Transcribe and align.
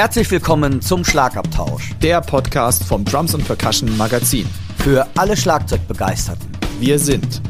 Herzlich 0.00 0.30
willkommen 0.30 0.80
zum 0.80 1.04
Schlagabtausch. 1.04 1.90
Der 2.00 2.22
Podcast 2.22 2.84
vom 2.84 3.04
Drums 3.04 3.34
und 3.34 3.46
Percussion 3.46 3.94
Magazin. 3.98 4.48
Für 4.78 5.06
alle 5.14 5.36
Schlagzeugbegeisterten. 5.36 6.48
Wir 6.78 6.98
sind 6.98 7.42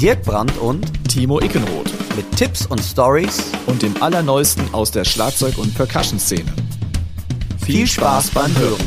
Dirk 0.00 0.24
Brandt 0.24 0.58
und 0.58 0.84
Timo 1.08 1.40
Ickenroth. 1.40 1.92
Mit 2.16 2.28
Tipps 2.36 2.66
und 2.66 2.80
Stories 2.80 3.52
und 3.66 3.82
dem 3.82 4.02
Allerneuesten 4.02 4.74
aus 4.74 4.90
der 4.90 5.04
Schlagzeug- 5.04 5.58
und 5.58 5.76
Percussion-Szene. 5.76 6.52
Viel, 7.64 7.76
Viel 7.76 7.86
Spaß 7.86 8.30
beim 8.30 8.52
Hören. 8.58 8.84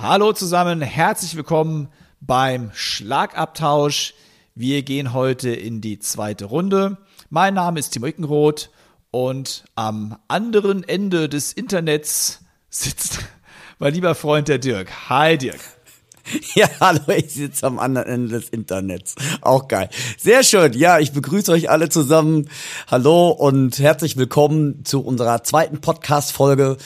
Hallo 0.00 0.32
zusammen, 0.32 0.80
herzlich 0.80 1.36
willkommen 1.36 1.86
beim 2.20 2.72
Schlagabtausch. 2.74 4.14
Wir 4.60 4.82
gehen 4.82 5.14
heute 5.14 5.48
in 5.48 5.80
die 5.80 6.00
zweite 6.00 6.44
Runde. 6.44 6.98
Mein 7.30 7.54
Name 7.54 7.80
ist 7.80 7.92
Timo 7.92 8.04
Ickenroth 8.04 8.68
und 9.10 9.64
am 9.74 10.18
anderen 10.28 10.86
Ende 10.86 11.30
des 11.30 11.54
Internets 11.54 12.44
sitzt 12.68 13.20
mein 13.78 13.94
lieber 13.94 14.14
Freund 14.14 14.48
der 14.48 14.58
Dirk. 14.58 15.08
Hi 15.08 15.38
Dirk. 15.38 15.60
Ja, 16.54 16.68
hallo, 16.78 17.00
ich 17.16 17.32
sitze 17.32 17.66
am 17.66 17.78
anderen 17.78 18.06
Ende 18.06 18.38
des 18.38 18.50
Internets. 18.50 19.14
Auch 19.40 19.66
geil. 19.66 19.88
Sehr 20.18 20.44
schön. 20.44 20.74
Ja, 20.74 20.98
ich 20.98 21.12
begrüße 21.12 21.50
euch 21.50 21.70
alle 21.70 21.88
zusammen. 21.88 22.50
Hallo 22.86 23.30
und 23.30 23.78
herzlich 23.78 24.18
willkommen 24.18 24.84
zu 24.84 25.02
unserer 25.02 25.42
zweiten 25.42 25.80
Podcast-Folge. 25.80 26.76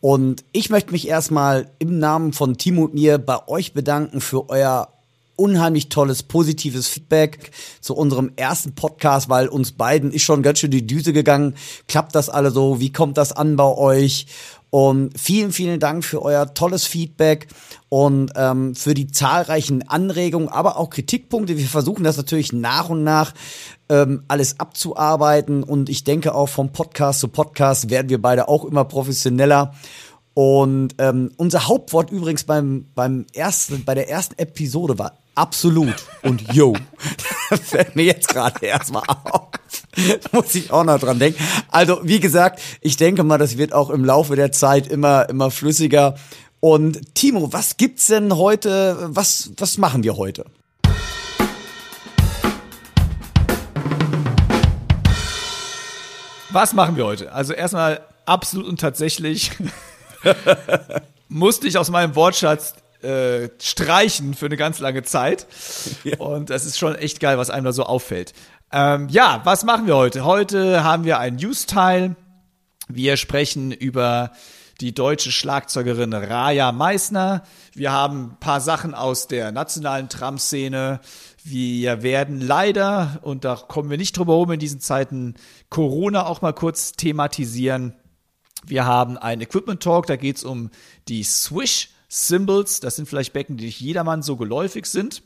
Und 0.00 0.46
ich 0.52 0.70
möchte 0.70 0.92
mich 0.92 1.06
erstmal 1.06 1.70
im 1.78 1.98
Namen 1.98 2.32
von 2.32 2.56
Timo 2.56 2.84
und 2.84 2.94
mir 2.94 3.18
bei 3.18 3.46
euch 3.48 3.74
bedanken 3.74 4.22
für 4.22 4.48
euer 4.48 4.97
unheimlich 5.38 5.88
tolles, 5.88 6.22
positives 6.22 6.88
Feedback 6.88 7.52
zu 7.80 7.94
unserem 7.94 8.32
ersten 8.36 8.74
Podcast, 8.74 9.28
weil 9.28 9.48
uns 9.48 9.72
beiden 9.72 10.12
ist 10.12 10.22
schon 10.22 10.42
ganz 10.42 10.58
schön 10.58 10.70
die 10.70 10.86
Düse 10.86 11.12
gegangen. 11.12 11.54
Klappt 11.86 12.14
das 12.14 12.28
alle 12.28 12.50
so? 12.50 12.80
Wie 12.80 12.92
kommt 12.92 13.16
das 13.16 13.32
an 13.32 13.56
bei 13.56 13.64
euch? 13.64 14.26
Und 14.70 15.18
vielen, 15.18 15.52
vielen 15.52 15.80
Dank 15.80 16.04
für 16.04 16.20
euer 16.20 16.52
tolles 16.52 16.84
Feedback 16.84 17.48
und 17.88 18.32
ähm, 18.36 18.74
für 18.74 18.92
die 18.92 19.06
zahlreichen 19.06 19.88
Anregungen, 19.88 20.48
aber 20.48 20.76
auch 20.76 20.90
Kritikpunkte. 20.90 21.56
Wir 21.56 21.68
versuchen 21.68 22.04
das 22.04 22.18
natürlich 22.18 22.52
nach 22.52 22.90
und 22.90 23.02
nach 23.02 23.32
ähm, 23.88 24.24
alles 24.28 24.60
abzuarbeiten. 24.60 25.62
Und 25.62 25.88
ich 25.88 26.04
denke 26.04 26.34
auch 26.34 26.50
vom 26.50 26.72
Podcast 26.72 27.20
zu 27.20 27.28
Podcast 27.28 27.88
werden 27.88 28.10
wir 28.10 28.20
beide 28.20 28.48
auch 28.48 28.64
immer 28.64 28.84
professioneller. 28.84 29.72
Und 30.34 30.94
ähm, 30.98 31.32
unser 31.36 31.66
Hauptwort 31.66 32.10
übrigens 32.10 32.44
beim, 32.44 32.86
beim 32.94 33.26
ersten, 33.32 33.84
bei 33.84 33.94
der 33.94 34.10
ersten 34.10 34.38
Episode 34.38 34.98
war 34.98 35.14
absolut 35.38 35.94
und 36.22 36.52
yo. 36.52 36.74
Das 37.50 37.60
fällt 37.60 37.96
mir 37.96 38.02
jetzt 38.02 38.28
gerade 38.28 38.66
erstmal 38.66 39.04
auf. 39.08 39.48
Muss 40.32 40.54
ich 40.54 40.70
auch 40.70 40.84
noch 40.84 40.98
dran 40.98 41.18
denken. 41.18 41.42
Also, 41.70 42.00
wie 42.02 42.20
gesagt, 42.20 42.60
ich 42.82 42.98
denke 42.98 43.24
mal, 43.24 43.38
das 43.38 43.56
wird 43.56 43.72
auch 43.72 43.88
im 43.88 44.04
Laufe 44.04 44.36
der 44.36 44.52
Zeit 44.52 44.86
immer, 44.86 45.26
immer 45.30 45.50
flüssiger. 45.50 46.16
Und 46.60 47.14
Timo, 47.14 47.50
was 47.54 47.78
gibt's 47.78 48.08
denn 48.08 48.36
heute? 48.36 48.98
Was, 49.14 49.50
was 49.56 49.78
machen 49.78 50.02
wir 50.02 50.18
heute? 50.18 50.44
Was 56.50 56.74
machen 56.74 56.96
wir 56.96 57.06
heute? 57.06 57.32
Also 57.32 57.54
erstmal 57.54 58.02
absolut 58.26 58.66
und 58.66 58.78
tatsächlich 58.78 59.52
musste 61.28 61.66
ich 61.66 61.78
aus 61.78 61.90
meinem 61.90 62.14
Wortschatz 62.14 62.74
äh, 63.02 63.48
streichen 63.60 64.34
für 64.34 64.46
eine 64.46 64.56
ganz 64.56 64.78
lange 64.78 65.02
Zeit. 65.02 65.46
Ja. 66.04 66.18
Und 66.18 66.50
das 66.50 66.64
ist 66.64 66.78
schon 66.78 66.94
echt 66.94 67.20
geil, 67.20 67.38
was 67.38 67.50
einem 67.50 67.64
da 67.64 67.72
so 67.72 67.82
auffällt. 67.82 68.32
Ähm, 68.72 69.08
ja, 69.10 69.40
was 69.44 69.64
machen 69.64 69.86
wir 69.86 69.96
heute? 69.96 70.24
Heute 70.24 70.84
haben 70.84 71.04
wir 71.04 71.18
ein 71.18 71.36
News-Teil. 71.36 72.16
Wir 72.88 73.16
sprechen 73.16 73.72
über 73.72 74.30
die 74.80 74.94
deutsche 74.94 75.32
Schlagzeugerin 75.32 76.12
Raja 76.12 76.72
Meissner. 76.72 77.42
Wir 77.74 77.92
haben 77.92 78.24
ein 78.24 78.36
paar 78.40 78.60
Sachen 78.60 78.94
aus 78.94 79.26
der 79.26 79.50
nationalen 79.52 80.08
Tram-Szene. 80.08 81.00
Wir 81.42 82.02
werden 82.02 82.40
leider, 82.40 83.18
und 83.22 83.44
da 83.44 83.56
kommen 83.56 83.90
wir 83.90 83.98
nicht 83.98 84.16
drüber 84.16 84.34
rum 84.34 84.52
in 84.52 84.60
diesen 84.60 84.80
Zeiten, 84.80 85.34
Corona 85.68 86.26
auch 86.26 86.42
mal 86.42 86.52
kurz 86.52 86.92
thematisieren. 86.92 87.94
Wir 88.64 88.84
haben 88.84 89.18
einen 89.18 89.42
Equipment 89.42 89.82
Talk, 89.82 90.06
da 90.06 90.16
geht 90.16 90.36
es 90.36 90.44
um 90.44 90.70
die 91.08 91.22
Swish 91.22 91.90
Symbols. 92.08 92.80
Das 92.80 92.96
sind 92.96 93.08
vielleicht 93.08 93.32
Becken, 93.32 93.56
die 93.56 93.66
nicht 93.66 93.80
jedermann 93.80 94.22
so 94.22 94.36
geläufig 94.36 94.86
sind. 94.86 95.22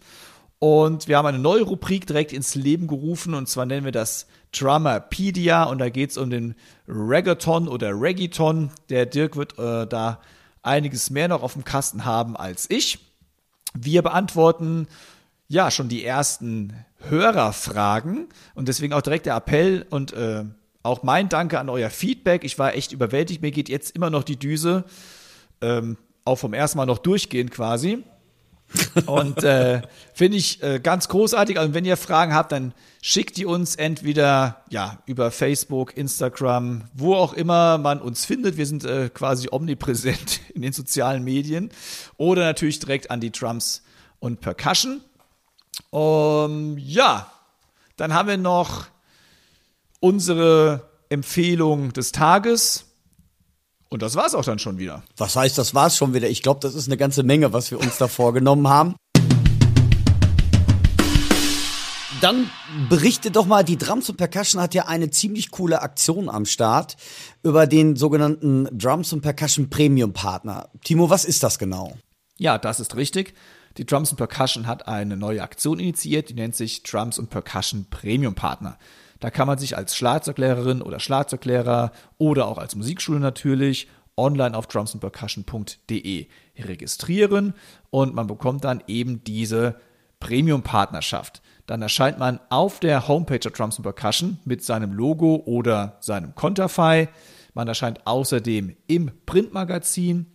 Und 0.58 1.08
wir 1.08 1.16
haben 1.16 1.26
eine 1.26 1.40
neue 1.40 1.62
Rubrik 1.62 2.06
direkt 2.06 2.32
ins 2.32 2.54
Leben 2.54 2.86
gerufen 2.86 3.34
und 3.34 3.48
zwar 3.48 3.66
nennen 3.66 3.84
wir 3.84 3.90
das 3.90 4.28
Drummerpedia 4.52 5.64
und 5.64 5.78
da 5.78 5.88
geht 5.88 6.10
es 6.10 6.16
um 6.16 6.30
den 6.30 6.54
Reggaeton 6.86 7.66
oder 7.66 8.00
Reggaeton. 8.00 8.70
Der 8.88 9.06
Dirk 9.06 9.34
wird 9.34 9.58
äh, 9.58 9.88
da 9.88 10.20
einiges 10.62 11.10
mehr 11.10 11.26
noch 11.26 11.42
auf 11.42 11.54
dem 11.54 11.64
Kasten 11.64 12.04
haben 12.04 12.36
als 12.36 12.70
ich. 12.70 13.00
Wir 13.74 14.02
beantworten 14.02 14.86
ja 15.48 15.72
schon 15.72 15.88
die 15.88 16.04
ersten 16.04 16.74
Hörerfragen 17.08 18.28
und 18.54 18.68
deswegen 18.68 18.92
auch 18.92 19.02
direkt 19.02 19.26
der 19.26 19.34
Appell 19.34 19.84
und 19.90 20.12
äh, 20.12 20.44
auch 20.84 21.02
mein 21.02 21.28
Danke 21.28 21.58
an 21.58 21.68
euer 21.70 21.90
Feedback. 21.90 22.44
Ich 22.44 22.58
war 22.60 22.74
echt 22.74 22.92
überwältigt. 22.92 23.42
Mir 23.42 23.50
geht 23.50 23.68
jetzt 23.68 23.96
immer 23.96 24.10
noch 24.10 24.22
die 24.22 24.38
Düse. 24.38 24.84
Ähm, 25.60 25.96
auch 26.24 26.36
vom 26.36 26.54
ersten 26.54 26.78
Mal 26.78 26.86
noch 26.86 26.98
durchgehend 26.98 27.50
quasi. 27.50 28.04
Und 29.06 29.42
äh, 29.44 29.82
finde 30.14 30.38
ich 30.38 30.62
äh, 30.62 30.80
ganz 30.80 31.08
großartig. 31.08 31.56
Und 31.56 31.60
also 31.60 31.74
wenn 31.74 31.84
ihr 31.84 31.96
Fragen 31.96 32.34
habt, 32.34 32.52
dann 32.52 32.72
schickt 33.02 33.36
die 33.36 33.46
uns 33.46 33.76
entweder 33.76 34.62
ja 34.70 34.98
über 35.06 35.30
Facebook, 35.30 35.96
Instagram, 35.96 36.88
wo 36.94 37.14
auch 37.14 37.32
immer 37.32 37.78
man 37.78 38.00
uns 38.00 38.24
findet. 38.24 38.56
Wir 38.56 38.66
sind 38.66 38.84
äh, 38.84 39.10
quasi 39.12 39.48
omnipräsent 39.50 40.40
in 40.54 40.62
den 40.62 40.72
sozialen 40.72 41.22
Medien. 41.24 41.70
Oder 42.16 42.42
natürlich 42.42 42.78
direkt 42.78 43.10
an 43.10 43.20
die 43.20 43.32
Drums 43.32 43.82
und 44.18 44.40
Percussion. 44.40 45.00
Um, 45.90 46.76
ja, 46.78 47.30
dann 47.96 48.12
haben 48.12 48.28
wir 48.28 48.36
noch 48.36 48.86
unsere 50.00 50.88
Empfehlung 51.08 51.92
des 51.92 52.12
Tages. 52.12 52.91
Und 53.92 54.00
das 54.00 54.16
war's 54.16 54.34
auch 54.34 54.42
dann 54.42 54.58
schon 54.58 54.78
wieder. 54.78 55.02
Was 55.18 55.36
heißt, 55.36 55.58
das 55.58 55.74
war's 55.74 55.98
schon 55.98 56.14
wieder? 56.14 56.30
Ich 56.30 56.42
glaube, 56.42 56.60
das 56.60 56.74
ist 56.74 56.88
eine 56.88 56.96
ganze 56.96 57.24
Menge, 57.24 57.52
was 57.52 57.70
wir 57.70 57.78
uns 57.78 57.98
da 57.98 58.08
vorgenommen 58.08 58.66
haben. 58.66 58.94
Dann 62.22 62.48
berichte 62.88 63.30
doch 63.30 63.44
mal, 63.44 63.64
die 63.64 63.76
Drums 63.76 64.08
und 64.08 64.16
Percussion 64.16 64.62
hat 64.62 64.72
ja 64.72 64.86
eine 64.86 65.10
ziemlich 65.10 65.50
coole 65.50 65.82
Aktion 65.82 66.30
am 66.30 66.46
Start 66.46 66.96
über 67.42 67.66
den 67.66 67.94
sogenannten 67.94 68.66
Drums 68.72 69.12
und 69.12 69.20
Percussion 69.20 69.68
Premium 69.68 70.14
Partner. 70.14 70.70
Timo, 70.82 71.10
was 71.10 71.26
ist 71.26 71.42
das 71.42 71.58
genau? 71.58 71.92
Ja, 72.38 72.56
das 72.56 72.80
ist 72.80 72.96
richtig. 72.96 73.34
Die 73.76 73.84
Drums 73.84 74.10
und 74.10 74.16
Percussion 74.16 74.66
hat 74.66 74.88
eine 74.88 75.18
neue 75.18 75.42
Aktion 75.42 75.78
initiiert, 75.78 76.30
die 76.30 76.34
nennt 76.34 76.56
sich 76.56 76.82
Drums 76.82 77.18
und 77.18 77.28
Percussion 77.28 77.84
Premium 77.90 78.34
Partner. 78.34 78.78
Da 79.22 79.30
kann 79.30 79.46
man 79.46 79.56
sich 79.56 79.76
als 79.76 79.94
Schlagzeuglehrerin 79.94 80.82
oder 80.82 80.98
Schlagzeuglehrer 80.98 81.92
oder 82.18 82.48
auch 82.48 82.58
als 82.58 82.74
Musikschule 82.74 83.20
natürlich 83.20 83.86
online 84.16 84.58
auf 84.58 84.66
drumsandpercussion.de 84.66 86.26
registrieren 86.58 87.54
und 87.90 88.16
man 88.16 88.26
bekommt 88.26 88.64
dann 88.64 88.82
eben 88.88 89.22
diese 89.22 89.76
Premium-Partnerschaft. 90.18 91.40
Dann 91.66 91.82
erscheint 91.82 92.18
man 92.18 92.40
auf 92.50 92.80
der 92.80 93.06
Homepage 93.06 93.38
der 93.38 93.52
Drums 93.52 93.80
Percussion 93.80 94.38
mit 94.44 94.64
seinem 94.64 94.92
Logo 94.92 95.36
oder 95.46 95.98
seinem 96.00 96.34
Konterfei. 96.34 97.08
Man 97.54 97.68
erscheint 97.68 98.04
außerdem 98.08 98.74
im 98.88 99.12
Printmagazin 99.24 100.26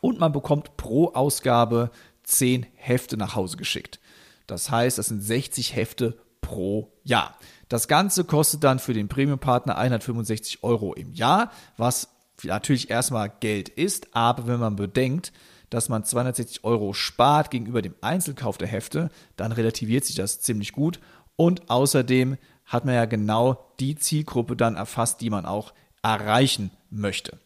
und 0.00 0.18
man 0.18 0.32
bekommt 0.32 0.76
pro 0.76 1.12
Ausgabe 1.12 1.92
10 2.24 2.66
Hefte 2.74 3.16
nach 3.16 3.36
Hause 3.36 3.58
geschickt. 3.58 4.00
Das 4.48 4.72
heißt, 4.72 4.98
das 4.98 5.06
sind 5.06 5.22
60 5.22 5.76
Hefte 5.76 6.18
pro 6.40 6.92
Jahr. 7.04 7.36
Das 7.68 7.88
Ganze 7.88 8.24
kostet 8.24 8.64
dann 8.64 8.78
für 8.78 8.94
den 8.94 9.08
Premium-Partner 9.08 9.76
165 9.76 10.62
Euro 10.62 10.94
im 10.94 11.12
Jahr, 11.12 11.50
was 11.76 12.08
natürlich 12.42 12.88
erstmal 12.90 13.30
Geld 13.40 13.68
ist, 13.68 14.14
aber 14.14 14.46
wenn 14.46 14.60
man 14.60 14.76
bedenkt, 14.76 15.32
dass 15.70 15.88
man 15.88 16.04
260 16.04 16.62
Euro 16.64 16.92
spart 16.94 17.50
gegenüber 17.50 17.82
dem 17.82 17.94
Einzelkauf 18.00 18.58
der 18.58 18.68
Hefte, 18.68 19.10
dann 19.36 19.52
relativiert 19.52 20.04
sich 20.04 20.16
das 20.16 20.40
ziemlich 20.40 20.72
gut. 20.72 20.98
Und 21.36 21.70
außerdem 21.70 22.38
hat 22.64 22.86
man 22.86 22.94
ja 22.94 23.04
genau 23.04 23.72
die 23.78 23.96
Zielgruppe 23.96 24.56
dann 24.56 24.76
erfasst, 24.76 25.20
die 25.20 25.28
man 25.30 25.44
auch 25.44 25.74
erreichen 26.02 26.70
möchte. 26.90 27.38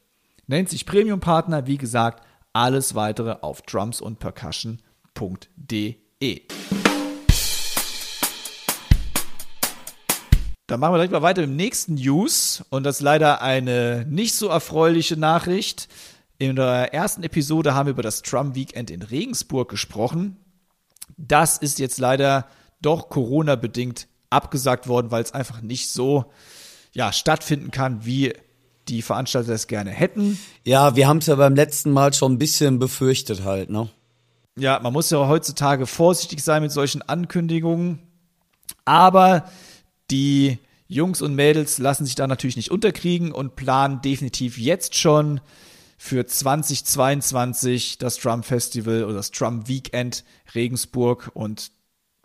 Nennt 0.47 0.69
sich 0.69 0.87
Premium 0.87 1.19
Partner, 1.21 1.67
wie 1.67 1.79
gesagt, 1.79 2.25
alles 2.53 2.95
weitere 2.95 3.39
auf 3.41 3.63
drumsundpercussion.de. 3.63 6.43
Dann 10.67 10.81
machen 10.81 10.93
wir 10.93 10.99
direkt 10.99 11.13
mal 11.13 11.23
weiter 11.23 11.43
dem 11.43 11.57
nächsten 11.57 11.95
News. 11.95 12.65
Und 12.71 12.85
das 12.85 12.97
ist 12.97 13.03
leider 13.03 13.43
eine 13.43 14.07
nicht 14.09 14.35
so 14.35 14.49
erfreuliche 14.49 15.17
Nachricht. 15.17 15.89
In 16.39 16.57
der 16.57 16.95
ersten 16.95 17.23
Episode 17.23 17.75
haben 17.75 17.87
wir 17.87 17.93
über 17.93 18.03
das 18.03 18.23
Trump 18.23 18.55
Weekend 18.55 18.91
in 18.91 19.03
Regensburg 19.03 19.69
gesprochen. 19.69 20.37
Das 21.17 21.59
ist 21.59 21.79
jetzt 21.79 21.99
leider 21.99 22.47
doch 22.81 23.09
Corona-bedingt 23.09 24.09
abgesagt 24.31 24.89
worden, 24.89 25.11
weil 25.11 25.23
es 25.23 25.33
einfach 25.33 25.61
nicht 25.61 25.91
so 25.91 26.25
ja, 26.93 27.13
stattfinden 27.13 27.71
kann, 27.71 28.05
wie 28.05 28.33
die 28.89 29.03
Veranstalter 29.03 29.53
es 29.53 29.67
gerne 29.67 29.91
hätten. 29.91 30.39
Ja, 30.65 30.97
wir 30.97 31.07
haben 31.07 31.19
es 31.19 31.27
ja 31.27 31.37
beim 31.37 31.55
letzten 31.55 31.93
Mal 31.93 32.13
schon 32.13 32.33
ein 32.33 32.39
bisschen 32.39 32.79
befürchtet 32.79 33.45
halt, 33.45 33.71
ne? 33.71 33.89
Ja, 34.57 34.81
man 34.81 34.93
muss 34.93 35.11
ja 35.11 35.27
heutzutage 35.29 35.87
vorsichtig 35.87 36.43
sein 36.43 36.63
mit 36.63 36.73
solchen 36.73 37.01
Ankündigungen. 37.01 38.01
Aber 38.85 39.49
die 40.13 40.59
Jungs 40.87 41.23
und 41.23 41.35
Mädels 41.35 41.79
lassen 41.79 42.05
sich 42.05 42.15
da 42.15 42.27
natürlich 42.27 42.57
nicht 42.57 42.71
unterkriegen 42.71 43.33
und 43.33 43.57
planen 43.57 44.03
definitiv 44.03 44.59
jetzt 44.59 44.95
schon 44.95 45.41
für 45.97 46.27
2022 46.27 47.99
das 47.99 48.19
Drum 48.19 48.43
Festival 48.43 49.05
oder 49.05 49.15
das 49.15 49.31
Drum 49.31 49.67
Weekend 49.69 50.25
Regensburg 50.55 51.31
und 51.35 51.73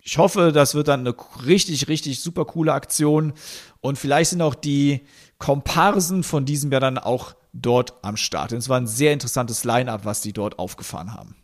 ich 0.02 0.18
hoffe, 0.18 0.54
das 0.54 0.74
wird 0.74 0.88
dann 0.88 1.02
eine 1.02 1.14
richtig, 1.46 1.90
richtig 1.90 2.22
super 2.22 2.46
coole 2.46 2.74
Aktion 2.74 3.34
und 3.82 3.98
vielleicht 3.98 4.30
sind 4.30 4.42
auch 4.42 4.56
die 4.56 5.02
Komparsen 5.38 6.24
von 6.24 6.46
diesem 6.46 6.72
Jahr 6.72 6.82
dann 6.82 6.98
auch 6.98 7.36
dort 7.52 7.94
am 8.04 8.16
Start. 8.16 8.54
Und 8.54 8.60
es 8.60 8.70
war 8.70 8.80
ein 8.80 8.88
sehr 8.88 9.12
interessantes 9.12 9.66
Line-up, 9.66 10.06
was 10.06 10.22
die 10.22 10.32
dort 10.32 10.60
aufgefahren 10.60 11.14
haben. 11.14 11.36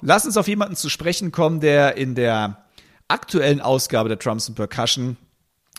Lass 0.00 0.26
uns 0.26 0.36
auf 0.36 0.48
jemanden 0.48 0.76
zu 0.76 0.88
sprechen 0.88 1.32
kommen, 1.32 1.60
der 1.60 1.96
in 1.96 2.14
der 2.14 2.64
aktuellen 3.08 3.60
Ausgabe 3.60 4.08
der 4.08 4.18
Drums 4.18 4.48
and 4.48 4.56
Percussion 4.56 5.16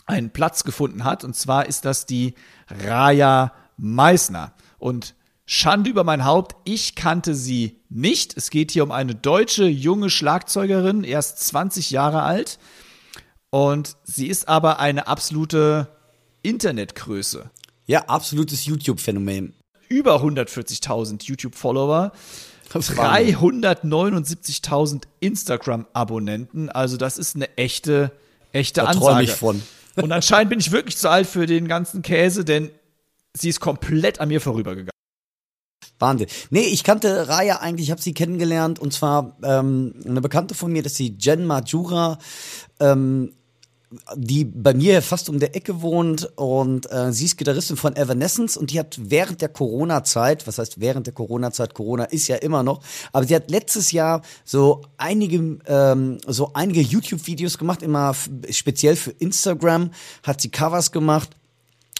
einen 0.06 0.30
Platz 0.30 0.64
gefunden 0.64 1.04
hat. 1.04 1.24
Und 1.24 1.34
zwar 1.36 1.66
ist 1.66 1.84
das 1.84 2.06
die 2.06 2.34
Raya 2.68 3.52
Meissner. 3.76 4.52
Und 4.78 5.14
Schande 5.46 5.90
über 5.90 6.04
mein 6.04 6.24
Haupt, 6.24 6.56
ich 6.64 6.94
kannte 6.94 7.34
sie 7.34 7.80
nicht. 7.88 8.36
Es 8.36 8.50
geht 8.50 8.70
hier 8.70 8.84
um 8.84 8.92
eine 8.92 9.14
deutsche 9.14 9.64
junge 9.64 10.10
Schlagzeugerin, 10.10 11.02
erst 11.02 11.40
20 11.40 11.90
Jahre 11.90 12.22
alt. 12.22 12.58
Und 13.50 13.96
sie 14.04 14.28
ist 14.28 14.48
aber 14.48 14.78
eine 14.78 15.08
absolute 15.08 15.88
Internetgröße. 16.42 17.50
Ja, 17.86 18.04
absolutes 18.04 18.64
YouTube-Phänomen. 18.66 19.54
Über 19.88 20.22
140.000 20.22 21.24
YouTube-Follower. 21.24 22.12
379.000 22.70 25.02
Instagram-Abonnenten. 25.20 26.70
Also 26.70 26.96
das 26.96 27.18
ist 27.18 27.36
eine 27.36 27.56
echte, 27.56 28.12
echte 28.52 28.80
da 28.82 28.88
Ansage. 28.88 29.24
Ich 29.24 29.32
von. 29.32 29.62
Und 29.96 30.12
anscheinend 30.12 30.50
bin 30.50 30.60
ich 30.60 30.70
wirklich 30.70 30.96
zu 30.96 31.10
alt 31.10 31.26
für 31.26 31.46
den 31.46 31.66
ganzen 31.66 32.02
Käse, 32.02 32.44
denn 32.44 32.70
sie 33.34 33.48
ist 33.48 33.58
komplett 33.60 34.20
an 34.20 34.28
mir 34.28 34.40
vorübergegangen. 34.40 34.90
Wahnsinn. 35.98 36.28
Nee, 36.50 36.62
ich 36.62 36.84
kannte 36.84 37.28
Raya 37.28 37.56
eigentlich, 37.56 37.88
ich 37.88 37.90
habe 37.90 38.00
sie 38.00 38.14
kennengelernt 38.14 38.78
und 38.78 38.92
zwar 38.92 39.36
ähm, 39.42 39.94
eine 40.06 40.20
Bekannte 40.20 40.54
von 40.54 40.72
mir, 40.72 40.82
das 40.82 40.92
ist 40.92 40.98
die 40.98 41.16
Jen 41.18 41.44
Majura, 41.44 42.18
ähm, 42.78 43.32
die 44.14 44.44
bei 44.44 44.72
mir 44.72 45.02
fast 45.02 45.28
um 45.28 45.40
der 45.40 45.56
Ecke 45.56 45.82
wohnt 45.82 46.30
und 46.36 46.90
äh, 46.92 47.12
sie 47.12 47.24
ist 47.24 47.36
Gitarristin 47.36 47.76
von 47.76 47.96
Evanescence 47.96 48.56
und 48.56 48.70
die 48.70 48.78
hat 48.78 48.98
während 49.02 49.40
der 49.40 49.48
Corona-Zeit, 49.48 50.46
was 50.46 50.58
heißt 50.58 50.80
während 50.80 51.08
der 51.08 51.14
Corona-Zeit, 51.14 51.74
Corona 51.74 52.04
ist 52.04 52.28
ja 52.28 52.36
immer 52.36 52.62
noch, 52.62 52.82
aber 53.12 53.26
sie 53.26 53.34
hat 53.34 53.50
letztes 53.50 53.90
Jahr 53.90 54.22
so 54.44 54.82
einige, 54.96 55.58
ähm, 55.66 56.18
so 56.24 56.52
einige 56.54 56.80
YouTube-Videos 56.80 57.58
gemacht, 57.58 57.82
immer 57.82 58.14
speziell 58.50 58.94
für 58.94 59.10
Instagram, 59.10 59.90
hat 60.22 60.40
sie 60.40 60.50
Covers 60.50 60.92
gemacht 60.92 61.30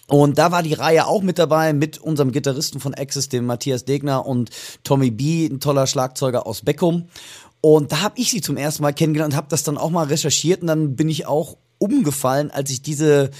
und 0.06 0.38
da 0.38 0.52
war 0.52 0.62
die 0.62 0.75
Reihe 0.75 1.06
auch 1.06 1.22
mit 1.22 1.38
dabei 1.38 1.72
mit 1.72 1.98
unserem 1.98 2.31
Gitarristen 2.31 2.78
von 2.78 2.94
Access, 2.94 3.28
dem 3.28 3.46
Matthias 3.46 3.84
Degner 3.84 4.26
und 4.26 4.50
Tommy 4.84 5.10
B, 5.10 5.46
ein 5.46 5.58
toller 5.58 5.88
Schlagzeuger 5.88 6.46
aus 6.46 6.62
Beckum. 6.62 7.06
Und 7.60 7.92
da 7.92 8.00
habe 8.00 8.19
ich 8.19 8.31
sie 8.31 8.40
zum 8.40 8.56
ersten 8.56 8.82
Mal 8.82 8.92
kennengelernt 8.92 9.34
und 9.34 9.37
habe 9.37 9.48
das 9.50 9.64
dann 9.64 9.76
auch 9.76 9.90
mal 9.90 10.06
recherchiert 10.06 10.62
und 10.62 10.69
dann 10.69 10.96
bin 10.96 11.08
ich 11.08 11.26
auch 11.26 11.56
umgefallen, 11.81 12.50
als 12.50 12.71
ich 12.71 12.82
diese 12.82 13.31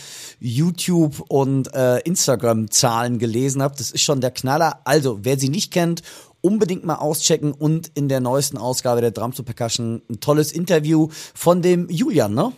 YouTube- 0.41 1.21
und 1.29 1.73
äh, 1.75 1.99
Instagram-Zahlen 2.01 3.19
gelesen 3.19 3.63
habe. 3.63 3.77
Das 3.77 3.93
ist 3.93 4.03
schon 4.03 4.21
der 4.21 4.31
Knaller. 4.33 4.81
Also, 4.85 5.21
wer 5.23 5.39
sie 5.39 5.51
nicht 5.51 5.73
kennt, 5.73 6.03
unbedingt 6.41 6.85
mal 6.85 6.97
auschecken 6.97 7.53
und 7.53 7.89
in 7.95 8.09
der 8.09 8.21
neuesten 8.21 8.57
Ausgabe 8.57 9.03
der 9.03 9.11
Drums 9.11 9.37
to 9.37 9.43
Percussion 9.43 10.03
ein 10.11 10.21
tolles 10.21 10.53
Interview 10.53 11.09
von 11.35 11.63
dem 11.63 11.89
Julian, 11.91 12.35
ne? 12.35 12.53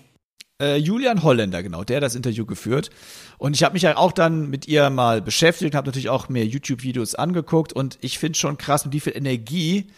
Äh, 0.61 0.77
Julian 0.77 1.25
Holländer, 1.25 1.63
genau, 1.63 1.83
der 1.83 1.97
hat 1.97 2.05
das 2.05 2.15
Interview 2.15 2.47
geführt. 2.47 2.91
Und 3.39 3.57
ich 3.57 3.65
habe 3.65 3.73
mich 3.73 3.83
ja 3.83 3.97
auch 3.97 4.13
dann 4.13 4.49
mit 4.49 4.69
ihr 4.69 4.89
mal 4.91 5.21
beschäftigt, 5.21 5.75
habe 5.75 5.89
natürlich 5.89 6.11
auch 6.11 6.29
mehr 6.29 6.47
YouTube-Videos 6.47 7.17
angeguckt 7.17 7.73
und 7.73 7.99
ich 8.01 8.21
finde 8.21 8.39
schon 8.39 8.57
krass, 8.57 8.85
mit 8.85 8.95
wie 8.95 9.01
viel 9.01 9.17
Energie 9.17 9.91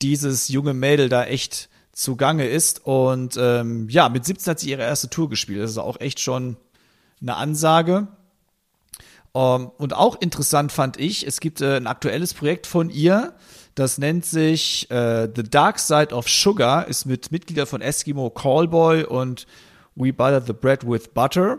dieses 0.00 0.48
junge 0.48 0.72
Mädel 0.72 1.10
da 1.10 1.24
echt 1.26 1.68
zugange 1.94 2.46
ist. 2.46 2.84
Und 2.84 3.36
ähm, 3.38 3.88
ja, 3.88 4.08
mit 4.08 4.24
17 4.24 4.50
hat 4.50 4.60
sie 4.60 4.70
ihre 4.70 4.82
erste 4.82 5.08
Tour 5.08 5.28
gespielt. 5.30 5.62
Das 5.62 5.70
ist 5.70 5.78
auch 5.78 6.00
echt 6.00 6.20
schon 6.20 6.56
eine 7.20 7.36
Ansage. 7.36 8.08
Um, 9.32 9.62
ähm, 9.62 9.70
und 9.78 9.94
auch 9.94 10.20
interessant 10.20 10.70
fand 10.70 10.98
ich, 10.98 11.26
es 11.26 11.40
gibt 11.40 11.60
äh, 11.60 11.76
ein 11.76 11.88
aktuelles 11.88 12.34
Projekt 12.34 12.68
von 12.68 12.88
ihr, 12.88 13.34
das 13.74 13.98
nennt 13.98 14.24
sich 14.24 14.88
äh, 14.92 15.28
The 15.34 15.42
Dark 15.42 15.80
Side 15.80 16.14
of 16.14 16.28
Sugar, 16.28 16.86
ist 16.86 17.06
mit 17.06 17.32
Mitgliedern 17.32 17.66
von 17.66 17.80
Eskimo 17.80 18.30
Callboy 18.30 19.04
und 19.04 19.46
We 19.96 20.12
Butter 20.12 20.40
the 20.40 20.52
Bread 20.52 20.86
with 20.86 21.08
Butter. 21.08 21.58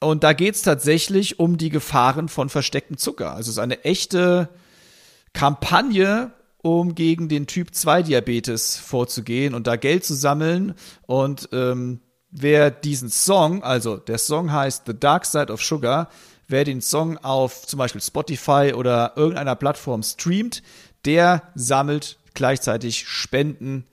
Und 0.00 0.24
da 0.24 0.34
geht 0.34 0.56
es 0.56 0.62
tatsächlich 0.62 1.38
um 1.38 1.56
die 1.56 1.70
Gefahren 1.70 2.28
von 2.28 2.50
verstecktem 2.50 2.98
Zucker. 2.98 3.30
Also 3.30 3.48
es 3.50 3.56
ist 3.56 3.58
eine 3.58 3.84
echte 3.84 4.50
Kampagne 5.32 6.32
um 6.62 6.94
gegen 6.94 7.28
den 7.28 7.46
Typ 7.46 7.74
2 7.74 8.04
Diabetes 8.04 8.76
vorzugehen 8.76 9.54
und 9.54 9.66
da 9.66 9.76
Geld 9.76 10.04
zu 10.04 10.14
sammeln. 10.14 10.74
Und 11.02 11.48
ähm, 11.52 12.00
wer 12.30 12.70
diesen 12.70 13.10
Song, 13.10 13.62
also 13.62 13.96
der 13.96 14.18
Song 14.18 14.52
heißt 14.52 14.84
The 14.86 14.98
Dark 14.98 15.26
Side 15.26 15.52
of 15.52 15.62
Sugar, 15.62 16.08
wer 16.48 16.64
den 16.64 16.80
Song 16.80 17.18
auf 17.18 17.66
zum 17.66 17.78
Beispiel 17.78 18.00
Spotify 18.00 18.72
oder 18.74 19.12
irgendeiner 19.16 19.56
Plattform 19.56 20.02
streamt, 20.02 20.62
der 21.04 21.42
sammelt 21.54 22.18
gleichzeitig 22.34 23.06
Spenden 23.08 23.86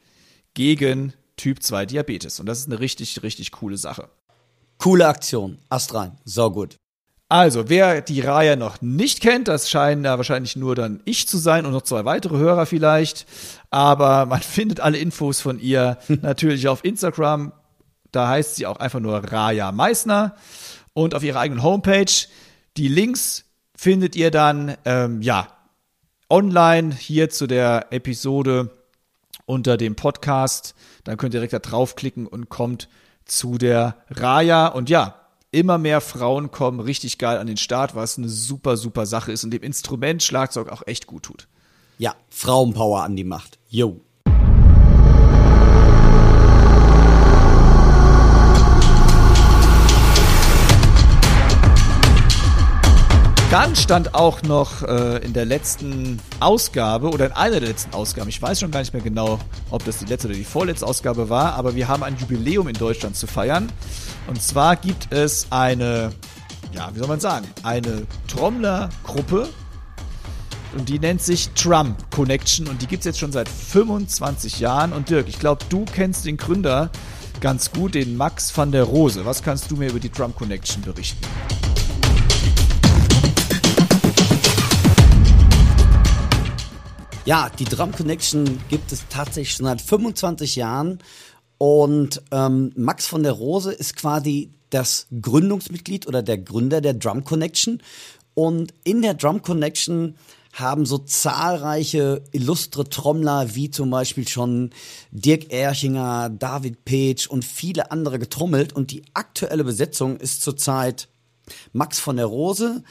gegen 0.53 1.13
Typ 1.37 1.63
2 1.63 1.85
Diabetes. 1.87 2.39
Und 2.39 2.45
das 2.45 2.59
ist 2.59 2.67
eine 2.67 2.79
richtig, 2.79 3.23
richtig 3.23 3.51
coole 3.51 3.77
Sache. 3.77 4.09
Coole 4.77 5.07
Aktion. 5.07 5.57
Ast 5.69 5.93
rein. 5.93 6.17
So 6.23 6.51
gut. 6.51 6.75
Also, 7.31 7.69
wer 7.69 8.01
die 8.01 8.21
Reihe 8.21 8.57
noch 8.57 8.81
nicht 8.81 9.21
kennt, 9.21 9.47
das 9.47 9.69
scheinen 9.69 10.01
da 10.01 10.17
wahrscheinlich 10.17 10.55
nur 10.55 10.73
dann 10.73 10.99
ich 11.05 11.27
zu 11.27 11.37
sein 11.37 11.67
und 11.67 11.73
noch 11.73 11.83
zwei 11.83 12.03
weitere 12.03 12.37
Hörer 12.37 12.65
vielleicht. 12.65 13.27
Aber 13.69 14.25
man 14.25 14.41
findet 14.41 14.79
alle 14.79 14.97
Infos 14.97 15.39
von 15.39 15.59
ihr 15.59 15.99
natürlich 16.07 16.67
auf 16.67 16.83
Instagram. 16.83 17.53
Da 18.11 18.27
heißt 18.27 18.55
sie 18.55 18.65
auch 18.65 18.77
einfach 18.77 18.99
nur 18.99 19.19
Raya 19.31 19.71
Meissner. 19.71 20.35
Und 20.93 21.13
auf 21.13 21.23
ihrer 21.23 21.39
eigenen 21.39 21.61
Homepage. 21.61 22.11
Die 22.77 22.87
Links 22.87 23.45
findet 23.75 24.15
ihr 24.15 24.31
dann, 24.31 24.75
ähm, 24.85 25.21
ja, 25.21 25.47
online 26.31 26.95
hier 26.95 27.29
zu 27.29 27.45
der 27.45 27.87
Episode 27.91 28.71
unter 29.45 29.77
dem 29.77 29.95
Podcast. 29.95 30.73
Dann 31.03 31.17
könnt 31.17 31.35
ihr 31.35 31.39
direkt 31.39 31.53
da 31.53 31.59
draufklicken 31.59 32.25
und 32.25 32.49
kommt 32.49 32.89
zu 33.25 33.59
der 33.59 33.97
Raya. 34.09 34.67
Und 34.67 34.89
ja, 34.89 35.18
immer 35.51 35.77
mehr 35.77 36.01
Frauen 36.01 36.51
kommen 36.51 36.79
richtig 36.79 37.17
geil 37.17 37.37
an 37.37 37.47
den 37.47 37.57
Start, 37.57 37.95
was 37.95 38.17
eine 38.17 38.29
super, 38.29 38.77
super 38.77 39.05
Sache 39.05 39.31
ist 39.31 39.43
und 39.43 39.51
dem 39.51 39.63
Instrument 39.63 40.21
Schlagzeug 40.23 40.69
auch 40.69 40.83
echt 40.85 41.07
gut 41.07 41.23
tut. 41.23 41.47
Ja, 41.97 42.15
Frauenpower 42.29 43.03
an 43.03 43.15
die 43.15 43.23
Macht. 43.23 43.59
Yo. 43.69 44.01
Dann 53.51 53.75
stand 53.75 54.13
auch 54.13 54.43
noch 54.43 54.83
äh, 54.83 55.25
in 55.25 55.33
der 55.33 55.45
letzten 55.45 56.19
Ausgabe 56.39 57.09
oder 57.09 57.25
in 57.25 57.31
einer 57.31 57.59
der 57.59 57.69
letzten 57.69 57.95
Ausgaben, 57.95 58.29
ich 58.29 58.39
weiß 58.39 58.59
schon 58.59 58.69
gar 58.69 58.81
nicht 58.81 58.93
mehr 58.93 59.01
genau, 59.01 59.39
ob 59.71 59.83
das 59.85 59.97
die 59.97 60.05
letzte 60.05 60.27
oder 60.27 60.37
die 60.37 60.43
vorletzte 60.43 60.85
Ausgabe 60.85 61.29
war, 61.29 61.55
aber 61.55 61.73
wir 61.73 61.87
haben 61.87 62.03
ein 62.03 62.15
Jubiläum 62.15 62.67
in 62.67 62.75
Deutschland 62.75 63.15
zu 63.15 63.25
feiern. 63.25 63.71
Und 64.27 64.39
zwar 64.39 64.75
gibt 64.75 65.11
es 65.11 65.47
eine, 65.49 66.11
ja, 66.73 66.91
wie 66.93 66.99
soll 66.99 67.07
man 67.07 67.19
sagen, 67.19 67.47
eine 67.63 68.05
Trommlergruppe 68.27 69.49
und 70.77 70.87
die 70.87 70.99
nennt 70.99 71.23
sich 71.23 71.49
Drum 71.53 71.95
Connection 72.13 72.67
und 72.67 72.83
die 72.83 72.85
gibt 72.85 73.01
es 73.01 73.05
jetzt 73.05 73.19
schon 73.19 73.31
seit 73.31 73.49
25 73.49 74.59
Jahren. 74.59 74.93
Und 74.93 75.09
Dirk, 75.09 75.27
ich 75.27 75.39
glaube, 75.39 75.65
du 75.69 75.85
kennst 75.85 76.27
den 76.27 76.37
Gründer 76.37 76.91
ganz 77.41 77.71
gut, 77.71 77.95
den 77.95 78.15
Max 78.15 78.55
van 78.55 78.71
der 78.71 78.83
Rose. 78.83 79.25
Was 79.25 79.41
kannst 79.41 79.71
du 79.71 79.75
mir 79.75 79.89
über 79.89 79.99
die 79.99 80.11
Drum 80.11 80.35
Connection 80.35 80.83
berichten? 80.83 81.25
Ja, 87.25 87.49
die 87.49 87.65
Drum 87.65 87.91
Connection 87.91 88.59
gibt 88.69 88.91
es 88.91 89.05
tatsächlich 89.09 89.55
schon 89.55 89.65
seit 89.65 89.81
25 89.81 90.55
Jahren. 90.55 90.99
Und 91.57 92.21
ähm, 92.31 92.71
Max 92.75 93.05
von 93.05 93.23
der 93.23 93.33
Rose 93.33 93.71
ist 93.71 93.95
quasi 93.97 94.51
das 94.69 95.07
Gründungsmitglied 95.21 96.07
oder 96.07 96.23
der 96.23 96.37
Gründer 96.37 96.81
der 96.81 96.93
Drum 96.93 97.23
Connection. 97.23 97.83
Und 98.33 98.73
in 98.83 99.01
der 99.01 99.15
Drum 99.15 99.41
Connection 99.41 100.15
haben 100.53 100.85
so 100.85 100.97
zahlreiche 100.97 102.23
illustre 102.31 102.89
Trommler 102.89 103.53
wie 103.53 103.69
zum 103.69 103.89
Beispiel 103.89 104.27
schon 104.27 104.71
Dirk 105.11 105.51
Erchinger, 105.51 106.29
David 106.29 106.85
Page 106.85 107.27
und 107.27 107.45
viele 107.45 107.91
andere 107.91 108.17
getrommelt. 108.17 108.73
Und 108.73 108.91
die 108.91 109.03
aktuelle 109.13 109.65
Besetzung 109.65 110.17
ist 110.17 110.41
zurzeit 110.41 111.09
Max 111.73 111.99
von 111.99 112.15
der 112.15 112.25
Rose, 112.25 112.83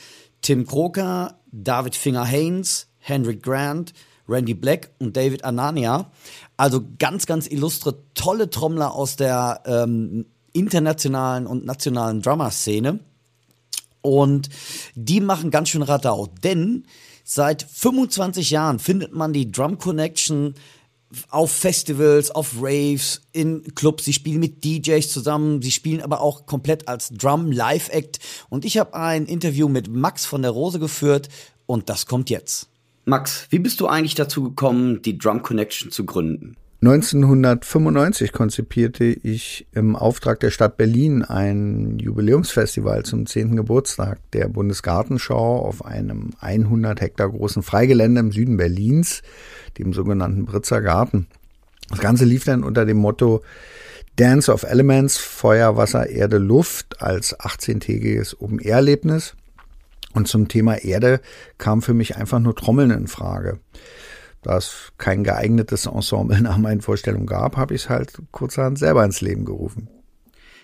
Tim 0.42 0.66
Kroker, 0.66 1.40
David 1.50 1.96
Finger-Haynes, 1.96 2.88
Henrik 2.98 3.42
Grant, 3.42 3.94
Randy 4.28 4.54
Black 4.54 4.90
und 4.98 5.16
David 5.16 5.44
Anania. 5.44 6.10
Also 6.56 6.82
ganz, 6.98 7.26
ganz 7.26 7.46
illustre, 7.46 7.98
tolle 8.14 8.50
Trommler 8.50 8.94
aus 8.94 9.16
der 9.16 9.62
ähm, 9.64 10.26
internationalen 10.52 11.46
und 11.46 11.64
nationalen 11.64 12.20
Drummer-Szene. 12.22 13.00
Und 14.00 14.48
die 14.94 15.20
machen 15.20 15.50
ganz 15.50 15.70
schön 15.70 15.82
Radau, 15.82 16.28
denn 16.42 16.84
seit 17.24 17.62
25 17.62 18.50
Jahren 18.50 18.78
findet 18.78 19.12
man 19.12 19.32
die 19.32 19.50
Drum 19.50 19.78
Connection 19.78 20.54
auf 21.30 21.50
Festivals, 21.50 22.30
auf 22.30 22.56
Raves, 22.60 23.22
in 23.32 23.74
Clubs. 23.74 24.04
Sie 24.04 24.12
spielen 24.12 24.40
mit 24.40 24.64
DJs 24.64 25.10
zusammen. 25.10 25.62
Sie 25.62 25.70
spielen 25.70 26.02
aber 26.02 26.20
auch 26.20 26.46
komplett 26.46 26.86
als 26.86 27.10
Drum 27.10 27.50
Live 27.50 27.88
Act. 27.90 28.18
Und 28.50 28.64
ich 28.64 28.78
habe 28.78 28.94
ein 28.94 29.26
Interview 29.26 29.68
mit 29.68 29.88
Max 29.88 30.26
von 30.26 30.42
der 30.42 30.50
Rose 30.50 30.78
geführt 30.78 31.28
und 31.66 31.88
das 31.88 32.06
kommt 32.06 32.30
jetzt. 32.30 32.68
Max, 33.08 33.46
wie 33.50 33.58
bist 33.58 33.80
du 33.80 33.86
eigentlich 33.86 34.14
dazu 34.14 34.42
gekommen, 34.44 35.00
die 35.00 35.16
Drum 35.16 35.42
Connection 35.42 35.90
zu 35.90 36.04
gründen? 36.04 36.56
1995 36.80 38.32
konzipierte 38.32 39.04
ich 39.04 39.66
im 39.72 39.96
Auftrag 39.96 40.38
der 40.40 40.50
Stadt 40.50 40.76
Berlin 40.76 41.24
ein 41.24 41.98
Jubiläumsfestival 41.98 43.04
zum 43.04 43.26
10. 43.26 43.56
Geburtstag 43.56 44.20
der 44.32 44.48
Bundesgartenschau 44.48 45.58
auf 45.58 45.84
einem 45.84 46.30
100 46.38 47.00
Hektar 47.00 47.30
großen 47.30 47.62
Freigelände 47.62 48.20
im 48.20 48.30
Süden 48.30 48.58
Berlins, 48.58 49.22
dem 49.78 49.92
sogenannten 49.92 50.44
Britzer 50.44 50.82
Garten. 50.82 51.26
Das 51.88 51.98
Ganze 51.98 52.26
lief 52.26 52.44
dann 52.44 52.62
unter 52.62 52.84
dem 52.84 52.98
Motto 52.98 53.42
Dance 54.16 54.52
of 54.52 54.64
Elements, 54.64 55.16
Feuer, 55.16 55.76
Wasser, 55.76 56.10
Erde, 56.10 56.38
Luft 56.38 57.00
als 57.00 57.36
18-tägiges 57.40 58.36
Open-Air-Erlebnis. 58.38 59.34
Und 60.14 60.26
zum 60.26 60.48
Thema 60.48 60.76
Erde 60.76 61.20
kam 61.58 61.82
für 61.82 61.94
mich 61.94 62.16
einfach 62.16 62.38
nur 62.38 62.56
Trommeln 62.56 62.90
in 62.90 63.06
Frage 63.08 63.60
da 64.42 64.56
es 64.56 64.92
kein 64.98 65.24
geeignetes 65.24 65.86
Ensemble 65.86 66.40
nach 66.42 66.58
meinen 66.58 66.80
Vorstellungen 66.80 67.26
gab, 67.26 67.56
habe 67.56 67.74
ich 67.74 67.84
es 67.84 67.88
halt 67.88 68.12
kurzerhand 68.30 68.78
selber 68.78 69.04
ins 69.04 69.20
Leben 69.20 69.44
gerufen. 69.44 69.88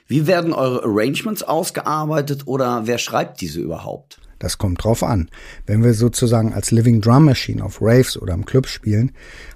Wie 0.06 0.26
werden 0.26 0.52
eure 0.52 0.84
Arrangements 0.84 1.42
ausgearbeitet 1.42 2.46
oder 2.46 2.86
wer 2.86 2.98
schreibt 2.98 3.40
diese 3.40 3.60
überhaupt? 3.60 4.20
Das 4.38 4.58
kommt 4.58 4.84
drauf 4.84 5.02
an. 5.02 5.30
Wenn 5.64 5.82
wir 5.82 5.94
sozusagen 5.94 6.52
als 6.52 6.70
Living 6.70 7.00
Drum 7.00 7.24
Machine 7.24 7.64
auf 7.64 7.80
Raves 7.80 8.20
oder 8.20 8.34
im 8.34 8.44
Club 8.44 8.66
spielen, 8.66 9.12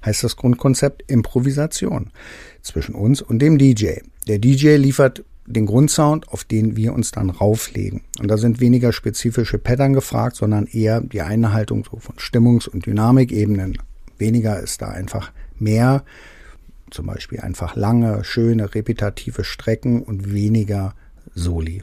heißt 0.07 0.25
das 0.25 0.37
Grundkonzept 0.37 1.03
Improvisation 1.11 2.13
zwischen 2.63 2.95
uns 2.95 3.21
und 3.21 3.41
dem 3.41 3.59
DJ. 3.59 3.99
Der 4.27 4.39
DJ 4.39 4.77
liefert 4.77 5.25
den 5.55 5.67
Grundsound, 5.67 6.29
auf 6.29 6.45
den 6.45 6.77
wir 6.77 6.93
uns 6.93 7.11
dann 7.11 7.31
rauflegen. 7.31 8.03
Und 8.21 8.29
da 8.29 8.37
sind 8.37 8.61
weniger 8.61 8.93
spezifische 8.93 9.59
Pattern 9.59 9.93
gefragt, 9.93 10.37
sondern 10.37 10.67
eher 10.67 11.01
die 11.01 11.23
Einhaltung 11.23 11.85
so 11.91 11.99
von 11.99 12.17
Stimmungs- 12.17 12.69
und 12.69 12.87
Dynamikebenen, 12.87 13.79
Weniger 14.19 14.59
ist 14.61 14.83
da 14.83 14.89
einfach 14.89 15.33
mehr. 15.59 16.05
Zum 16.91 17.07
Beispiel 17.07 17.41
einfach 17.41 17.77
lange, 17.77 18.25
schöne, 18.25 18.75
repetitive 18.75 19.45
Strecken 19.45 20.03
und 20.03 20.33
weniger 20.33 20.95
Soli. 21.35 21.83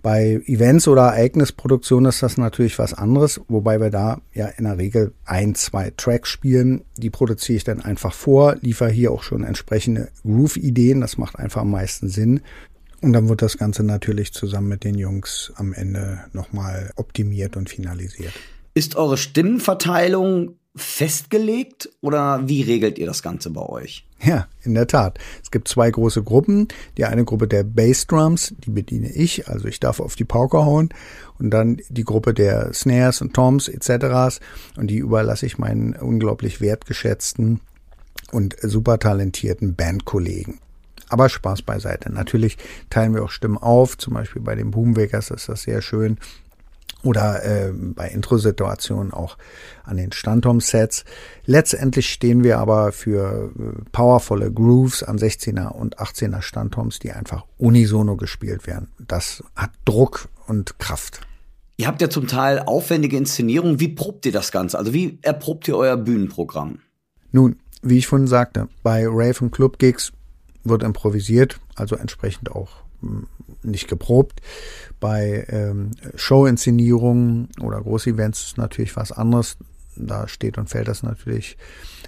Bei 0.00 0.40
Events 0.46 0.86
oder 0.86 1.02
Ereignisproduktionen 1.02 2.08
ist 2.08 2.22
das 2.22 2.36
natürlich 2.36 2.78
was 2.78 2.94
anderes, 2.94 3.40
wobei 3.48 3.80
wir 3.80 3.90
da 3.90 4.20
ja 4.32 4.46
in 4.46 4.64
der 4.64 4.78
Regel 4.78 5.12
ein, 5.24 5.54
zwei 5.54 5.92
Tracks 5.96 6.28
spielen. 6.28 6.84
Die 6.96 7.10
produziere 7.10 7.56
ich 7.56 7.64
dann 7.64 7.80
einfach 7.80 8.12
vor, 8.12 8.56
liefere 8.60 8.90
hier 8.90 9.10
auch 9.10 9.22
schon 9.22 9.42
entsprechende 9.42 10.08
Groove-Ideen. 10.22 11.00
Das 11.00 11.18
macht 11.18 11.38
einfach 11.38 11.62
am 11.62 11.72
meisten 11.72 12.08
Sinn. 12.08 12.40
Und 13.00 13.12
dann 13.12 13.28
wird 13.28 13.42
das 13.42 13.58
Ganze 13.58 13.82
natürlich 13.82 14.32
zusammen 14.32 14.68
mit 14.68 14.84
den 14.84 14.96
Jungs 14.96 15.52
am 15.56 15.72
Ende 15.72 16.20
nochmal 16.32 16.92
optimiert 16.96 17.56
und 17.56 17.68
finalisiert. 17.68 18.32
Ist 18.74 18.96
eure 18.96 19.16
Stimmenverteilung 19.16 20.56
festgelegt 20.78 21.90
oder 22.00 22.48
wie 22.48 22.62
regelt 22.62 22.98
ihr 22.98 23.06
das 23.06 23.22
Ganze 23.22 23.50
bei 23.50 23.62
euch? 23.62 24.04
Ja, 24.20 24.48
in 24.64 24.74
der 24.74 24.86
Tat. 24.86 25.18
Es 25.42 25.50
gibt 25.50 25.68
zwei 25.68 25.90
große 25.90 26.22
Gruppen. 26.22 26.68
Die 26.96 27.04
eine 27.04 27.24
Gruppe 27.24 27.46
der 27.46 27.62
Bassdrums, 27.62 28.54
die 28.64 28.70
bediene 28.70 29.10
ich, 29.10 29.48
also 29.48 29.68
ich 29.68 29.78
darf 29.78 30.00
auf 30.00 30.16
die 30.16 30.24
Pauke 30.24 30.58
hauen. 30.58 30.88
Und 31.38 31.50
dann 31.50 31.80
die 31.88 32.04
Gruppe 32.04 32.34
der 32.34 32.72
Snares 32.74 33.20
und 33.20 33.34
Toms 33.34 33.68
etc. 33.68 34.40
Und 34.76 34.88
die 34.88 34.98
überlasse 34.98 35.46
ich 35.46 35.58
meinen 35.58 35.94
unglaublich 35.94 36.60
wertgeschätzten 36.60 37.60
und 38.32 38.56
super 38.60 38.98
talentierten 38.98 39.76
Bandkollegen. 39.76 40.58
Aber 41.08 41.28
Spaß 41.28 41.62
beiseite. 41.62 42.12
Natürlich 42.12 42.58
teilen 42.90 43.14
wir 43.14 43.22
auch 43.22 43.30
Stimmen 43.30 43.56
auf. 43.56 43.96
Zum 43.96 44.14
Beispiel 44.14 44.42
bei 44.42 44.56
den 44.56 44.72
Boomwakers 44.72 45.30
ist 45.30 45.48
das 45.48 45.62
sehr 45.62 45.80
schön 45.80 46.18
oder 47.02 47.44
äh, 47.44 47.72
bei 47.72 48.08
Intro-Situationen 48.08 49.12
auch 49.12 49.38
an 49.84 49.96
den 49.96 50.12
Standtom-Sets. 50.12 51.04
Letztendlich 51.44 52.10
stehen 52.10 52.42
wir 52.42 52.58
aber 52.58 52.92
für 52.92 53.52
äh, 53.58 53.82
powervolle 53.92 54.52
Grooves 54.52 55.02
an 55.02 55.18
16er 55.18 55.68
und 55.68 55.98
18er 55.98 56.42
Standtoms, 56.42 56.98
die 56.98 57.12
einfach 57.12 57.44
unisono 57.56 58.16
gespielt 58.16 58.66
werden. 58.66 58.88
Das 58.98 59.42
hat 59.54 59.70
Druck 59.84 60.28
und 60.46 60.78
Kraft. 60.78 61.20
Ihr 61.76 61.86
habt 61.86 62.02
ja 62.02 62.10
zum 62.10 62.26
Teil 62.26 62.58
aufwendige 62.58 63.16
Inszenierungen. 63.16 63.78
Wie 63.78 63.88
probt 63.88 64.26
ihr 64.26 64.32
das 64.32 64.50
Ganze? 64.50 64.76
Also 64.76 64.92
wie 64.92 65.18
erprobt 65.22 65.68
ihr 65.68 65.76
euer 65.76 65.96
Bühnenprogramm? 65.96 66.80
Nun, 67.30 67.56
wie 67.82 67.98
ich 67.98 68.08
vorhin 68.08 68.26
sagte, 68.26 68.68
bei 68.82 69.06
Rave 69.06 69.36
und 69.40 69.52
Club 69.52 69.78
Gigs 69.78 70.12
wird 70.64 70.82
improvisiert, 70.82 71.60
also 71.76 71.94
entsprechend 71.94 72.50
auch 72.50 72.70
hm, 73.00 73.28
nicht 73.62 73.88
geprobt. 73.88 74.40
Bei 75.00 75.46
ähm, 75.48 75.92
Show-Inszenierungen 76.14 77.48
oder 77.60 77.80
Großevents 77.80 78.48
ist 78.48 78.58
natürlich 78.58 78.96
was 78.96 79.12
anderes. 79.12 79.56
Da 79.96 80.28
steht 80.28 80.58
und 80.58 80.70
fällt 80.70 80.88
das 80.88 81.02
natürlich 81.02 81.56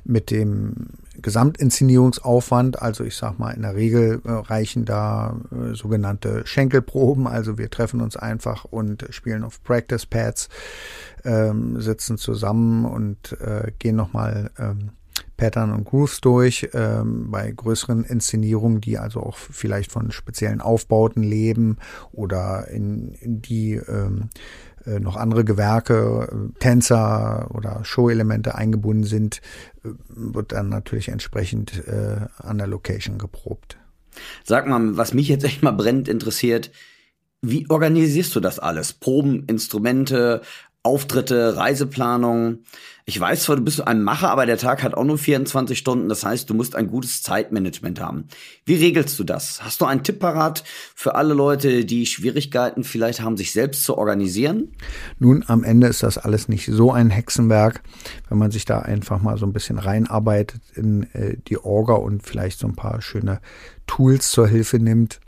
mit 0.04 0.30
dem 0.30 0.74
Gesamtinszenierungsaufwand. 1.20 2.80
Also 2.80 3.04
ich 3.04 3.16
sag 3.16 3.38
mal, 3.38 3.50
in 3.50 3.62
der 3.62 3.74
Regel 3.74 4.22
äh, 4.24 4.30
reichen 4.30 4.84
da 4.84 5.36
äh, 5.50 5.74
sogenannte 5.74 6.46
Schenkelproben. 6.46 7.26
Also 7.26 7.58
wir 7.58 7.70
treffen 7.70 8.00
uns 8.00 8.16
einfach 8.16 8.64
und 8.64 9.06
spielen 9.10 9.44
auf 9.44 9.62
Practice 9.62 10.06
Pads, 10.06 10.48
ähm, 11.24 11.80
sitzen 11.80 12.16
zusammen 12.16 12.84
und 12.84 13.36
äh, 13.40 13.72
gehen 13.78 13.96
nochmal 13.96 14.50
ähm, 14.58 14.90
Pattern 15.40 15.72
und 15.72 15.84
Grooves 15.84 16.20
durch, 16.20 16.68
ähm, 16.74 17.30
bei 17.30 17.50
größeren 17.50 18.04
Inszenierungen, 18.04 18.82
die 18.82 18.98
also 18.98 19.20
auch 19.20 19.38
vielleicht 19.38 19.90
von 19.90 20.10
speziellen 20.10 20.60
Aufbauten 20.60 21.22
leben 21.22 21.78
oder 22.12 22.68
in, 22.68 23.14
in 23.14 23.40
die 23.40 23.72
ähm, 23.72 24.28
äh, 24.84 25.00
noch 25.00 25.16
andere 25.16 25.46
Gewerke, 25.46 26.28
äh, 26.30 26.58
Tänzer 26.58 27.50
oder 27.54 27.82
Show-Elemente 27.84 28.54
eingebunden 28.54 29.04
sind, 29.04 29.40
äh, 29.82 29.88
wird 30.08 30.52
dann 30.52 30.68
natürlich 30.68 31.08
entsprechend 31.08 31.88
äh, 31.88 32.26
an 32.36 32.58
der 32.58 32.66
Location 32.66 33.16
geprobt. 33.16 33.78
Sag 34.44 34.66
mal, 34.66 34.98
was 34.98 35.14
mich 35.14 35.28
jetzt 35.28 35.44
echt 35.44 35.62
mal 35.62 35.72
brennend 35.72 36.06
interessiert, 36.06 36.70
wie 37.40 37.64
organisierst 37.70 38.36
du 38.36 38.40
das 38.40 38.58
alles? 38.58 38.92
Proben, 38.92 39.44
Instrumente, 39.46 40.42
Auftritte, 40.82 41.58
Reiseplanung. 41.58 42.60
Ich 43.04 43.20
weiß 43.20 43.42
zwar, 43.42 43.56
du 43.56 43.62
bist 43.62 43.86
ein 43.86 44.02
Macher, 44.02 44.30
aber 44.30 44.46
der 44.46 44.56
Tag 44.56 44.82
hat 44.82 44.94
auch 44.94 45.04
nur 45.04 45.18
24 45.18 45.78
Stunden. 45.78 46.08
Das 46.08 46.24
heißt, 46.24 46.48
du 46.48 46.54
musst 46.54 46.74
ein 46.74 46.86
gutes 46.86 47.22
Zeitmanagement 47.22 48.00
haben. 48.00 48.28
Wie 48.64 48.76
regelst 48.76 49.18
du 49.18 49.24
das? 49.24 49.62
Hast 49.62 49.82
du 49.82 49.84
einen 49.84 50.04
Tipp 50.04 50.20
parat 50.20 50.64
für 50.94 51.16
alle 51.16 51.34
Leute, 51.34 51.84
die 51.84 52.06
Schwierigkeiten 52.06 52.82
vielleicht 52.82 53.20
haben, 53.20 53.36
sich 53.36 53.52
selbst 53.52 53.84
zu 53.84 53.98
organisieren? 53.98 54.72
Nun, 55.18 55.44
am 55.48 55.64
Ende 55.64 55.86
ist 55.86 56.02
das 56.02 56.16
alles 56.16 56.48
nicht 56.48 56.66
so 56.66 56.92
ein 56.92 57.10
Hexenwerk, 57.10 57.82
wenn 58.30 58.38
man 58.38 58.50
sich 58.50 58.64
da 58.64 58.78
einfach 58.78 59.20
mal 59.20 59.36
so 59.36 59.44
ein 59.44 59.52
bisschen 59.52 59.78
reinarbeitet 59.78 60.62
in 60.74 61.02
äh, 61.12 61.36
die 61.48 61.58
Orga 61.58 61.94
und 61.94 62.22
vielleicht 62.22 62.58
so 62.58 62.66
ein 62.66 62.76
paar 62.76 63.02
schöne 63.02 63.40
Tools 63.86 64.30
zur 64.30 64.48
Hilfe 64.48 64.78
nimmt 64.78 65.20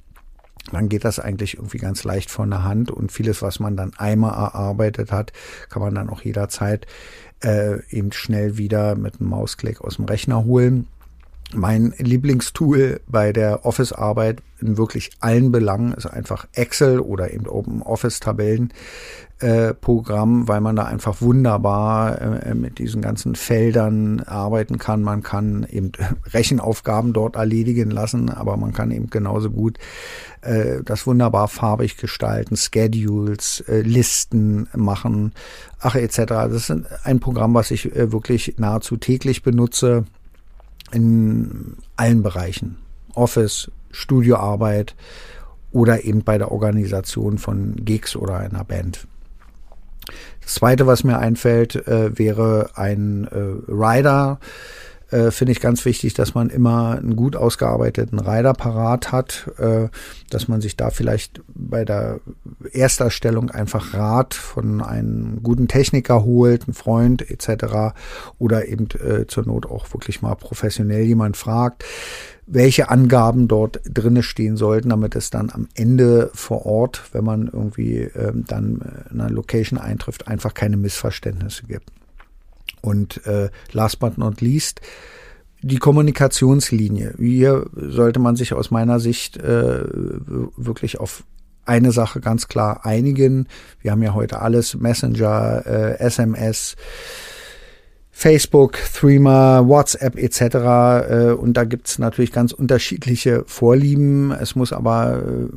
dann 0.71 0.89
geht 0.89 1.05
das 1.05 1.19
eigentlich 1.19 1.57
irgendwie 1.57 1.79
ganz 1.79 2.05
leicht 2.05 2.31
von 2.31 2.51
der 2.51 2.63
Hand 2.63 2.91
und 2.91 3.11
vieles, 3.11 3.43
was 3.43 3.59
man 3.59 3.77
dann 3.77 3.93
einmal 3.97 4.33
erarbeitet 4.33 5.11
hat, 5.11 5.33
kann 5.69 5.83
man 5.83 5.95
dann 5.95 6.09
auch 6.09 6.23
jederzeit 6.23 6.87
äh, 7.43 7.81
eben 7.91 8.13
schnell 8.13 8.57
wieder 8.57 8.95
mit 8.95 9.21
einem 9.21 9.31
Mausklick 9.31 9.81
aus 9.81 9.97
dem 9.97 10.05
Rechner 10.05 10.45
holen. 10.45 10.87
Mein 11.55 11.93
Lieblingstool 11.99 13.01
bei 13.09 13.33
der 13.33 13.67
Office-Arbeit 13.67 14.43
in 14.61 14.79
wirklich 14.79 15.11
allen 15.21 15.53
Belangen 15.53 15.93
ist 15.93 16.07
einfach 16.07 16.47
Excel 16.53 17.01
oder 17.01 17.33
eben 17.33 17.47
Open 17.47 17.83
Office 17.83 18.21
Tabellen 18.21 18.73
äh, 19.43 19.75
Programm, 19.75 20.47
weil 20.47 20.61
man 20.61 20.77
da 20.77 20.85
einfach 20.85 21.21
wunderbar 21.21 22.21
äh, 22.21 22.55
mit 22.55 22.79
diesen 22.79 23.03
ganzen 23.03 23.35
Feldern 23.35 24.21
arbeiten 24.21 24.79
kann. 24.79 25.03
Man 25.03 25.23
kann 25.23 25.67
eben 25.69 25.93
Rechenaufgaben 26.33 27.13
dort 27.13 27.37
erledigen 27.37 27.91
lassen, 27.91 28.31
aber 28.31 28.57
man 28.57 28.73
kann 28.73 28.91
eben 28.93 29.11
genauso 29.11 29.51
gut 29.51 29.79
äh, 30.43 30.83
das 30.85 31.07
wunderbar 31.07 31.49
farbig 31.49 31.97
gestalten, 31.97 32.57
Schedules, 32.57 33.65
äh, 33.67 33.81
Listen 33.81 34.69
machen, 34.75 35.33
ach 35.81 35.97
etc. 35.97 36.17
Das 36.27 36.71
ist 36.71 36.73
ein 37.05 37.21
Programm, 37.21 37.55
was 37.55 37.71
ich 37.71 37.95
äh, 37.97 38.13
wirklich 38.13 38.55
nahezu 38.59 38.97
täglich 38.97 39.43
benutze 39.43 40.05
in 40.93 41.77
allen 41.97 42.23
Bereichen. 42.23 42.77
Office, 43.15 43.71
Studioarbeit 43.91 44.95
oder 45.73 46.05
eben 46.05 46.23
bei 46.23 46.39
der 46.39 46.53
Organisation 46.53 47.39
von 47.39 47.77
Gigs 47.77 48.15
oder 48.15 48.39
einer 48.39 48.65
Band. 48.65 49.07
Das 50.43 50.55
zweite, 50.55 50.87
was 50.87 51.05
mir 51.05 51.19
einfällt, 51.19 51.77
äh, 51.87 52.19
wäre 52.19 52.71
ein 52.75 53.29
äh, 53.31 53.73
Rider. 53.73 54.39
Äh, 55.13 55.31
Finde 55.31 55.53
ich 55.53 55.61
ganz 55.61 55.85
wichtig, 55.85 56.15
dass 56.15 56.35
man 56.35 56.49
immer 56.49 56.97
einen 56.97 57.17
gut 57.17 57.37
ausgearbeiteten 57.37 58.19
Rider 58.19 58.55
parat 58.55 59.13
hat, 59.13 59.51
äh, 59.59 59.89
dass 60.31 60.49
man 60.49 60.61
sich 60.63 60.77
da 60.77 60.91
vielleicht 60.91 61.43
bei 61.49 61.85
der 61.85 62.21
Ersterstellung 62.73 63.51
einfach 63.51 63.93
Rat 63.93 64.33
von 64.35 64.81
einem 64.81 65.43
guten 65.43 65.69
Techniker 65.69 66.25
holt, 66.25 66.65
einen 66.65 66.75
Freund 66.75 67.31
etc. 67.31 67.95
oder 68.39 68.67
eben 68.69 68.89
äh, 69.01 69.27
zur 69.27 69.45
Not 69.47 69.67
auch 69.67 69.93
wirklich 69.93 70.23
mal 70.23 70.35
professionell 70.35 71.05
jemand 71.05 71.37
fragt 71.37 71.85
welche 72.45 72.91
Angaben 72.91 73.47
dort 73.47 73.81
drinne 73.85 74.23
stehen 74.23 74.57
sollten, 74.57 74.91
damit 74.91 75.15
es 75.15 75.31
dann 75.31 75.49
am 75.51 75.69
Ende 75.75 76.31
vor 76.35 76.67
Ort, 76.67 77.03
wenn 77.13 77.25
man 77.25 77.47
irgendwie 77.47 78.01
ähm, 78.01 78.45
dann 78.47 79.07
in 79.11 79.21
einer 79.21 79.31
Location 79.31 79.79
eintrifft, 79.79 80.27
einfach 80.27 80.53
keine 80.53 80.77
Missverständnisse 80.77 81.63
gibt. 81.67 81.91
Und 82.81 83.27
äh, 83.27 83.51
last 83.73 84.01
but 84.01 84.19
not 84.19 84.41
least, 84.41 84.81
die 85.63 85.79
Kommunikationslinie. 85.79 87.15
Hier 87.19 87.67
sollte 87.77 88.19
man 88.19 88.35
sich 88.35 88.53
aus 88.53 88.71
meiner 88.71 88.99
Sicht 88.99 89.37
äh, 89.37 89.85
wirklich 90.57 90.99
auf 90.99 91.25
eine 91.65 91.93
Sache 91.93 92.21
ganz 92.21 92.49
klar 92.49 92.85
einigen. 92.85 93.47
Wir 93.81 93.93
haben 93.93 94.03
ja 94.03 94.15
heute 94.15 94.43
alles, 94.43 94.75
Messenger, 94.75 95.63
äh, 95.65 95.99
SMS, 96.01 96.77
Facebook, 98.15 98.79
Threema, 98.95 99.67
WhatsApp 99.67 100.17
etc. 100.17 100.41
Äh, 100.41 101.33
und 101.33 101.57
da 101.57 101.65
gibt's 101.65 101.99
natürlich 101.99 102.31
ganz 102.31 102.53
unterschiedliche 102.53 103.43
Vorlieben. 103.47 104.31
Es 104.33 104.55
muss 104.55 104.73
aber 104.73 105.23
äh, 105.23 105.49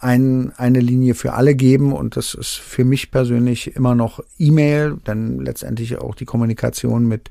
ein, 0.00 0.52
eine 0.56 0.80
Linie 0.80 1.14
für 1.14 1.34
alle 1.34 1.54
geben 1.54 1.92
und 1.92 2.16
das 2.16 2.34
ist 2.34 2.54
für 2.54 2.84
mich 2.84 3.10
persönlich 3.10 3.76
immer 3.76 3.94
noch 3.94 4.20
E-Mail, 4.38 4.96
denn 5.06 5.38
letztendlich 5.40 5.98
auch 5.98 6.14
die 6.14 6.24
Kommunikation 6.24 7.06
mit 7.06 7.28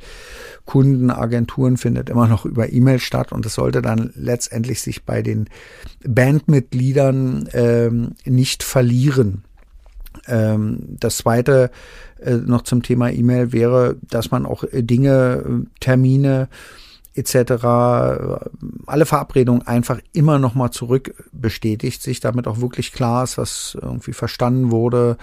Kunden, 0.65 1.09
Agenturen 1.09 1.77
findet 1.77 2.09
immer 2.09 2.27
noch 2.27 2.45
über 2.45 2.71
E-Mail 2.71 2.99
statt 2.99 3.31
und 3.31 3.45
es 3.45 3.55
sollte 3.55 3.81
dann 3.81 4.11
letztendlich 4.15 4.81
sich 4.81 5.03
bei 5.03 5.21
den 5.21 5.49
Bandmitgliedern 6.07 7.49
ähm, 7.53 8.11
nicht 8.25 8.63
verlieren. 8.63 9.43
Ähm, 10.27 10.97
das 10.99 11.17
zweite 11.17 11.71
äh, 12.19 12.35
noch 12.35 12.63
zum 12.63 12.81
Thema 12.81 13.11
E-Mail 13.11 13.51
wäre, 13.51 13.97
dass 14.01 14.31
man 14.31 14.45
auch 14.45 14.63
äh, 14.63 14.83
Dinge, 14.83 15.43
äh, 15.45 15.79
Termine 15.79 16.47
etc., 17.13 17.63
alle 18.87 19.05
Verabredungen 19.05 19.65
einfach 19.65 20.01
immer 20.11 20.37
noch 20.37 20.53
mal 20.53 20.71
zurück 20.71 21.13
bestätigt, 21.31 22.01
sich 22.01 22.19
damit 22.19 22.45
auch 22.45 22.59
wirklich 22.59 22.91
klar 22.91 23.23
ist, 23.23 23.37
was 23.37 23.77
irgendwie 23.81 24.11
verstanden 24.11 24.69
wurde 24.69 25.15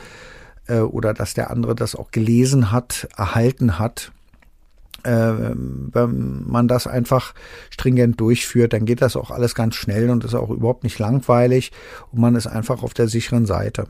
oder 0.91 1.13
dass 1.13 1.35
der 1.35 1.51
andere 1.51 1.75
das 1.75 1.95
auch 1.95 2.11
gelesen 2.11 2.73
hat, 2.73 3.09
erhalten 3.15 3.79
hat. 3.79 4.11
wenn 5.05 6.45
man 6.47 6.67
das 6.67 6.87
einfach 6.87 7.35
stringent 7.69 8.19
durchführt, 8.19 8.73
dann 8.73 8.87
geht 8.87 9.03
das 9.03 9.15
auch 9.15 9.31
alles 9.31 9.55
ganz 9.55 9.75
schnell 9.75 10.09
und 10.09 10.25
ist 10.25 10.35
auch 10.35 10.49
überhaupt 10.49 10.85
nicht 10.85 10.99
langweilig 10.99 11.73
und 12.11 12.21
man 12.21 12.37
ist 12.37 12.47
einfach 12.47 12.83
auf 12.83 12.95
der 12.95 13.09
sicheren 13.09 13.45
Seite. 13.45 13.87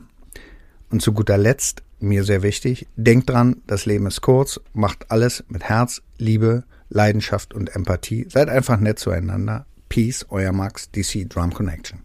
Und 0.93 0.99
zu 0.99 1.11
guter 1.11 1.39
Letzt, 1.39 1.81
mir 1.99 2.23
sehr 2.23 2.43
wichtig, 2.43 2.85
denkt 2.95 3.31
dran, 3.31 3.63
das 3.65 3.87
Leben 3.87 4.05
ist 4.05 4.21
kurz, 4.21 4.59
macht 4.73 5.09
alles 5.09 5.43
mit 5.47 5.63
Herz, 5.63 6.03
Liebe, 6.19 6.65
Leidenschaft 6.89 7.55
und 7.55 7.75
Empathie. 7.75 8.27
Seid 8.29 8.47
einfach 8.47 8.79
nett 8.79 8.99
zueinander. 8.99 9.65
Peace, 9.89 10.27
euer 10.29 10.51
Max, 10.51 10.91
DC 10.91 11.27
Drum 11.27 11.51
Connection. 11.51 12.03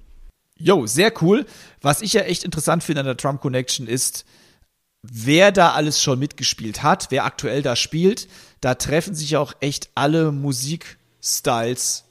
Jo, 0.56 0.86
sehr 0.86 1.12
cool. 1.20 1.44
Was 1.82 2.00
ich 2.00 2.14
ja 2.14 2.22
echt 2.22 2.44
interessant 2.44 2.82
finde 2.82 3.00
an 3.00 3.06
der 3.06 3.16
Drum 3.16 3.38
Connection 3.38 3.86
ist, 3.86 4.24
wer 5.02 5.52
da 5.52 5.72
alles 5.72 6.02
schon 6.02 6.18
mitgespielt 6.18 6.82
hat, 6.82 7.08
wer 7.10 7.26
aktuell 7.26 7.60
da 7.60 7.76
spielt. 7.76 8.26
Da 8.62 8.74
treffen 8.74 9.14
sich 9.14 9.36
auch 9.36 9.52
echt 9.60 9.90
alle 9.96 10.32
Musikstyles. 10.32 12.04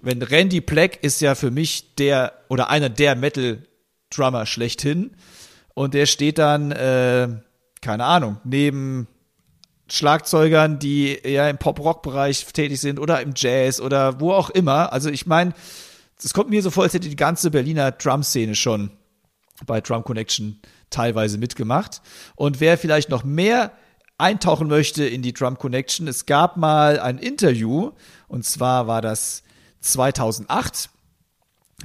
Wenn 0.00 0.20
Randy 0.20 0.60
Black 0.60 1.00
ist 1.04 1.20
ja 1.20 1.36
für 1.36 1.52
mich 1.52 1.94
der 1.94 2.32
oder 2.48 2.70
einer 2.70 2.88
der 2.88 3.14
Metal 3.14 3.62
Drummer 4.10 4.46
schlechthin. 4.46 5.12
Und 5.74 5.94
der 5.94 6.06
steht 6.06 6.38
dann, 6.38 6.70
äh, 6.72 7.28
keine 7.80 8.04
Ahnung, 8.04 8.38
neben 8.44 9.08
Schlagzeugern, 9.88 10.78
die 10.78 11.18
eher 11.18 11.50
im 11.50 11.58
Pop-Rock-Bereich 11.58 12.46
tätig 12.46 12.80
sind 12.80 12.98
oder 12.98 13.20
im 13.20 13.32
Jazz 13.36 13.80
oder 13.80 14.20
wo 14.20 14.32
auch 14.32 14.50
immer. 14.50 14.92
Also 14.92 15.10
ich 15.10 15.26
meine, 15.26 15.52
es 16.22 16.32
kommt 16.32 16.50
mir 16.50 16.62
so 16.62 16.70
vor, 16.70 16.84
als 16.84 16.94
hätte 16.94 17.08
die 17.08 17.16
ganze 17.16 17.50
Berliner 17.50 17.92
Drum-Szene 17.92 18.54
schon 18.54 18.90
bei 19.66 19.80
Drum 19.80 20.04
Connection 20.04 20.60
teilweise 20.90 21.38
mitgemacht. 21.38 22.00
Und 22.34 22.60
wer 22.60 22.78
vielleicht 22.78 23.10
noch 23.10 23.24
mehr 23.24 23.72
eintauchen 24.16 24.68
möchte 24.68 25.04
in 25.04 25.22
die 25.22 25.32
Drum 25.32 25.58
Connection, 25.58 26.08
es 26.08 26.24
gab 26.24 26.56
mal 26.56 26.98
ein 27.00 27.18
Interview, 27.18 27.90
und 28.28 28.44
zwar 28.44 28.86
war 28.86 29.02
das 29.02 29.42
2008 29.80 30.88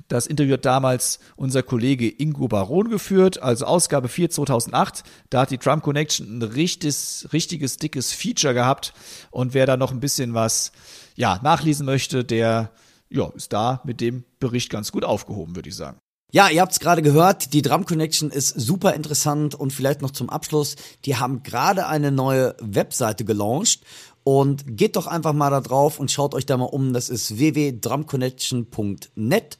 das 0.07 0.27
Interview 0.27 0.53
hat 0.53 0.65
damals 0.65 1.19
unser 1.35 1.63
Kollege 1.63 2.09
Ingo 2.09 2.47
Baron 2.47 2.89
geführt, 2.89 3.41
also 3.41 3.65
Ausgabe 3.65 4.07
4 4.07 4.29
2008. 4.29 5.03
Da 5.29 5.41
hat 5.41 5.51
die 5.51 5.57
Drum 5.57 5.81
Connection 5.81 6.39
ein 6.39 6.41
richtiges, 6.41 7.27
richtiges 7.33 7.77
dickes 7.77 8.13
Feature 8.13 8.53
gehabt. 8.53 8.93
Und 9.31 9.53
wer 9.53 9.65
da 9.65 9.77
noch 9.77 9.91
ein 9.91 9.99
bisschen 9.99 10.33
was 10.33 10.71
ja, 11.15 11.39
nachlesen 11.43 11.85
möchte, 11.85 12.23
der 12.23 12.71
ja, 13.09 13.27
ist 13.35 13.51
da 13.51 13.81
mit 13.83 14.01
dem 14.01 14.23
Bericht 14.39 14.69
ganz 14.69 14.91
gut 14.91 15.03
aufgehoben, 15.03 15.55
würde 15.55 15.69
ich 15.69 15.75
sagen. 15.75 15.99
Ja, 16.31 16.47
ihr 16.47 16.61
habt 16.61 16.73
es 16.73 16.79
gerade 16.79 17.01
gehört, 17.01 17.53
die 17.53 17.63
Drum 17.63 17.87
Connection 17.87 18.29
ist 18.29 18.49
super 18.49 18.93
interessant 18.93 19.55
und 19.55 19.73
vielleicht 19.73 20.03
noch 20.03 20.11
zum 20.11 20.29
Abschluss, 20.29 20.75
die 21.05 21.15
haben 21.15 21.41
gerade 21.41 21.87
eine 21.87 22.11
neue 22.11 22.55
Webseite 22.61 23.25
gelauncht 23.25 23.81
und 24.29 24.77
geht 24.77 24.95
doch 24.95 25.07
einfach 25.07 25.33
mal 25.33 25.49
da 25.49 25.59
drauf 25.59 25.99
und 25.99 26.11
schaut 26.11 26.35
euch 26.35 26.45
da 26.45 26.55
mal 26.55 26.65
um. 26.65 26.93
Das 26.93 27.09
ist 27.09 27.39
www.drumconnection.net. 27.39 29.57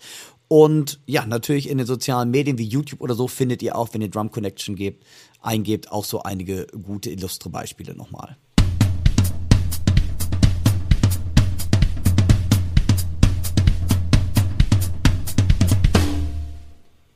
Und 0.48 1.00
ja, 1.08 1.26
natürlich 1.26 1.70
in 1.70 1.80
den 1.80 1.88
sozialen 1.88 2.30
Medien 2.30 2.60
wie 2.60 2.68
YouTube 2.68 3.02
oder 3.02 3.16
so 3.16 3.28
findet 3.28 3.64
ihr 3.64 3.76
auch, 3.76 3.90
wenn 3.94 4.02
ihr 4.02 4.12
Drum 4.12 4.30
Connection 4.30 4.76
gebt, 4.76 5.04
eingebt, 5.42 5.92
auch 5.92 6.06
so 6.06 6.22
einige 6.22 6.68
gute 6.68 7.10
illustre 7.10 7.50
Beispiele 7.50 7.96
nochmal. 7.96 8.38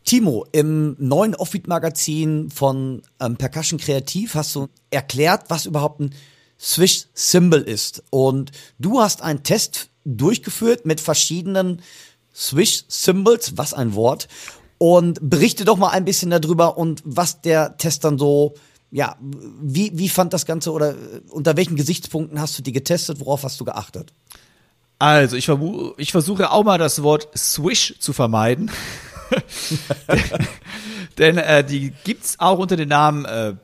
Timo, 0.05 0.47
im 0.51 0.95
neuen 0.97 1.35
Offbeat-Magazin 1.35 2.49
von 2.49 3.03
ähm, 3.19 3.37
Percussion 3.37 3.79
Kreativ 3.79 4.33
hast 4.33 4.55
du 4.55 4.69
erklärt, 4.89 5.43
was 5.49 5.67
überhaupt 5.67 5.99
ein 5.99 6.15
Swish 6.63 7.07
Symbol 7.13 7.61
ist. 7.61 8.03
Und 8.09 8.51
du 8.79 9.01
hast 9.01 9.21
einen 9.21 9.43
Test 9.43 9.89
durchgeführt 10.05 10.85
mit 10.85 11.01
verschiedenen 11.01 11.81
Swish 12.33 12.85
Symbols, 12.87 13.57
was 13.57 13.73
ein 13.73 13.93
Wort. 13.95 14.29
Und 14.77 15.19
berichte 15.21 15.65
doch 15.65 15.77
mal 15.77 15.89
ein 15.89 16.05
bisschen 16.05 16.31
darüber 16.31 16.77
und 16.77 17.01
was 17.05 17.41
der 17.41 17.77
Test 17.77 18.03
dann 18.05 18.17
so, 18.17 18.55
ja, 18.91 19.17
wie, 19.61 19.97
wie 19.97 20.09
fand 20.09 20.33
das 20.33 20.45
Ganze 20.45 20.71
oder 20.71 20.95
unter 21.29 21.57
welchen 21.57 21.75
Gesichtspunkten 21.75 22.39
hast 22.39 22.57
du 22.57 22.63
die 22.63 22.71
getestet? 22.71 23.19
Worauf 23.19 23.43
hast 23.43 23.59
du 23.59 23.65
geachtet? 23.65 24.13
Also, 24.99 25.35
ich, 25.35 25.49
ich 25.97 26.11
versuche 26.11 26.51
auch 26.51 26.63
mal 26.63 26.77
das 26.77 27.03
Wort 27.03 27.27
Swish 27.37 27.95
zu 27.99 28.13
vermeiden. 28.13 28.71
denn 31.17 31.37
äh, 31.37 31.63
die 31.63 31.93
gibt's 32.03 32.39
auch 32.39 32.59
unter 32.59 32.75
dem 32.75 32.89
Namen 32.89 33.25
äh, 33.25 33.55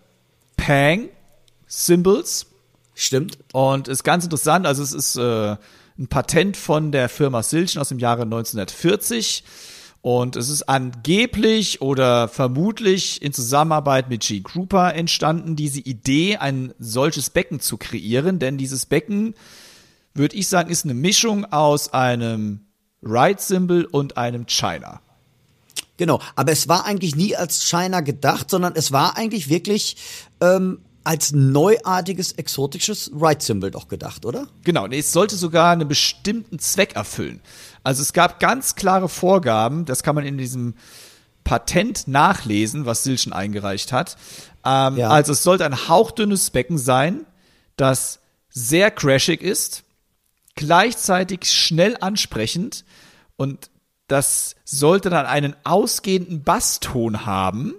Pang 0.58 1.10
Symbols. 1.68 2.49
Stimmt. 3.00 3.38
Und 3.54 3.88
ist 3.88 4.04
ganz 4.04 4.26
interessant. 4.26 4.68
Also 4.68 4.84
es 4.84 4.92
ist 4.92 5.16
äh, 5.16 5.56
ein 5.98 6.08
Patent 6.10 6.58
von 6.58 6.92
der 6.92 7.08
Firma 7.08 7.44
Silchen 7.44 7.80
aus 7.80 7.88
dem 7.88 7.98
Jahre 7.98 8.24
1940. 8.24 9.46
Und 10.02 10.36
es 10.36 10.50
ist 10.50 10.64
angeblich 10.64 11.82
oder 11.82 12.28
vermutlich 12.28 13.22
in 13.22 13.32
Zusammenarbeit 13.32 14.10
mit 14.10 14.24
G. 14.24 14.42
Grouper 14.42 14.94
entstanden, 14.94 15.56
diese 15.56 15.80
Idee, 15.80 16.36
ein 16.38 16.74
solches 16.78 17.30
Becken 17.30 17.62
zu 17.62 17.78
kreieren. 17.78 18.38
Denn 18.38 18.58
dieses 18.58 18.86
Becken 18.86 19.34
würde 20.14 20.36
ich 20.36 20.50
sagen, 20.50 20.70
ist 20.70 20.84
eine 20.84 20.94
Mischung 20.94 21.46
aus 21.46 21.94
einem 21.94 22.66
Right-Symbol 23.02 23.86
und 23.86 24.18
einem 24.18 24.46
China. 24.46 25.00
Genau, 25.96 26.20
aber 26.36 26.52
es 26.52 26.68
war 26.68 26.86
eigentlich 26.86 27.16
nie 27.16 27.38
als 27.38 27.64
China 27.64 28.02
gedacht, 28.02 28.50
sondern 28.50 28.74
es 28.76 28.92
war 28.92 29.16
eigentlich 29.16 29.48
wirklich 29.48 29.96
ähm, 30.42 30.80
als 31.10 31.32
neuartiges, 31.32 32.34
exotisches 32.34 33.10
Right-Symbol 33.12 33.72
doch 33.72 33.88
gedacht, 33.88 34.28
oder? 34.28 34.46
Genau, 34.64 34.86
nee, 34.86 35.00
es 35.00 35.12
sollte 35.12 35.36
sogar 35.38 35.72
einen 35.72 35.88
bestimmten 35.88 36.60
Zweck 36.60 36.96
erfüllen. 36.96 37.42
Also 37.84 38.04
es 38.04 38.14
gab 38.14 38.40
ganz 38.40 38.76
klare 38.76 39.10
Vorgaben, 39.10 39.86
das 39.86 40.04
kann 40.04 40.14
man 40.14 40.24
in 40.24 40.38
diesem 40.38 40.76
Patent 41.44 42.08
nachlesen, 42.08 42.86
was 42.86 43.02
Silchen 43.04 43.34
eingereicht 43.34 43.92
hat. 43.92 44.18
Ähm, 44.64 44.98
ja. 44.98 45.10
Also 45.10 45.32
es 45.32 45.42
sollte 45.42 45.66
ein 45.66 45.88
hauchdünnes 45.88 46.52
Becken 46.52 46.78
sein, 46.78 47.26
das 47.76 48.20
sehr 48.50 48.92
crashig 48.92 49.42
ist, 49.42 49.86
gleichzeitig 50.54 51.52
schnell 51.52 51.98
ansprechend 52.00 52.86
und 53.36 53.72
das 54.08 54.56
sollte 54.64 55.10
dann 55.10 55.26
einen 55.26 55.56
ausgehenden 55.64 56.44
Basston 56.44 57.26
haben. 57.26 57.74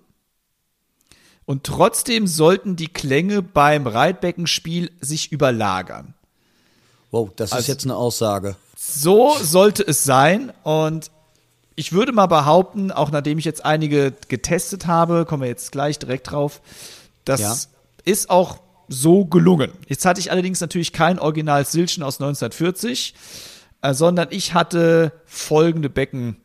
Und 1.50 1.64
trotzdem 1.64 2.28
sollten 2.28 2.76
die 2.76 2.86
Klänge 2.86 3.42
beim 3.42 3.88
Reitbeckenspiel 3.88 4.92
sich 5.00 5.32
überlagern. 5.32 6.14
Wow, 7.10 7.30
das 7.34 7.50
also, 7.50 7.62
ist 7.62 7.66
jetzt 7.66 7.84
eine 7.86 7.96
Aussage. 7.96 8.54
So 8.76 9.34
sollte 9.42 9.82
es 9.82 10.04
sein. 10.04 10.52
Und 10.62 11.10
ich 11.74 11.92
würde 11.92 12.12
mal 12.12 12.28
behaupten, 12.28 12.92
auch 12.92 13.10
nachdem 13.10 13.36
ich 13.38 13.44
jetzt 13.44 13.64
einige 13.64 14.12
getestet 14.28 14.86
habe, 14.86 15.24
kommen 15.24 15.42
wir 15.42 15.48
jetzt 15.48 15.72
gleich 15.72 15.98
direkt 15.98 16.30
drauf, 16.30 16.60
das 17.24 17.40
ja. 17.40 17.56
ist 18.04 18.30
auch 18.30 18.60
so 18.86 19.24
gelungen. 19.24 19.72
Jetzt 19.88 20.04
hatte 20.04 20.20
ich 20.20 20.30
allerdings 20.30 20.60
natürlich 20.60 20.92
kein 20.92 21.18
Original 21.18 21.66
Silchen 21.66 22.04
aus 22.04 22.20
1940, 22.20 23.12
äh, 23.82 23.92
sondern 23.92 24.28
ich 24.30 24.54
hatte 24.54 25.10
folgende 25.26 25.90
Becken 25.90 26.36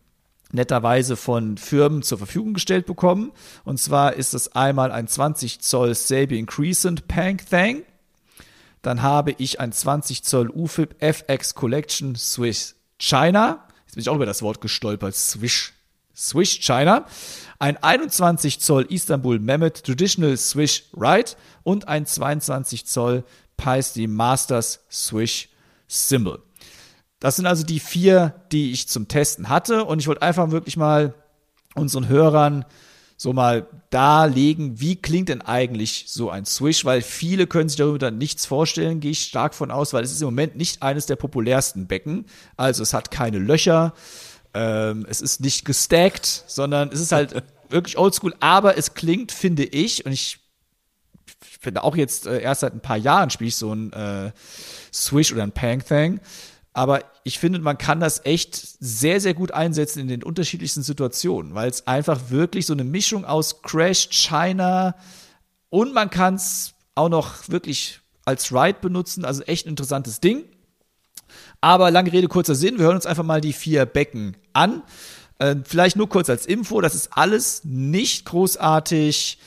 netterweise 0.51 1.15
von 1.15 1.57
Firmen 1.57 2.01
zur 2.01 2.17
Verfügung 2.17 2.53
gestellt 2.53 2.85
bekommen. 2.85 3.31
Und 3.63 3.79
zwar 3.79 4.13
ist 4.13 4.33
es 4.33 4.55
einmal 4.55 4.91
ein 4.91 5.07
20 5.07 5.59
Zoll 5.61 5.95
Sabian 5.95 6.45
Crescent 6.45 7.07
Pank 7.07 7.49
Thang. 7.49 7.83
Dann 8.81 9.01
habe 9.01 9.33
ich 9.37 9.59
ein 9.59 9.71
20 9.71 10.23
Zoll 10.23 10.49
UFIP 10.49 10.95
FX 10.99 11.55
Collection 11.55 12.15
Swiss 12.15 12.75
China. 12.99 13.67
Jetzt 13.85 13.95
bin 13.95 14.01
ich 14.01 14.09
auch 14.09 14.15
über 14.15 14.25
das 14.25 14.41
Wort 14.41 14.61
gestolpert. 14.61 15.15
Swish. 15.15 15.73
Swiss 16.15 16.59
China. 16.61 17.05
Ein 17.59 17.77
21 17.81 18.59
Zoll 18.59 18.85
Istanbul 18.89 19.39
Mehmet 19.39 19.83
Traditional 19.83 20.37
Swish 20.37 20.83
Ride 20.95 21.31
und 21.63 21.87
ein 21.87 22.05
22 22.05 22.85
Zoll 22.85 23.23
Paisley 23.57 24.07
Masters 24.07 24.81
Swish 24.91 25.49
Symbol. 25.87 26.41
Das 27.25 27.37
sind 27.37 27.47
also 27.47 27.63
die 27.63 27.79
vier, 27.79 28.35
die 28.51 28.71
ich 28.71 28.87
zum 28.87 29.07
Testen 29.07 29.49
hatte. 29.49 29.83
Und 29.85 29.97
ich 29.97 30.05
wollte 30.05 30.21
einfach 30.21 30.51
wirklich 30.51 30.77
mal 30.77 31.15
unseren 31.73 32.07
Hörern 32.07 32.65
so 33.17 33.33
mal 33.33 33.67
darlegen, 33.89 34.79
wie 34.79 34.95
klingt 34.95 35.29
denn 35.29 35.41
eigentlich 35.41 36.05
so 36.07 36.29
ein 36.29 36.45
Swish, 36.45 36.85
weil 36.85 37.01
viele 37.01 37.47
können 37.47 37.67
sich 37.67 37.79
darüber 37.79 37.97
dann 37.97 38.19
nichts 38.19 38.45
vorstellen, 38.45 38.99
gehe 38.99 39.09
ich 39.09 39.23
stark 39.23 39.55
von 39.55 39.71
aus, 39.71 39.91
weil 39.91 40.03
es 40.03 40.11
ist 40.11 40.21
im 40.21 40.27
Moment 40.27 40.55
nicht 40.55 40.83
eines 40.83 41.07
der 41.07 41.15
populärsten 41.15 41.87
Becken. 41.87 42.27
Also 42.57 42.83
es 42.83 42.93
hat 42.93 43.09
keine 43.09 43.39
Löcher, 43.39 43.95
ähm, 44.53 45.07
es 45.09 45.19
ist 45.19 45.41
nicht 45.41 45.65
gestackt, 45.65 46.43
sondern 46.45 46.91
es 46.91 46.99
ist 46.99 47.11
halt 47.11 47.33
wirklich 47.71 47.97
oldschool, 47.97 48.35
aber 48.39 48.77
es 48.77 48.93
klingt, 48.93 49.31
finde 49.31 49.63
ich, 49.63 50.05
und 50.05 50.11
ich 50.11 50.41
finde 51.59 51.83
auch 51.83 51.95
jetzt 51.95 52.27
äh, 52.27 52.39
erst 52.39 52.61
seit 52.61 52.75
ein 52.75 52.81
paar 52.81 52.97
Jahren 52.97 53.31
spiele 53.31 53.47
ich 53.47 53.55
so 53.55 53.73
ein 53.73 53.91
äh, 53.93 54.31
Swish 54.93 55.33
oder 55.33 55.41
ein 55.41 55.53
Pang 55.53 55.83
Thang, 55.83 56.19
aber 56.75 57.05
ich 57.23 57.39
finde, 57.39 57.59
man 57.59 57.77
kann 57.77 58.01
das 58.01 58.25
echt 58.25 58.53
sehr, 58.53 59.21
sehr 59.21 59.33
gut 59.33 59.51
einsetzen 59.51 59.99
in 59.99 60.09
den 60.09 60.23
unterschiedlichsten 60.23 60.83
Situationen, 60.83 61.55
weil 61.55 61.69
es 61.69 61.87
einfach 61.87 62.29
wirklich 62.31 62.65
so 62.65 62.73
eine 62.73 62.83
Mischung 62.83 63.23
aus 63.23 63.61
Crash, 63.61 64.09
China 64.11 64.93
und 65.69 65.93
man 65.93 66.09
kann 66.09 66.35
es 66.35 66.73
auch 66.93 67.07
noch 67.07 67.47
wirklich 67.47 68.01
als 68.25 68.51
Ride 68.51 68.79
benutzen. 68.81 69.23
Also 69.23 69.43
echt 69.43 69.65
ein 69.65 69.69
interessantes 69.69 70.19
Ding. 70.19 70.43
Aber 71.61 71.91
lange 71.91 72.11
Rede, 72.11 72.27
kurzer 72.27 72.55
Sinn. 72.55 72.77
Wir 72.77 72.87
hören 72.87 72.97
uns 72.97 73.05
einfach 73.05 73.23
mal 73.23 73.39
die 73.39 73.53
vier 73.53 73.85
Becken 73.85 74.35
an. 74.51 74.83
Äh, 75.39 75.55
vielleicht 75.63 75.95
nur 75.95 76.09
kurz 76.09 76.29
als 76.29 76.45
Info. 76.45 76.81
Das 76.81 76.93
ist 76.93 77.13
alles 77.13 77.63
nicht 77.63 78.25
großartig 78.25 79.39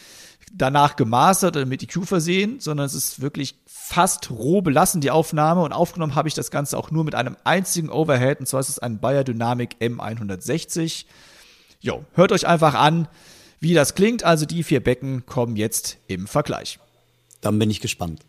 danach 0.54 0.96
gemastert 0.96 1.56
oder 1.56 1.66
mit 1.66 1.82
EQ 1.82 2.06
versehen, 2.06 2.58
sondern 2.60 2.86
es 2.86 2.94
ist 2.94 3.20
wirklich 3.20 3.66
fast 3.88 4.31
roh 4.31 4.61
belassen, 4.61 5.01
die 5.01 5.11
Aufnahme. 5.11 5.62
Und 5.62 5.72
aufgenommen 5.72 6.14
habe 6.14 6.29
ich 6.29 6.35
das 6.35 6.51
Ganze 6.51 6.77
auch 6.77 6.90
nur 6.90 7.05
mit 7.05 7.14
einem 7.14 7.37
einzigen 7.44 7.88
Overhead. 7.88 8.40
Und 8.40 8.46
zwar 8.46 8.61
ist 8.61 8.68
es 8.68 8.79
ein 8.79 9.01
Bayer 9.01 9.24
Dynamic 9.24 9.77
M160. 9.81 11.07
Jo, 11.81 12.05
hört 12.12 12.33
euch 12.33 12.46
einfach 12.46 12.74
an, 12.74 13.09
wie 13.61 13.72
das 13.72 13.94
klingt. 13.94 14.24
Also 14.24 14.44
die 14.44 14.62
vier 14.62 14.83
Becken 14.83 15.24
kommen 15.24 15.57
jetzt 15.57 15.98
im 16.07 16.27
Vergleich. 16.27 16.79
Dann 17.40 17.59
bin 17.59 17.70
ich 17.70 17.81
gespannt. 17.81 18.20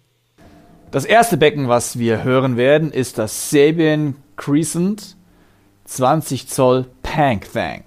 Das 0.92 1.06
erste 1.06 1.36
Becken, 1.36 1.68
was 1.68 2.00
wir 2.00 2.24
hören 2.24 2.56
werden, 2.56 2.92
ist 2.92 3.18
das 3.18 3.50
Sabian 3.50 4.16
Crescent 4.38 5.18
20 5.86 6.48
Zoll 6.48 6.86
Pank 7.04 7.52
Thang. 7.52 7.84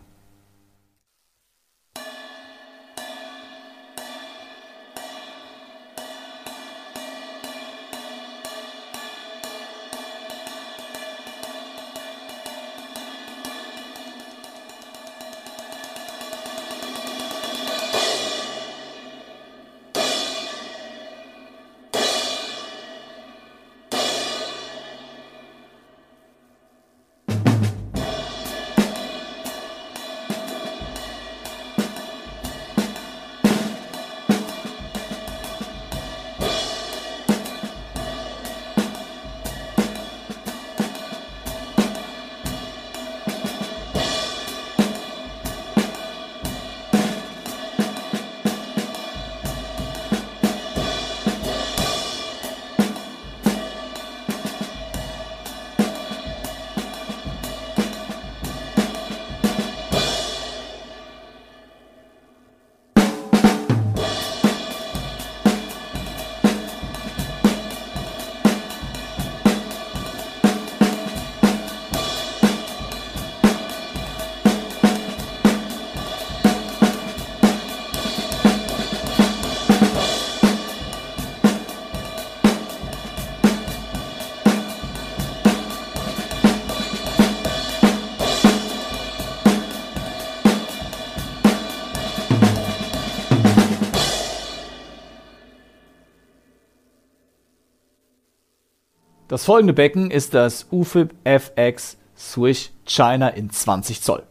Das 99.43 99.47
folgende 99.47 99.73
Becken 99.73 100.13
ist 100.13 100.35
das 100.35 100.69
UFIP 100.71 101.17
FX 101.25 101.97
Swish 102.17 102.71
China 102.87 103.27
in 103.27 103.51
20 103.51 104.01
Zoll. 104.01 104.23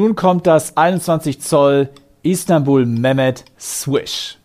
Nun 0.00 0.16
kommt 0.16 0.46
das 0.46 0.78
21 0.78 1.42
Zoll 1.42 1.90
Istanbul 2.22 2.86
Mehmet 2.86 3.44
Swish. 3.58 4.39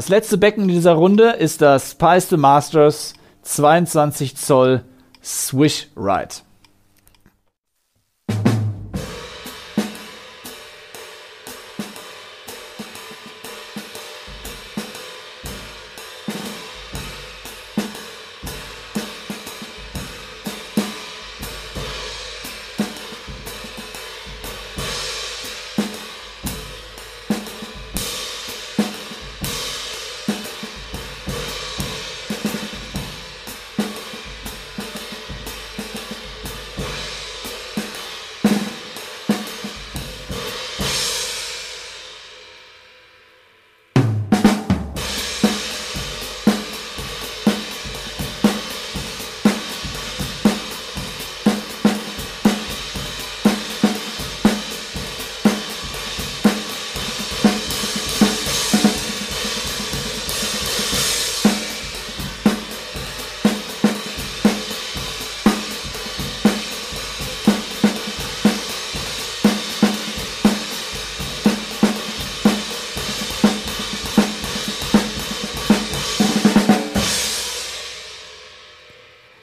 Das 0.00 0.08
letzte 0.08 0.38
Becken 0.38 0.66
dieser 0.66 0.92
Runde 0.94 1.32
ist 1.32 1.60
das 1.60 1.94
Pies 1.94 2.30
the 2.30 2.38
Masters 2.38 3.12
22 3.42 4.34
Zoll 4.34 4.82
Swish 5.22 5.88
Ride. 5.94 6.36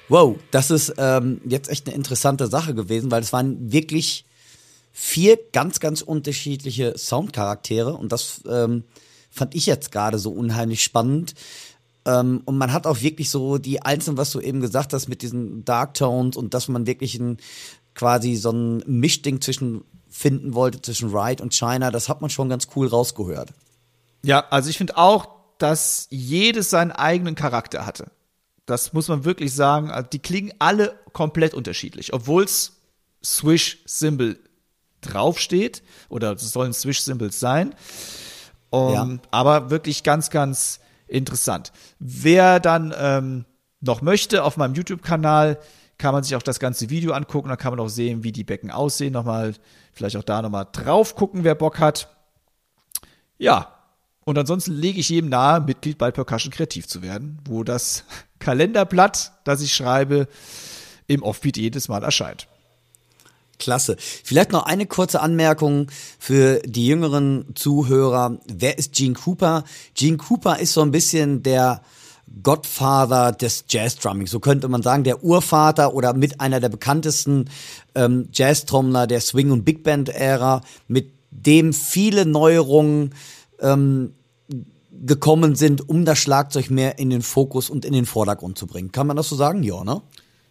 Wow, 0.10 0.38
das 0.52 0.72
ist 0.72 0.94
ähm, 0.98 1.42
jetzt 1.46 1.70
echt 1.70 1.88
eine 1.88 1.96
interessante 1.96 2.48
Sache 2.48 2.74
gewesen, 2.74 3.12
weil 3.12 3.22
es 3.22 3.34
waren 3.34 3.72
wirklich 3.72 4.26
vier 4.94 5.38
ganz, 5.52 5.80
ganz 5.80 6.02
unterschiedliche 6.02 6.98
Soundcharaktere 6.98 7.94
und 7.94 8.12
das 8.12 8.42
ähm, 8.50 8.84
fand 9.30 9.54
ich 9.54 9.66
jetzt 9.66 9.92
gerade 9.92 10.18
so 10.18 10.32
unheimlich 10.32 10.82
spannend. 10.82 11.34
Ähm, 12.06 12.42
und 12.46 12.58
man 12.58 12.72
hat 12.72 12.88
auch 12.88 13.02
wirklich 13.02 13.30
so 13.30 13.58
die 13.58 13.82
einzelnen, 13.82 14.18
was 14.18 14.32
du 14.32 14.40
eben 14.40 14.62
gesagt 14.62 14.94
hast, 14.94 15.08
mit 15.10 15.22
diesen 15.22 15.66
Dark 15.66 15.94
Tones 15.94 16.38
und 16.38 16.54
dass 16.54 16.68
man 16.70 16.88
wirklich 16.88 17.16
ein, 17.20 17.38
quasi 17.94 18.36
so 18.36 18.52
ein 18.52 18.78
Mischding 18.88 19.42
zwischen 19.42 19.84
finden 20.10 20.54
wollte, 20.54 20.82
zwischen 20.82 21.16
Ride 21.16 21.44
und 21.44 21.54
China, 21.54 21.92
das 21.92 22.10
hat 22.10 22.22
man 22.22 22.30
schon 22.30 22.50
ganz 22.50 22.70
cool 22.76 22.88
rausgehört. 22.88 23.54
Ja, 24.24 24.46
also 24.50 24.70
ich 24.70 24.78
finde 24.78 24.98
auch, 24.98 25.28
dass 25.58 26.08
jedes 26.10 26.70
seinen 26.70 26.92
eigenen 26.92 27.36
Charakter 27.36 27.86
hatte. 27.86 28.10
Das 28.68 28.94
muss 28.94 29.08
man 29.08 29.26
wirklich 29.26 29.56
sagen. 29.56 29.90
Also 29.90 30.10
die 30.10 30.20
klingen 30.20 30.54
alle 30.60 31.00
komplett 31.14 31.56
unterschiedlich, 31.56 32.14
obwohl 32.14 32.44
es 32.44 32.82
Swish-Symbol 33.24 34.38
draufsteht 35.02 35.82
oder 36.10 36.34
es 36.34 36.52
sollen 36.52 36.74
Swish-Symbols 36.74 37.40
sein. 37.40 37.74
Um, 38.70 38.94
ja. 38.94 39.18
Aber 39.32 39.70
wirklich 39.70 40.04
ganz, 40.04 40.30
ganz 40.30 40.82
interessant. 41.08 41.72
Wer 42.00 42.60
dann 42.60 42.94
ähm, 42.98 43.46
noch 43.80 44.02
möchte, 44.02 44.44
auf 44.44 44.58
meinem 44.58 44.76
YouTube-Kanal 44.76 45.58
kann 45.98 46.14
man 46.14 46.24
sich 46.24 46.36
auch 46.36 46.44
das 46.44 46.60
ganze 46.60 46.90
Video 46.90 47.14
angucken. 47.14 47.48
Da 47.48 47.56
kann 47.56 47.72
man 47.72 47.80
auch 47.80 47.88
sehen, 47.88 48.24
wie 48.24 48.34
die 48.34 48.44
Becken 48.44 48.70
aussehen. 48.70 49.14
Nochmal, 49.14 49.54
vielleicht 49.94 50.18
auch 50.18 50.24
da 50.24 50.42
nochmal 50.42 50.68
drauf 50.74 51.16
gucken, 51.16 51.46
wer 51.46 51.56
Bock 51.56 51.80
hat. 51.80 52.14
Ja. 53.38 53.77
Und 54.28 54.38
ansonsten 54.38 54.74
lege 54.74 55.00
ich 55.00 55.08
jedem 55.08 55.30
nahe, 55.30 55.62
Mitglied 55.62 55.98
bei 55.98 56.12
Percussion 56.12 56.52
kreativ 56.52 56.86
zu 56.86 57.02
werden, 57.02 57.40
wo 57.46 57.64
das 57.64 58.04
Kalenderblatt, 58.40 59.32
das 59.46 59.62
ich 59.62 59.74
schreibe, 59.74 60.28
im 61.08 61.24
Offbeat 61.24 61.56
jedes 61.56 61.88
Mal 61.88 62.04
erscheint. 62.04 62.46
Klasse. 63.58 63.96
Vielleicht 63.98 64.52
noch 64.52 64.66
eine 64.66 64.86
kurze 64.86 65.22
Anmerkung 65.22 65.88
für 66.20 66.60
die 66.66 66.88
jüngeren 66.88 67.46
Zuhörer. 67.56 68.38
Wer 68.48 68.78
ist 68.78 68.92
Gene 68.92 69.14
Cooper? 69.14 69.64
Gene 69.94 70.18
Cooper 70.18 70.60
ist 70.60 70.74
so 70.74 70.82
ein 70.82 70.92
bisschen 70.92 71.42
der 71.42 71.82
Godfather 72.44 73.32
des 73.32 73.64
Jazz-Drumming. 73.70 74.28
So 74.28 74.42
könnte 74.42 74.68
man 74.68 74.82
sagen, 74.82 75.06
der 75.06 75.24
Urvater 75.24 75.94
oder 75.94 76.14
mit 76.14 76.42
einer 76.42 76.60
der 76.60 76.68
bekanntesten 76.68 77.50
ähm, 77.96 78.28
Jazz-Trommler 78.34 79.08
der 79.08 79.22
Swing- 79.22 79.52
und 79.52 79.64
Big 79.64 79.84
Band-Ära, 79.84 80.64
mit 80.90 81.14
dem 81.32 81.72
viele 81.72 82.26
Neuerungen 82.26 83.14
ähm, 83.62 84.14
gekommen 85.06 85.56
sind, 85.56 85.88
um 85.90 86.06
das 86.06 86.20
Schlagzeug 86.20 86.70
mehr 86.70 87.00
in 87.00 87.10
den 87.10 87.22
Fokus 87.22 87.70
und 87.70 87.86
in 87.86 87.94
den 87.94 88.06
Vordergrund 88.06 88.58
zu 88.58 88.68
bringen. 88.68 88.92
Kann 88.92 89.08
man 89.08 89.18
das 89.18 89.30
so 89.30 89.36
sagen? 89.36 89.64
Ja, 89.64 89.84
ne? 89.84 90.02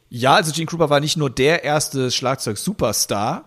Ja, 0.09 0.35
also 0.35 0.53
Gene 0.53 0.67
Krupa 0.67 0.89
war 0.89 1.01
nicht 1.01 1.17
nur 1.17 1.31
der 1.31 1.65
erste 1.65 2.11
Schlagzeug-Superstar, 2.11 3.45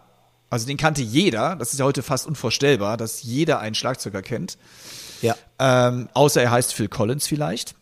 also 0.49 0.67
den 0.67 0.77
kannte 0.77 1.01
jeder. 1.01 1.55
Das 1.55 1.71
ist 1.71 1.79
ja 1.79 1.85
heute 1.85 2.03
fast 2.03 2.27
unvorstellbar, 2.27 2.97
dass 2.97 3.23
jeder 3.23 3.59
einen 3.59 3.75
Schlagzeuger 3.75 4.21
kennt. 4.21 4.57
Ja. 5.21 5.35
Ähm, 5.59 6.09
außer 6.13 6.41
er 6.41 6.51
heißt 6.51 6.73
Phil 6.73 6.87
Collins 6.87 7.27
vielleicht. 7.27 7.75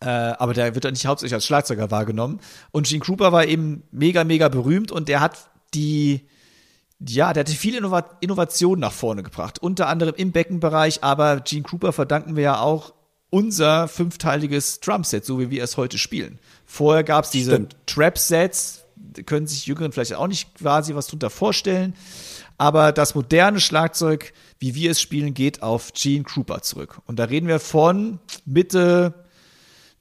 Äh, 0.00 0.08
aber 0.08 0.54
der 0.54 0.74
wird 0.74 0.84
ja 0.84 0.90
nicht 0.90 1.06
hauptsächlich 1.06 1.34
als 1.34 1.46
Schlagzeuger 1.46 1.90
wahrgenommen. 1.90 2.40
Und 2.70 2.86
Gene 2.86 3.00
Krupa 3.00 3.32
war 3.32 3.46
eben 3.46 3.82
mega, 3.90 4.24
mega 4.24 4.48
berühmt 4.48 4.92
und 4.92 5.08
der 5.08 5.20
hat 5.20 5.50
die, 5.74 6.26
ja, 7.06 7.32
der 7.32 7.44
hat 7.44 7.50
viel 7.50 7.74
Innovat 7.74 8.16
Innovation 8.20 8.78
nach 8.78 8.92
vorne 8.92 9.22
gebracht. 9.22 9.58
Unter 9.58 9.88
anderem 9.88 10.14
im 10.16 10.32
Beckenbereich, 10.32 11.02
aber 11.02 11.40
Gene 11.40 11.62
Krupa 11.62 11.92
verdanken 11.92 12.36
wir 12.36 12.42
ja 12.42 12.60
auch 12.60 12.92
unser 13.30 13.88
fünfteiliges 13.88 14.80
Drumset, 14.80 15.24
so 15.24 15.38
wie 15.38 15.50
wir 15.50 15.62
es 15.62 15.76
heute 15.76 15.98
spielen. 15.98 16.38
Vorher 16.66 17.04
gab 17.04 17.24
es 17.24 17.30
diese 17.30 17.68
Trap-Sets, 17.86 18.84
können 19.24 19.46
sich 19.46 19.66
Jüngeren 19.66 19.92
vielleicht 19.92 20.14
auch 20.14 20.26
nicht 20.26 20.56
quasi 20.56 20.94
was 20.94 21.06
drunter 21.06 21.30
vorstellen. 21.30 21.94
Aber 22.58 22.92
das 22.92 23.14
moderne 23.14 23.60
Schlagzeug, 23.60 24.34
wie 24.58 24.74
wir 24.74 24.90
es 24.90 25.00
spielen, 25.00 25.32
geht 25.32 25.62
auf 25.62 25.92
Gene 25.94 26.24
Krupa 26.24 26.60
zurück. 26.60 27.00
Und 27.06 27.18
da 27.18 27.24
reden 27.24 27.48
wir 27.48 27.60
von 27.60 28.18
Mitte 28.44 29.14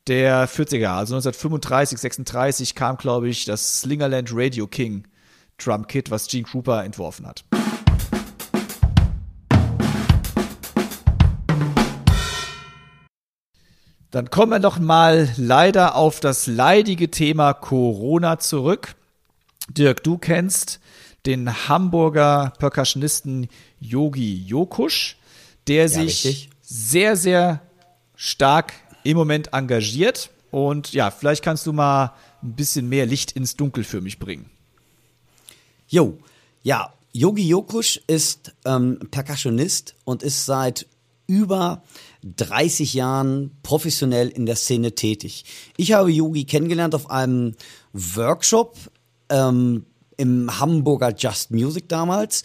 der 0.07 0.49
40er 0.49 0.77
Jahre, 0.77 0.99
also 0.99 1.13
1935, 1.13 1.99
36 1.99 2.75
kam, 2.75 2.97
glaube 2.97 3.29
ich, 3.29 3.45
das 3.45 3.81
Slingerland 3.81 4.29
Radio 4.33 4.67
King 4.67 5.05
Drum 5.63 5.88
Kit, 5.88 6.10
was 6.12 6.28
Gene 6.28 6.43
Krupa 6.43 6.84
entworfen 6.84 7.28
hat. 7.28 7.43
Dann 14.12 14.32
kommen 14.32 14.52
wir 14.52 14.60
noch 14.60 14.80
mal 14.80 15.30
leider 15.38 15.95
auf 15.95 16.19
das 16.19 16.48
leidige 16.48 17.12
Thema 17.12 17.54
Corona 17.54 18.39
zurück. 18.39 18.95
Dirk, 19.69 20.04
du 20.04 20.17
kennst 20.17 20.80
den 21.28 21.67
Hamburger 21.67 22.54
Percussionisten 22.58 23.50
Yogi 23.80 24.43
Jokusch, 24.48 25.17
der 25.67 25.84
ja, 25.84 25.88
sich 25.89 26.26
richtig. 26.26 26.50
sehr, 26.62 27.15
sehr 27.15 27.62
stark 28.15 28.74
im 29.04 29.15
Moment 29.15 29.54
engagiert. 29.54 30.32
Und 30.50 30.91
ja, 30.93 31.12
vielleicht 31.12 31.43
kannst 31.43 31.67
du 31.67 31.74
mal 31.74 32.13
ein 32.41 32.56
bisschen 32.56 32.89
mehr 32.89 33.06
Licht 33.06 33.34
ins 33.34 33.56
Dunkel 33.58 33.84
für 33.84 34.02
mich 34.02 34.17
bringen. 34.17 34.50
Jo, 35.89 36.19
ja, 36.62 36.93
Yogi 37.13 37.47
Jokusch 37.47 37.99
ist 38.06 38.54
ähm, 38.63 38.99
Percussionist 39.10 39.95
und 40.06 40.21
ist 40.21 40.45
seit 40.45 40.86
über 41.25 41.82
30 42.38 42.93
Jahren 42.93 43.58
professionell 43.63 44.30
in 44.30 44.45
der 44.45 44.56
Szene 44.56 44.93
tätig. 44.93 45.45
Ich 45.78 45.93
habe 45.93 46.12
Yogi 46.12 46.45
kennengelernt 46.45 46.93
auf 46.93 47.10
einem 47.10 47.56
Workshop 47.93 48.78
ähm, 49.30 49.88
im 50.17 50.60
Hamburger 50.60 51.12
Just 51.17 51.49
Music 51.49 51.89
damals. 51.89 52.43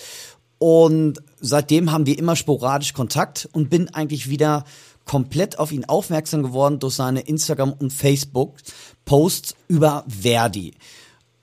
Und 0.58 1.20
seitdem 1.40 1.92
haben 1.92 2.06
wir 2.06 2.18
immer 2.18 2.36
sporadisch 2.36 2.94
Kontakt 2.94 3.46
und 3.52 3.68
bin 3.68 3.90
eigentlich 3.90 4.30
wieder 4.30 4.64
komplett 5.04 5.58
auf 5.58 5.70
ihn 5.70 5.84
aufmerksam 5.84 6.42
geworden 6.42 6.78
durch 6.78 6.94
seine 6.94 7.20
Instagram- 7.20 7.74
und 7.74 7.92
Facebook-Posts 7.92 9.54
über 9.68 10.04
Verdi. 10.08 10.72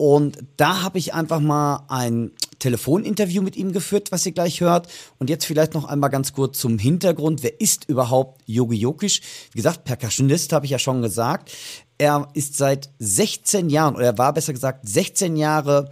Und 0.01 0.39
da 0.57 0.81
habe 0.81 0.97
ich 0.97 1.13
einfach 1.13 1.39
mal 1.39 1.85
ein 1.87 2.31
Telefoninterview 2.57 3.43
mit 3.43 3.55
ihm 3.55 3.71
geführt, 3.71 4.11
was 4.11 4.25
ihr 4.25 4.31
gleich 4.31 4.59
hört. 4.59 4.87
Und 5.19 5.29
jetzt 5.29 5.45
vielleicht 5.45 5.75
noch 5.75 5.85
einmal 5.85 6.09
ganz 6.09 6.33
kurz 6.33 6.57
zum 6.57 6.79
Hintergrund. 6.79 7.43
Wer 7.43 7.61
ist 7.61 7.87
überhaupt 7.87 8.41
Yogi 8.47 8.77
Jokisch? 8.77 9.21
Wie 9.51 9.57
gesagt, 9.57 9.83
Percussionist 9.83 10.53
habe 10.53 10.65
ich 10.65 10.71
ja 10.71 10.79
schon 10.79 11.03
gesagt. 11.03 11.51
Er 11.99 12.29
ist 12.33 12.57
seit 12.57 12.89
16 12.97 13.69
Jahren, 13.69 13.93
oder 13.93 14.05
er 14.05 14.17
war 14.17 14.33
besser 14.33 14.53
gesagt 14.53 14.89
16 14.89 15.35
Jahre 15.35 15.91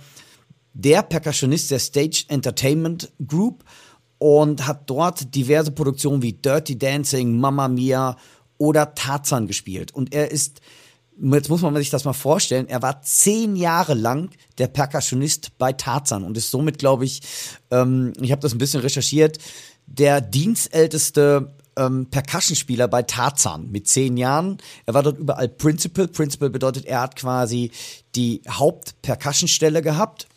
der 0.74 1.04
Percussionist 1.04 1.70
der 1.70 1.78
Stage 1.78 2.24
Entertainment 2.30 3.12
Group 3.28 3.64
und 4.18 4.66
hat 4.66 4.90
dort 4.90 5.36
diverse 5.36 5.70
Produktionen 5.70 6.24
wie 6.24 6.34
Dirty 6.34 6.80
Dancing, 6.80 7.40
Mamma 7.40 7.68
Mia 7.68 8.18
oder 8.58 8.96
Tarzan 8.96 9.46
gespielt. 9.46 9.94
Und 9.94 10.16
er 10.16 10.32
ist 10.32 10.62
jetzt 11.22 11.50
muss 11.50 11.62
man 11.62 11.76
sich 11.76 11.90
das 11.90 12.06
mal 12.06 12.14
vorstellen, 12.14 12.68
er 12.68 12.82
war 12.82 13.02
zehn 13.02 13.56
Jahre 13.56 13.94
lang 13.94 14.30
der 14.58 14.68
Percussionist 14.68 15.58
bei 15.58 15.74
Tarzan 15.74 16.24
und 16.24 16.38
ist 16.38 16.52
somit, 16.52 16.78
glaube 16.78 17.06
ich, 17.06 17.22
ähm, 17.72 18.14
ich 18.22 18.32
habe 18.32 18.42
das 18.42 18.54
ein 18.54 18.58
bisschen 18.58 18.82
recherchiert, 18.82 19.38
der 19.86 20.22
dienstälteste 20.22 21.54
ähm, 21.76 22.08
Percussionspieler 22.10 22.88
bei 22.88 23.04
Tarzan 23.04 23.72
mit 23.72 23.88
zehn 23.88 24.18
Jahren. 24.18 24.58
Er 24.86 24.94
war 24.94 25.04
dort 25.04 25.18
überall 25.18 25.50
Principal. 25.50 26.08
Principal 26.08 26.50
bedeutet, 26.50 26.86
er 26.86 27.02
hat 27.02 27.16
quasi 27.16 27.72
die 28.16 28.42
Haupt-Percussion-Stelle 28.48 29.82
gehabt 29.82 30.28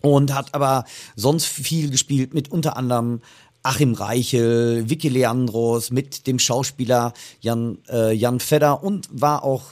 und 0.00 0.34
hat 0.34 0.54
aber 0.54 0.84
sonst 1.16 1.46
viel 1.46 1.90
gespielt 1.90 2.34
mit 2.34 2.50
unter 2.50 2.76
anderem 2.76 3.20
Achim 3.64 3.94
Reichel, 3.94 4.90
Vicky 4.90 5.08
Leandros, 5.08 5.90
mit 5.90 6.26
dem 6.26 6.38
Schauspieler 6.38 7.14
Jan, 7.40 7.78
äh, 7.88 8.12
Jan 8.12 8.38
Fedder 8.38 8.84
und 8.84 9.08
war 9.10 9.42
auch 9.42 9.62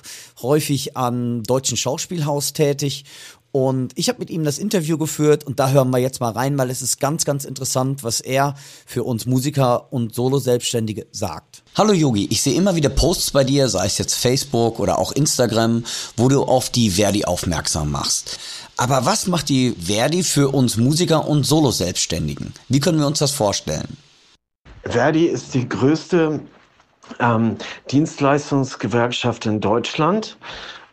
häufig 0.40 0.96
am 0.96 1.42
Deutschen 1.42 1.76
Schauspielhaus 1.76 2.54
tätig. 2.54 3.04
Und 3.52 3.92
ich 3.96 4.08
habe 4.08 4.18
mit 4.18 4.30
ihm 4.30 4.44
das 4.44 4.58
Interview 4.58 4.96
geführt 4.96 5.44
und 5.44 5.60
da 5.60 5.68
hören 5.68 5.90
wir 5.90 5.98
jetzt 5.98 6.20
mal 6.20 6.32
rein, 6.32 6.56
weil 6.56 6.70
es 6.70 6.80
ist 6.80 7.00
ganz, 7.00 7.26
ganz 7.26 7.44
interessant, 7.44 8.02
was 8.02 8.22
er 8.22 8.54
für 8.86 9.04
uns 9.04 9.26
Musiker 9.26 9.92
und 9.92 10.14
Solo-Selbstständige 10.14 11.06
sagt. 11.12 11.62
Hallo 11.74 11.92
Yogi, 11.92 12.28
ich 12.30 12.40
sehe 12.40 12.54
immer 12.54 12.76
wieder 12.76 12.88
Posts 12.88 13.32
bei 13.32 13.44
dir, 13.44 13.68
sei 13.68 13.84
es 13.84 13.98
jetzt 13.98 14.14
Facebook 14.14 14.80
oder 14.80 14.98
auch 14.98 15.12
Instagram, 15.12 15.84
wo 16.16 16.30
du 16.30 16.44
auf 16.44 16.70
die 16.70 16.92
Verdi 16.92 17.26
aufmerksam 17.26 17.90
machst. 17.90 18.38
Aber 18.76 19.04
was 19.04 19.26
macht 19.26 19.48
die 19.48 19.72
Verdi 19.72 20.22
für 20.22 20.48
uns 20.48 20.76
Musiker 20.76 21.28
und 21.28 21.44
Solo-Selbstständigen? 21.44 22.52
Wie 22.68 22.80
können 22.80 22.98
wir 22.98 23.06
uns 23.06 23.18
das 23.18 23.32
vorstellen? 23.32 23.96
Verdi 24.84 25.26
ist 25.26 25.54
die 25.54 25.68
größte 25.68 26.40
ähm, 27.20 27.56
Dienstleistungsgewerkschaft 27.90 29.46
in 29.46 29.60
Deutschland. 29.60 30.36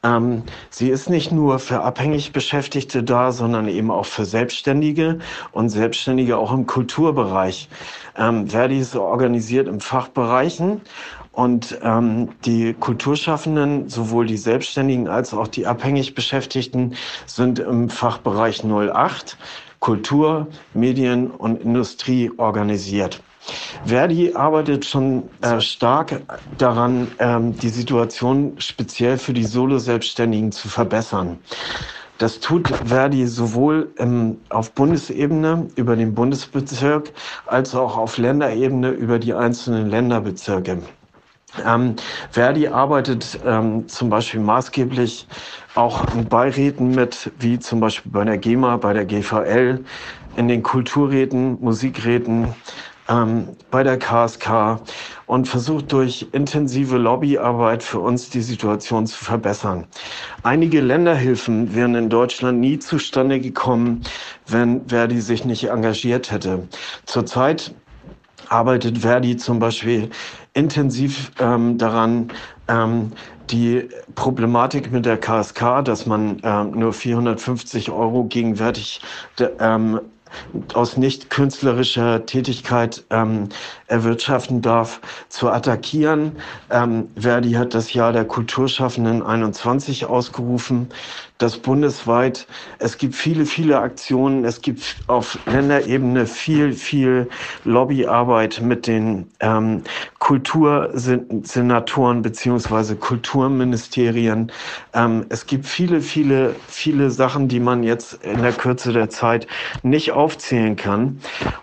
Ähm, 0.03 0.43
sie 0.69 0.89
ist 0.89 1.09
nicht 1.09 1.31
nur 1.31 1.59
für 1.59 1.81
abhängig 1.81 2.31
Beschäftigte 2.31 3.03
da, 3.03 3.31
sondern 3.31 3.67
eben 3.67 3.91
auch 3.91 4.05
für 4.05 4.25
Selbstständige 4.25 5.19
und 5.51 5.69
Selbstständige 5.69 6.37
auch 6.37 6.53
im 6.53 6.65
Kulturbereich. 6.67 7.69
Ähm, 8.15 8.47
Verdi 8.47 8.79
ist 8.79 8.95
organisiert 8.95 9.67
im 9.67 9.81
Fachbereichen 9.81 10.81
und 11.39 11.79
ähm, 11.83 12.27
die 12.43 12.73
Kulturschaffenden, 12.73 13.87
sowohl 13.87 14.25
die 14.25 14.35
Selbstständigen 14.35 15.07
als 15.07 15.33
auch 15.33 15.47
die 15.47 15.65
abhängig 15.65 16.13
Beschäftigten, 16.13 16.95
sind 17.27 17.59
im 17.59 17.89
Fachbereich 17.89 18.65
08 18.65 19.37
Kultur, 19.79 20.47
Medien 20.73 21.31
und 21.31 21.61
Industrie 21.61 22.29
organisiert. 22.35 23.21
Verdi 23.85 24.33
arbeitet 24.33 24.83
schon 24.83 25.29
äh, 25.39 25.61
stark 25.61 26.21
daran, 26.57 27.07
ähm, 27.19 27.57
die 27.57 27.69
Situation 27.69 28.55
speziell 28.57 29.17
für 29.17 29.31
die 29.31 29.45
Solo-Selbstständigen 29.45 30.51
zu 30.51 30.67
verbessern. 30.67 31.39
Das 32.17 32.41
tut 32.41 32.67
Verdi 32.67 33.25
sowohl 33.27 33.93
ähm, 33.97 34.41
auf 34.49 34.73
Bundesebene 34.73 35.69
über 35.77 35.95
den 35.95 36.13
Bundesbezirk 36.13 37.13
als 37.45 37.73
auch 37.73 37.95
auf 37.97 38.17
Länderebene 38.17 38.89
über 38.89 39.19
die 39.19 39.33
einzelnen 39.33 39.89
Länderbezirke. 39.89 40.79
Ähm, 41.65 41.95
Verdi 42.31 42.67
arbeitet 42.67 43.39
ähm, 43.45 43.87
zum 43.87 44.09
Beispiel 44.09 44.39
maßgeblich 44.39 45.27
auch 45.75 46.05
in 46.13 46.25
Beiräten 46.25 46.91
mit, 46.91 47.31
wie 47.39 47.59
zum 47.59 47.79
Beispiel 47.79 48.11
bei 48.11 48.23
der 48.23 48.37
GEMA, 48.37 48.77
bei 48.77 48.93
der 48.93 49.05
GVL, 49.05 49.83
in 50.35 50.47
den 50.47 50.63
Kulturräten, 50.63 51.57
Musikräten, 51.59 52.53
ähm, 53.09 53.49
bei 53.71 53.83
der 53.83 53.97
KSK 53.97 54.79
und 55.25 55.47
versucht 55.47 55.91
durch 55.91 56.27
intensive 56.31 56.97
Lobbyarbeit 56.97 57.83
für 57.83 57.99
uns 57.99 58.29
die 58.29 58.41
Situation 58.41 59.07
zu 59.07 59.23
verbessern. 59.23 59.87
Einige 60.43 60.81
Länderhilfen 60.81 61.75
wären 61.75 61.95
in 61.95 62.09
Deutschland 62.09 62.59
nie 62.59 62.79
zustande 62.79 63.39
gekommen, 63.39 64.03
wenn 64.47 64.87
Verdi 64.87 65.19
sich 65.21 65.45
nicht 65.45 65.69
engagiert 65.69 66.31
hätte. 66.31 66.67
Zurzeit 67.05 67.73
arbeitet 68.49 68.99
Verdi 68.99 69.37
zum 69.37 69.59
Beispiel 69.59 70.09
intensiv 70.53 71.31
ähm, 71.39 71.77
daran, 71.77 72.31
ähm, 72.67 73.11
die 73.49 73.89
Problematik 74.15 74.91
mit 74.91 75.05
der 75.05 75.17
KSK, 75.17 75.83
dass 75.83 76.05
man 76.05 76.39
ähm, 76.43 76.71
nur 76.71 76.93
450 76.93 77.89
Euro 77.89 78.25
gegenwärtig 78.25 79.01
ähm, 79.59 79.99
aus 80.73 80.97
nicht 80.97 81.29
künstlerischer 81.29 82.25
Tätigkeit 82.25 83.03
ähm, 83.09 83.49
erwirtschaften 83.89 84.61
darf, 84.61 85.01
zu 85.29 85.49
attackieren. 85.49 86.33
Ähm, 86.69 87.09
Verdi 87.15 87.53
hat 87.53 87.73
das 87.73 87.93
Jahr 87.93 88.13
der 88.13 88.25
Kulturschaffenden 88.25 89.21
21 89.21 90.05
ausgerufen 90.05 90.89
das 91.39 91.57
bundesweit. 91.57 92.45
Es 92.79 92.97
gibt 92.97 93.15
viele, 93.15 93.45
viele 93.45 93.79
Aktionen. 93.79 94.45
Es 94.45 94.61
gibt 94.61 94.97
auf 95.07 95.39
Länderebene 95.45 96.27
viel, 96.27 96.73
viel 96.73 97.29
Lobbyarbeit 97.63 98.61
mit 98.61 98.87
den 98.87 99.31
ähm, 99.39 99.83
Kultursenatoren 100.19 102.21
beziehungsweise 102.21 102.97
Kulturministerien. 102.97 104.51
Ähm, 104.93 105.25
es 105.29 105.45
gibt 105.45 105.65
viele, 105.65 106.01
viele, 106.01 106.57
viele 106.67 107.09
Sachen, 107.09 107.47
die 107.47 107.61
man 107.61 107.83
jetzt 107.83 108.21
in 108.25 108.41
der 108.41 108.51
Kürze 108.51 108.91
der 108.91 109.09
Zeit 109.09 109.47
nicht 109.81 110.11
aufzählen 110.11 110.75
kann. 110.75 111.21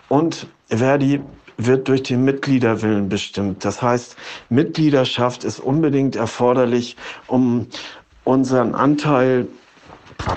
Und 0.09 0.47
Verdi 0.69 1.21
wird 1.57 1.87
durch 1.87 2.03
den 2.03 2.23
Mitgliederwillen 2.23 3.09
bestimmt. 3.09 3.65
Das 3.65 3.81
heißt, 3.81 4.15
Mitgliedschaft 4.49 5.43
ist 5.43 5.59
unbedingt 5.59 6.15
erforderlich, 6.15 6.95
um 7.27 7.67
unseren 8.23 8.75
Anteil 8.75 9.47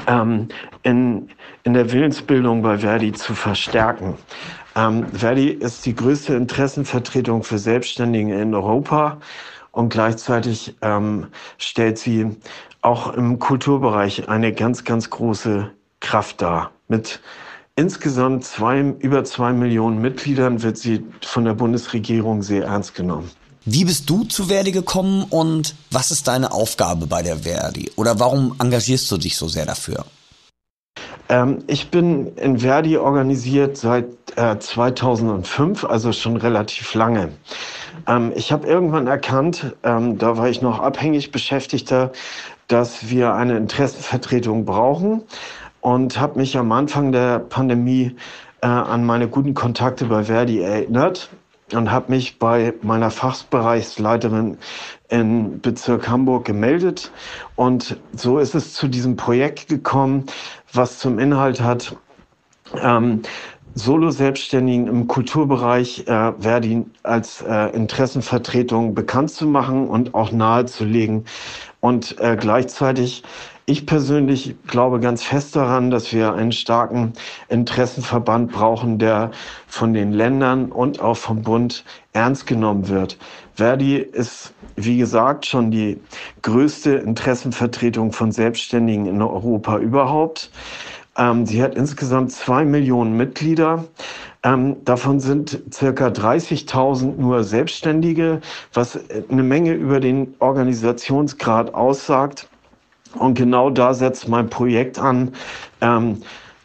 ähm, 0.07 0.49
in, 0.83 1.29
in 1.65 1.75
der 1.75 1.93
Willensbildung 1.93 2.63
bei 2.63 2.79
Verdi 2.79 3.13
zu 3.13 3.35
verstärken. 3.35 4.15
Ähm, 4.77 5.07
Verdi 5.13 5.49
ist 5.49 5.85
die 5.87 5.95
größte 5.95 6.35
Interessenvertretung 6.35 7.43
für 7.43 7.59
Selbstständige 7.59 8.41
in 8.41 8.55
Europa 8.55 9.19
und 9.73 9.91
gleichzeitig 9.91 10.77
ähm, 10.83 11.27
stellt 11.59 11.99
sie 11.99 12.37
auch 12.83 13.13
im 13.13 13.39
Kulturbereich 13.39 14.29
eine 14.29 14.53
ganz, 14.53 14.85
ganz 14.85 15.11
große 15.11 15.71
Kraft 16.01 16.41
dar. 16.41 16.71
Mit 16.89 17.21
insgesamt 17.77 18.45
zwei, 18.45 18.81
über 18.81 19.25
zwei 19.25 19.53
Millionen 19.53 20.01
Mitgliedern 20.01 20.63
wird 20.63 20.79
sie 20.79 21.05
von 21.23 21.45
der 21.45 21.55
Bundesregierung 21.55 22.43
sehr 22.43 22.65
ernst 22.65 22.95
genommen. 22.95 23.31
Wie 23.65 23.85
bist 23.85 24.09
du 24.09 24.25
zu 24.25 24.45
Verdi 24.47 24.73
gekommen 24.73 25.25
und 25.29 25.75
was 25.91 26.11
ist 26.11 26.27
deine 26.29 26.53
Aufgabe 26.53 27.07
bei 27.07 27.23
der 27.23 27.39
Verdi? 27.39 27.91
Oder 27.97 28.19
warum 28.19 28.55
engagierst 28.59 29.11
du 29.11 29.19
dich 29.19 29.37
so 29.37 29.49
sehr 29.49 29.67
dafür? 29.67 30.05
Ähm, 31.29 31.59
ich 31.67 31.91
bin 31.91 32.35
in 32.37 32.59
Verdi 32.59 32.97
organisiert 32.97 33.77
seit 33.77 34.07
äh, 34.37 34.59
2005, 34.59 35.85
also 35.85 36.13
schon 36.13 36.37
relativ 36.37 36.95
lange. 36.95 37.33
Ähm, 38.07 38.33
ich 38.35 38.51
habe 38.51 38.67
irgendwann 38.67 39.07
erkannt, 39.07 39.77
ähm, 39.85 40.19
da 40.19 40.37
war 40.39 40.49
ich 40.49 40.63
noch 40.63 40.81
abhängig 40.81 41.31
Beschäftigter, 41.31 42.13
dass 42.67 43.11
wir 43.11 43.35
eine 43.35 43.57
Interessenvertretung 43.57 44.65
brauchen 44.65 45.23
und 45.81 46.21
habe 46.21 46.39
mich 46.39 46.57
am 46.57 46.73
Anfang 46.73 47.13
der 47.13 47.39
Pandemie 47.39 48.17
äh, 48.63 48.67
an 48.67 49.05
meine 49.05 49.29
guten 49.29 49.55
Kontakte 49.55 50.07
bei 50.07 50.25
Verdi 50.25 50.61
erinnert 50.61 51.31
und 51.73 51.91
habe 51.91 52.11
mich 52.13 52.39
bei 52.39 52.75
meiner 52.83 53.11
Fachbereichsleiterin 53.11 54.59
in 55.09 55.61
Bezirk 55.61 56.09
Hamburg 56.09 56.45
gemeldet. 56.45 57.13
Und 57.57 57.97
so 58.15 58.39
ist 58.39 58.55
es 58.55 58.75
zu 58.75 58.89
diesem 58.89 59.17
Projekt 59.17 59.69
gekommen, 59.69 60.27
was 60.73 60.99
zum 60.99 61.19
Inhalt 61.19 61.61
hat, 61.61 61.97
ähm, 62.81 63.23
Solo-Selbstständigen 63.75 64.89
im 64.89 65.07
Kulturbereich 65.07 66.07
äh, 66.09 66.33
Verdi 66.41 66.85
als 67.05 67.41
äh, 67.43 67.67
Interessenvertretung 67.69 68.95
bekannt 68.95 69.31
zu 69.31 69.47
machen 69.47 69.87
und 69.89 70.15
auch 70.15 70.33
nahezulegen. 70.33 71.25
Und 71.79 72.19
äh, 72.19 72.37
gleichzeitig 72.39 73.23
ich 73.67 73.87
persönlich 73.87 74.57
glaube 74.67 75.01
ganz 75.01 75.23
fest 75.23 75.55
daran, 75.55 75.91
dass 75.91 76.13
wir 76.13 76.35
einen 76.35 76.53
starken 76.53 77.13
Interessenverband 77.49 78.53
brauchen, 78.53 78.99
der 78.99 79.31
von 79.67 79.93
den 79.95 80.13
Ländern 80.13 80.73
und 80.73 81.01
auch 81.01 81.17
vom 81.17 81.43
Bund 81.43 81.85
ernst 82.13 82.47
genommen 82.47 82.89
wird. 82.89 83.19
Verdi 83.55 83.97
ist, 83.97 84.53
wie 84.77 84.99
gesagt, 84.99 85.47
schon 85.47 85.71
die 85.71 86.01
größte 86.43 86.93
Interessenvertretung 86.95 88.13
von 88.13 88.33
Selbstständigen 88.33 89.07
in 89.07 89.23
Europa 89.23 89.79
überhaupt. 89.79 90.51
Ähm, 91.17 91.47
sie 91.47 91.63
hat 91.63 91.75
insgesamt 91.75 92.33
zwei 92.33 92.65
Millionen 92.65 93.17
Mitglieder. 93.17 93.85
Ähm, 94.43 94.77
davon 94.85 95.21
sind 95.21 95.63
circa 95.73 96.09
30.000 96.09 97.17
nur 97.17 97.45
Selbstständige, 97.45 98.41
was 98.73 98.99
eine 99.29 99.43
Menge 99.43 99.75
über 99.75 100.01
den 100.01 100.35
Organisationsgrad 100.39 101.75
aussagt. 101.75 102.49
Und 103.19 103.35
genau 103.35 103.71
da 103.71 103.95
setzt 103.95 104.29
mein 104.29 104.49
Projekt 104.49 104.99
an, 104.99 105.33
ähm, 105.81 106.23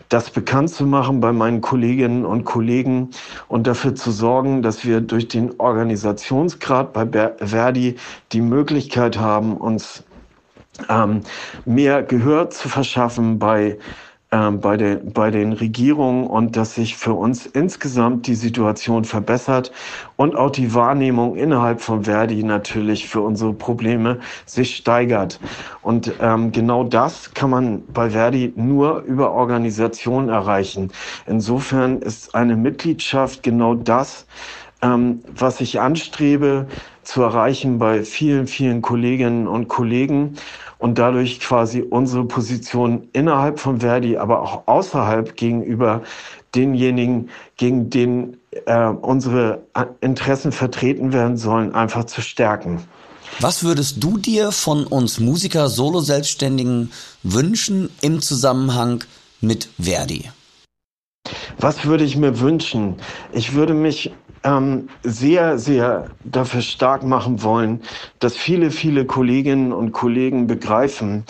das 0.09 0.29
bekannt 0.29 0.69
zu 0.69 0.85
machen 0.85 1.19
bei 1.19 1.31
meinen 1.31 1.61
Kolleginnen 1.61 2.25
und 2.25 2.45
Kollegen 2.45 3.09
und 3.47 3.65
dafür 3.65 3.95
zu 3.95 4.11
sorgen, 4.11 4.61
dass 4.61 4.85
wir 4.85 5.01
durch 5.01 5.27
den 5.27 5.59
Organisationsgrad 5.59 6.93
bei 6.93 7.07
Verdi 7.39 7.95
die 8.31 8.41
Möglichkeit 8.41 9.17
haben, 9.17 9.57
uns 9.57 10.03
ähm, 10.89 11.21
mehr 11.65 12.03
Gehör 12.03 12.49
zu 12.49 12.69
verschaffen 12.69 13.39
bei 13.39 13.79
bei, 14.29 14.75
den, 14.75 15.13
bei 15.13 15.31
den 15.31 15.53
Regierungen 15.53 16.27
und 16.27 16.57
dass 16.57 16.75
sich 16.75 16.97
für 16.97 17.13
uns 17.13 17.45
insgesamt 17.45 18.27
die 18.27 18.35
Situation 18.35 19.05
verbessert 19.05 19.71
und 20.17 20.35
auch 20.35 20.51
die 20.51 20.73
Wahrnehmung 20.73 21.35
innerhalb 21.35 21.79
von 21.79 22.03
Verdi 22.03 22.43
natürlich 22.43 23.07
für 23.07 23.21
unsere 23.21 23.53
Probleme 23.53 24.19
sich 24.45 24.75
steigert. 24.75 25.39
Und 25.81 26.11
ähm, 26.19 26.51
genau 26.51 26.83
das 26.83 27.33
kann 27.33 27.49
man 27.49 27.83
bei 27.93 28.09
Verdi 28.09 28.51
nur 28.55 29.01
über 29.01 29.31
Organisation 29.31 30.29
erreichen. 30.29 30.91
Insofern 31.27 32.01
ist 32.01 32.35
eine 32.35 32.55
Mitgliedschaft 32.55 33.43
genau 33.43 33.75
das, 33.75 34.25
ähm, 34.81 35.19
was 35.35 35.61
ich 35.61 35.79
anstrebe 35.79 36.67
zu 37.05 37.21
erreichen 37.21 37.79
bei 37.79 38.03
vielen, 38.03 38.47
vielen 38.47 38.81
Kolleginnen 38.81 39.47
und 39.47 39.67
Kollegen 39.67 40.35
und 40.77 40.97
dadurch 40.97 41.39
quasi 41.39 41.81
unsere 41.81 42.25
Position 42.25 43.07
innerhalb 43.13 43.59
von 43.59 43.79
Verdi, 43.79 44.17
aber 44.17 44.41
auch 44.41 44.63
außerhalb 44.67 45.35
gegenüber 45.35 46.01
denjenigen, 46.53 47.29
gegen 47.57 47.89
denen 47.89 48.37
äh, 48.65 48.87
unsere 48.87 49.63
Interessen 50.01 50.51
vertreten 50.51 51.13
werden 51.13 51.37
sollen, 51.37 51.73
einfach 51.73 52.05
zu 52.05 52.21
stärken. 52.21 52.83
Was 53.39 53.63
würdest 53.63 54.03
du 54.03 54.17
dir 54.17 54.51
von 54.51 54.85
uns 54.85 55.19
Musiker, 55.19 55.67
Solo-Selbstständigen 55.69 56.91
wünschen 57.23 57.89
im 58.01 58.21
Zusammenhang 58.21 59.03
mit 59.41 59.69
Verdi? 59.79 60.29
Was 61.59 61.85
würde 61.85 62.03
ich 62.03 62.15
mir 62.15 62.39
wünschen? 62.39 62.95
Ich 63.33 63.53
würde 63.53 63.73
mich 63.73 64.11
ähm, 64.45 64.87
sehr, 65.03 65.57
sehr 65.57 66.05
dafür 66.23 66.61
stark 66.61 67.03
machen 67.03 67.43
wollen, 67.43 67.81
dass 68.19 68.37
viele, 68.37 68.71
viele 68.71 69.05
Kolleginnen 69.05 69.73
und 69.73 69.91
Kollegen 69.91 70.47
begreifen, 70.47 71.25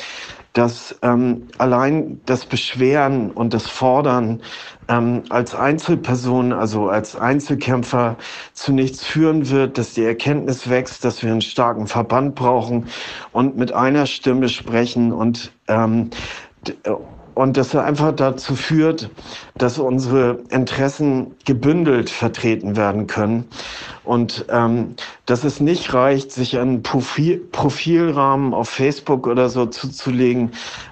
dass 0.54 0.96
ähm, 1.02 1.48
allein 1.58 2.22
das 2.26 2.46
Beschweren 2.46 3.32
und 3.32 3.54
das 3.54 3.68
Fordern 3.68 4.42
ähm, 4.88 5.24
als 5.30 5.56
Einzelperson, 5.56 6.54
also 6.54 6.88
als 6.88 7.16
Einzelkämpfer 7.16 8.18
zu 8.54 8.72
nichts 8.72 9.04
führen 9.04 9.50
wird, 9.50 9.78
dass 9.78 9.94
die 9.94 10.06
Erkenntnis 10.06 10.70
wächst, 10.70 11.04
dass 11.04 11.24
wir 11.24 11.32
einen 11.32 11.42
starken 11.42 11.88
Verband 11.88 12.36
brauchen 12.36 12.88
und 13.32 13.58
mit 13.58 13.74
einer 13.74 14.06
Stimme 14.06 14.48
sprechen 14.48 15.12
und 15.12 15.52
ähm, 15.68 16.10
und 17.36 17.58
das 17.58 17.76
einfach 17.76 18.14
dazu 18.14 18.56
führt, 18.56 19.10
dass 19.58 19.78
unsere 19.78 20.40
Interessen 20.50 21.36
gebündelt 21.46 22.10
vertreten 22.10 22.76
werden 22.76 23.08
können. 23.08 23.46
Und 24.06 24.46
ähm, 24.50 24.96
dass 25.26 25.44
es 25.44 25.60
nicht 25.60 25.94
reicht, 25.94 26.32
sich 26.32 26.58
einen 26.58 26.82
Profil, 26.82 27.38
Profilrahmen 27.52 28.54
auf 28.54 28.70
Facebook 28.70 29.28
oder 29.28 29.50
so 29.50 29.66
zuzulegen, 29.66 30.52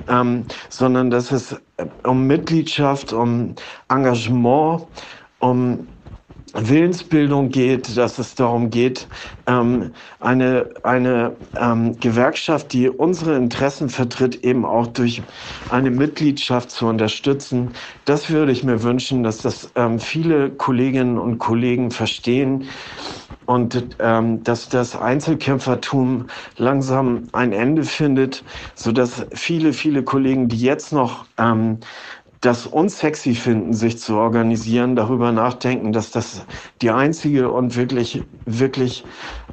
ähm, 0.10 0.46
sondern 0.70 1.10
dass 1.10 1.32
es 1.32 1.56
um 2.04 2.28
Mitgliedschaft, 2.28 3.14
um 3.14 3.56
Engagement, 3.90 4.86
um 5.40 5.88
Willensbildung 6.54 7.50
geht, 7.50 7.98
dass 7.98 8.20
es 8.20 8.36
darum 8.36 8.70
geht, 8.70 9.08
ähm, 9.48 9.92
eine, 10.20 10.70
eine 10.84 11.36
ähm, 11.60 12.00
Gewerkschaft, 12.00 12.74
die 12.74 12.90
unsere 12.90 13.36
Interessen 13.36 13.90
vertritt, 13.90 14.44
eben 14.44 14.66
auch 14.66 14.88
durch 14.88 15.22
eine 15.70 15.90
Mitgliedschaft 15.90 16.72
zu 16.72 16.88
unterstützen. 16.88 17.72
Das 18.06 18.30
würde 18.30 18.52
ich 18.52 18.64
mir 18.64 18.84
wünschen, 18.84 19.24
dass 19.24 19.40
das 19.40 19.72
ähm, 19.76 20.00
viele 20.00 20.52
Kolleginnen 20.52 21.18
und 21.18 21.40
Kollegen 21.40 21.92
verstehen 21.92 22.66
und 23.46 23.86
ähm, 24.00 24.44
dass 24.44 24.70
das 24.70 24.96
Einzelkämpfertum 24.96 26.28
langsam 26.58 27.24
ein 27.34 27.52
Ende 27.52 27.84
findet, 27.84 28.44
so 28.76 28.92
dass 28.92 29.26
viele, 29.34 29.74
viele 29.74 30.04
Kollegen, 30.04 30.48
die 30.48 30.60
jetzt 30.60 30.94
noch 30.94 31.26
ähm, 31.38 31.80
das 32.44 32.68
unsexy 32.68 33.36
finden, 33.36 33.74
sich 33.74 34.00
zu 34.00 34.16
organisieren, 34.18 34.98
darüber 34.98 35.32
nachdenken, 35.32 35.94
dass 35.94 36.12
das 36.12 36.46
die 36.82 36.92
einzige 36.92 37.50
und 37.50 37.78
wirklich, 37.78 38.22
wirklich 38.46 39.06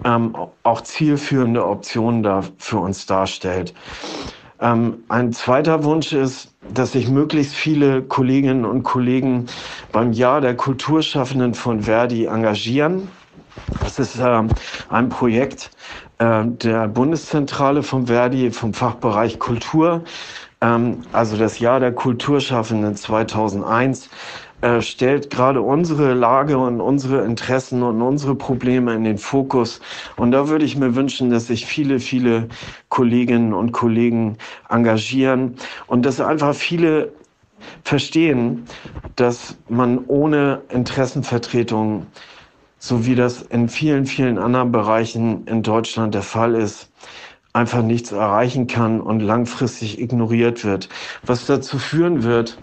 ähm, 0.05 0.34
auch 0.64 0.80
zielführende 0.80 1.64
Option 1.64 2.24
da 2.24 2.43
für 2.59 2.78
uns 2.78 3.07
darstellt. 3.07 3.74
Ähm, 4.61 5.05
ein 5.09 5.32
zweiter 5.32 5.84
Wunsch 5.84 6.12
ist, 6.12 6.53
dass 6.74 6.93
sich 6.93 7.09
möglichst 7.09 7.55
viele 7.55 8.03
Kolleginnen 8.03 8.64
und 8.64 8.82
Kollegen 8.82 9.47
beim 9.93 10.12
Jahr 10.12 10.41
der 10.41 10.57
Kulturschaffenden 10.57 11.55
von 11.55 11.82
Verdi 11.82 12.24
engagieren. 12.24 13.09
Das 13.80 14.01
ist 14.01 14.18
ähm, 14.18 14.49
ein 14.88 15.09
Projekt 15.11 15.70
äh, 16.18 16.43
der 16.45 16.88
Bundeszentrale 16.88 17.84
von 17.84 18.09
Verdi 18.09 18.51
vom 18.51 18.74
Fachbereich 18.74 19.38
Kultur, 19.38 20.03
also 20.61 21.39
das 21.39 21.59
Jahr 21.59 21.81
der 21.81 21.93
Kulturschaffenden 21.93 22.95
2001 22.95 24.11
äh, 24.61 24.83
stellt 24.83 25.31
gerade 25.31 25.63
unsere 25.63 26.13
Lage 26.13 26.59
und 26.59 26.83
unsere 26.83 27.25
Interessen 27.25 27.83
und 27.83 28.03
unsere 28.03 28.35
Probleme 28.35 28.93
in 28.93 29.05
den 29.05 29.17
Fokus. 29.17 29.81
Und 30.17 30.33
da 30.33 30.49
würde 30.49 30.67
ich 30.67 30.77
mir 30.77 30.95
wünschen, 30.95 31.31
dass 31.31 31.47
sich 31.47 31.65
viele, 31.65 31.99
viele 31.99 32.49
Kolleginnen 32.91 33.55
und 33.55 33.73
Kollegen 33.73 34.37
engagieren 34.69 35.57
und 35.87 36.05
dass 36.05 36.21
einfach 36.21 36.55
viele 36.55 37.11
verstehen, 37.85 38.67
dass 39.17 39.57
man 39.71 40.05
ohne 40.09 40.61
Interessenvertretung, 40.69 42.07
so 42.79 43.07
wie 43.07 43.15
das 43.15 43.41
in 43.41 43.71
vielen, 43.71 44.05
vielen 44.05 44.37
anderen 44.37 44.73
Bereichen 44.73 45.47
in 45.47 45.63
Deutschland 45.63 46.15
der 46.15 46.23
Fall 46.23 46.55
ist, 46.55 46.91
einfach 47.53 47.82
nichts 47.82 48.12
erreichen 48.12 48.66
kann 48.66 49.01
und 49.01 49.20
langfristig 49.20 50.01
ignoriert 50.01 50.64
wird. 50.64 50.88
Was 51.26 51.46
dazu 51.46 51.78
führen 51.78 52.22
wird, 52.22 52.59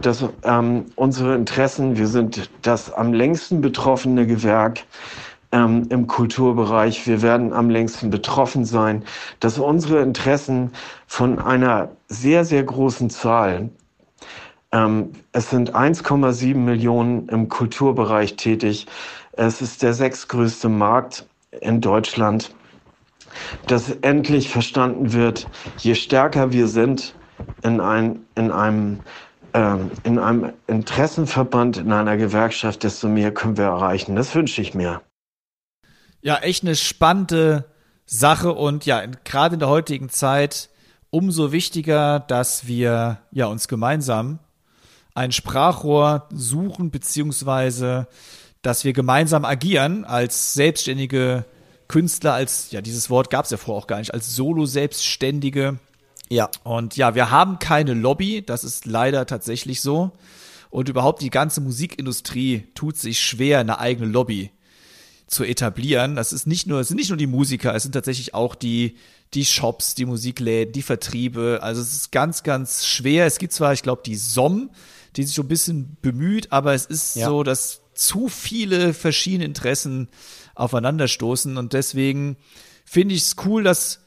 dass 0.00 0.24
ähm, 0.44 0.86
unsere 0.96 1.34
Interessen, 1.34 1.96
wir 1.96 2.06
sind 2.06 2.50
das 2.62 2.92
am 2.92 3.12
längsten 3.12 3.60
betroffene 3.60 4.26
Gewerk, 4.26 4.84
ähm, 5.50 5.86
im 5.90 6.06
Kulturbereich. 6.06 7.06
Wir 7.06 7.20
werden 7.22 7.52
am 7.52 7.68
längsten 7.68 8.10
betroffen 8.10 8.64
sein, 8.64 9.04
dass 9.40 9.58
unsere 9.58 10.00
Interessen 10.00 10.72
von 11.06 11.38
einer 11.38 11.90
sehr, 12.08 12.44
sehr 12.44 12.62
großen 12.62 13.10
Zahl 13.10 13.70
ähm, 14.72 15.12
es 15.32 15.50
sind 15.50 15.74
1,7 15.74 16.56
Millionen 16.56 17.28
im 17.28 17.48
Kulturbereich 17.48 18.36
tätig. 18.36 18.86
Es 19.32 19.60
ist 19.60 19.82
der 19.82 19.92
sechstgrößte 19.92 20.68
Markt 20.68 21.26
in 21.60 21.80
Deutschland. 21.80 22.54
Dass 23.66 23.90
endlich 24.02 24.48
verstanden 24.48 25.12
wird, 25.12 25.48
je 25.78 25.94
stärker 25.94 26.52
wir 26.52 26.68
sind 26.68 27.14
in, 27.62 27.80
ein, 27.80 28.20
in 28.34 28.50
einem 28.50 29.00
ähm, 29.54 29.90
in 30.02 30.18
einem 30.18 30.52
Interessenverband, 30.66 31.76
in 31.76 31.92
einer 31.92 32.16
Gewerkschaft, 32.16 32.84
desto 32.84 33.08
mehr 33.08 33.32
können 33.34 33.58
wir 33.58 33.66
erreichen. 33.66 34.16
Das 34.16 34.34
wünsche 34.34 34.62
ich 34.62 34.74
mir. 34.74 35.02
Ja, 36.22 36.36
echt 36.38 36.64
eine 36.64 36.74
spannende 36.74 37.66
Sache 38.06 38.52
und 38.52 38.86
ja, 38.86 39.02
gerade 39.24 39.54
in 39.54 39.60
der 39.60 39.68
heutigen 39.68 40.08
Zeit 40.08 40.70
umso 41.10 41.52
wichtiger, 41.52 42.20
dass 42.20 42.66
wir 42.66 43.18
ja 43.30 43.46
uns 43.46 43.68
gemeinsam 43.68 44.38
ein 45.14 45.32
Sprachrohr 45.32 46.26
suchen, 46.32 46.90
beziehungsweise 46.90 48.08
dass 48.62 48.84
wir 48.84 48.94
gemeinsam 48.94 49.44
agieren 49.44 50.04
als 50.04 50.54
selbstständige 50.54 51.44
Künstler, 51.92 52.32
als, 52.32 52.70
ja, 52.70 52.80
dieses 52.80 53.10
Wort 53.10 53.28
gab 53.28 53.44
es 53.44 53.50
ja 53.50 53.58
vorher 53.58 53.82
auch 53.82 53.86
gar 53.86 53.98
nicht, 53.98 54.14
als 54.14 54.34
Solo-Selbstständige. 54.34 55.78
Ja. 56.30 56.48
Und 56.64 56.96
ja, 56.96 57.14
wir 57.14 57.30
haben 57.30 57.58
keine 57.58 57.92
Lobby, 57.92 58.40
das 58.40 58.64
ist 58.64 58.86
leider 58.86 59.26
tatsächlich 59.26 59.82
so. 59.82 60.10
Und 60.70 60.88
überhaupt 60.88 61.20
die 61.20 61.28
ganze 61.28 61.60
Musikindustrie 61.60 62.64
tut 62.74 62.96
sich 62.96 63.20
schwer, 63.20 63.58
eine 63.58 63.78
eigene 63.78 64.10
Lobby 64.10 64.52
zu 65.26 65.44
etablieren. 65.44 66.16
Das 66.16 66.32
ist 66.32 66.46
nicht 66.46 66.66
nur, 66.66 66.80
es 66.80 66.88
sind 66.88 66.96
nicht 66.96 67.10
nur 67.10 67.18
die 67.18 67.26
Musiker, 67.26 67.74
es 67.74 67.82
sind 67.82 67.92
tatsächlich 67.92 68.32
auch 68.32 68.54
die, 68.54 68.96
die 69.34 69.44
Shops, 69.44 69.94
die 69.94 70.06
Musikläden, 70.06 70.72
die 70.72 70.80
Vertriebe. 70.80 71.58
Also 71.60 71.82
es 71.82 71.92
ist 71.92 72.10
ganz, 72.10 72.42
ganz 72.42 72.86
schwer. 72.86 73.26
Es 73.26 73.36
gibt 73.36 73.52
zwar, 73.52 73.74
ich 73.74 73.82
glaube, 73.82 74.00
die 74.06 74.16
SOM, 74.16 74.70
die 75.16 75.24
sich 75.24 75.34
so 75.34 75.42
ein 75.42 75.48
bisschen 75.48 75.98
bemüht, 76.00 76.52
aber 76.52 76.72
es 76.72 76.86
ist 76.86 77.16
ja. 77.16 77.28
so, 77.28 77.42
dass 77.42 77.81
zu 77.94 78.28
viele 78.28 78.94
verschiedene 78.94 79.44
Interessen 79.44 80.08
aufeinanderstoßen 80.54 81.56
und 81.56 81.72
deswegen 81.72 82.36
finde 82.84 83.14
ich 83.14 83.22
es 83.22 83.36
cool, 83.44 83.62
dass 83.62 84.00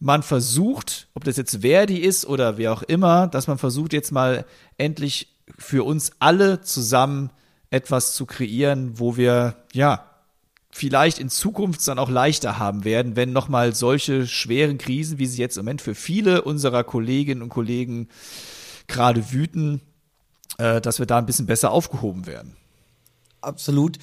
man 0.00 0.22
versucht, 0.22 1.08
ob 1.14 1.24
das 1.24 1.36
jetzt 1.36 1.62
Verdi 1.62 1.98
ist 1.98 2.26
oder 2.26 2.56
wer 2.56 2.72
auch 2.72 2.82
immer, 2.82 3.26
dass 3.26 3.46
man 3.46 3.58
versucht 3.58 3.92
jetzt 3.92 4.12
mal 4.12 4.44
endlich 4.76 5.36
für 5.58 5.84
uns 5.84 6.12
alle 6.18 6.60
zusammen 6.60 7.30
etwas 7.70 8.14
zu 8.14 8.26
kreieren, 8.26 8.98
wo 8.98 9.16
wir 9.16 9.56
ja 9.72 10.04
vielleicht 10.70 11.18
in 11.18 11.30
Zukunft 11.30 11.86
dann 11.88 11.98
auch 11.98 12.10
leichter 12.10 12.58
haben 12.58 12.84
werden, 12.84 13.16
wenn 13.16 13.32
nochmal 13.32 13.74
solche 13.74 14.26
schweren 14.26 14.78
Krisen, 14.78 15.18
wie 15.18 15.26
sie 15.26 15.40
jetzt 15.40 15.56
im 15.56 15.64
Moment 15.64 15.82
für 15.82 15.94
viele 15.94 16.42
unserer 16.42 16.84
Kolleginnen 16.84 17.42
und 17.42 17.48
Kollegen 17.48 18.08
gerade 18.86 19.32
wüten, 19.32 19.80
äh, 20.58 20.80
dass 20.80 20.98
wir 20.98 21.06
da 21.06 21.18
ein 21.18 21.26
bisschen 21.26 21.46
besser 21.46 21.72
aufgehoben 21.72 22.26
werden. 22.26 22.57
Absolut. 23.40 23.98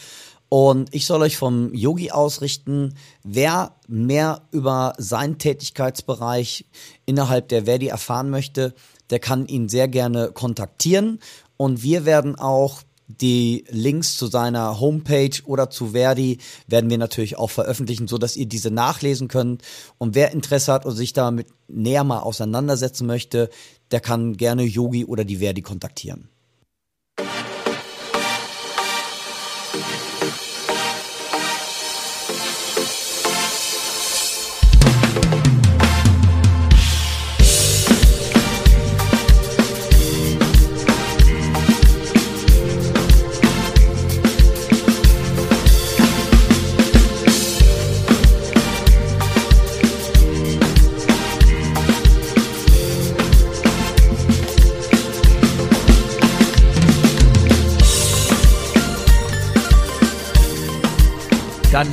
Und 0.49 0.93
ich 0.93 1.05
soll 1.05 1.21
euch 1.21 1.37
vom 1.37 1.73
Yogi 1.73 2.11
ausrichten, 2.11 2.93
wer 3.23 3.75
mehr 3.87 4.43
über 4.51 4.93
seinen 4.97 5.37
Tätigkeitsbereich 5.37 6.65
innerhalb 7.05 7.49
der 7.49 7.65
Verdi 7.65 7.87
erfahren 7.87 8.29
möchte, 8.29 8.73
der 9.09 9.19
kann 9.19 9.47
ihn 9.47 9.69
sehr 9.69 9.87
gerne 9.87 10.31
kontaktieren. 10.31 11.19
Und 11.57 11.83
wir 11.83 12.05
werden 12.05 12.35
auch 12.35 12.83
die 13.07 13.65
Links 13.69 14.17
zu 14.17 14.27
seiner 14.27 14.79
Homepage 14.79 15.43
oder 15.45 15.69
zu 15.69 15.89
Verdi 15.89 16.39
werden 16.67 16.89
wir 16.89 16.97
natürlich 16.97 17.37
auch 17.37 17.51
veröffentlichen, 17.51 18.07
so 18.07 18.17
dass 18.17 18.35
ihr 18.35 18.47
diese 18.47 18.71
nachlesen 18.71 19.27
könnt. 19.27 19.61
Und 19.97 20.15
wer 20.15 20.31
Interesse 20.31 20.73
hat 20.73 20.85
und 20.85 20.95
sich 20.95 21.13
damit 21.13 21.47
näher 21.67 22.03
mal 22.03 22.19
auseinandersetzen 22.19 23.05
möchte, 23.05 23.49
der 23.91 23.99
kann 23.99 24.37
gerne 24.37 24.63
Yogi 24.63 25.05
oder 25.05 25.23
die 25.23 25.37
Verdi 25.37 25.61
kontaktieren. 25.61 26.29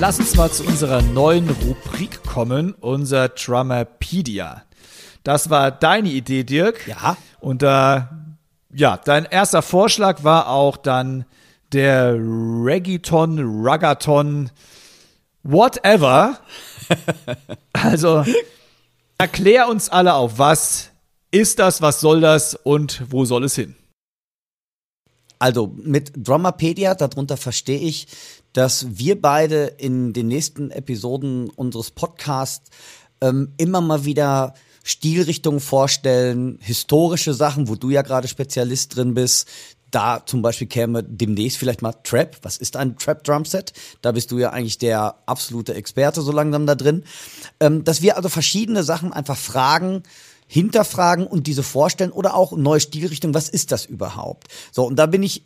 Lass 0.02 0.18
uns 0.18 0.34
mal 0.34 0.50
zu 0.50 0.64
unserer 0.64 1.00
neuen 1.00 1.48
Rubrik 1.48 2.24
kommen, 2.24 2.74
unser 2.80 3.28
Drummerpedia. 3.28 4.64
Das 5.22 5.48
war 5.48 5.70
deine 5.70 6.08
Idee, 6.08 6.42
Dirk. 6.42 6.88
Ja. 6.88 7.16
Und 7.38 7.62
äh, 7.62 7.66
ja, 8.74 8.96
dein 9.04 9.26
erster 9.26 9.62
Vorschlag 9.62 10.24
war 10.24 10.48
auch 10.48 10.76
dann 10.76 11.24
der 11.72 12.16
Reggaeton, 12.16 13.38
Ruggaton, 13.64 14.50
whatever. 15.44 16.36
also 17.72 18.24
erklär 19.18 19.68
uns 19.68 19.88
alle 19.88 20.14
auf, 20.14 20.36
was 20.36 20.90
ist 21.30 21.60
das, 21.60 21.80
was 21.80 22.00
soll 22.00 22.20
das 22.20 22.56
und 22.56 23.04
wo 23.08 23.24
soll 23.24 23.44
es 23.44 23.54
hin? 23.54 23.76
Also 25.38 25.72
mit 25.76 26.12
Drummerpedia, 26.16 26.96
darunter 26.96 27.36
verstehe 27.36 27.78
ich, 27.78 28.08
dass 28.52 28.98
wir 28.98 29.20
beide 29.20 29.64
in 29.64 30.12
den 30.12 30.28
nächsten 30.28 30.70
Episoden 30.70 31.50
unseres 31.50 31.90
Podcasts 31.90 32.70
ähm, 33.20 33.52
immer 33.56 33.80
mal 33.80 34.04
wieder 34.04 34.54
Stilrichtungen 34.84 35.60
vorstellen, 35.60 36.58
historische 36.60 37.34
Sachen, 37.34 37.68
wo 37.68 37.76
du 37.76 37.90
ja 37.90 38.02
gerade 38.02 38.28
Spezialist 38.28 38.96
drin 38.96 39.14
bist. 39.14 39.48
Da 39.90 40.24
zum 40.24 40.40
Beispiel 40.40 40.66
käme 40.66 41.04
demnächst 41.04 41.58
vielleicht 41.58 41.82
mal 41.82 41.92
Trap. 41.92 42.38
Was 42.42 42.56
ist 42.56 42.76
ein 42.76 42.96
Trap 42.96 43.24
Drumset? 43.24 43.74
Da 44.00 44.12
bist 44.12 44.30
du 44.30 44.38
ja 44.38 44.50
eigentlich 44.50 44.78
der 44.78 45.16
absolute 45.26 45.74
Experte 45.74 46.22
so 46.22 46.32
langsam 46.32 46.66
da 46.66 46.74
drin. 46.74 47.04
Ähm, 47.60 47.84
dass 47.84 48.00
wir 48.02 48.16
also 48.16 48.28
verschiedene 48.28 48.82
Sachen 48.82 49.12
einfach 49.12 49.36
fragen, 49.36 50.02
hinterfragen 50.46 51.26
und 51.26 51.46
diese 51.46 51.62
vorstellen 51.62 52.10
oder 52.10 52.34
auch 52.34 52.52
neue 52.52 52.80
Stilrichtungen. 52.80 53.34
Was 53.34 53.48
ist 53.48 53.70
das 53.70 53.86
überhaupt? 53.86 54.48
So, 54.70 54.84
und 54.84 54.96
da 54.96 55.06
bin 55.06 55.22
ich, 55.22 55.44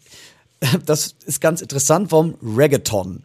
das 0.86 1.14
ist 1.24 1.40
ganz 1.40 1.60
interessant 1.60 2.10
vom 2.10 2.36
Reggaeton. 2.42 3.22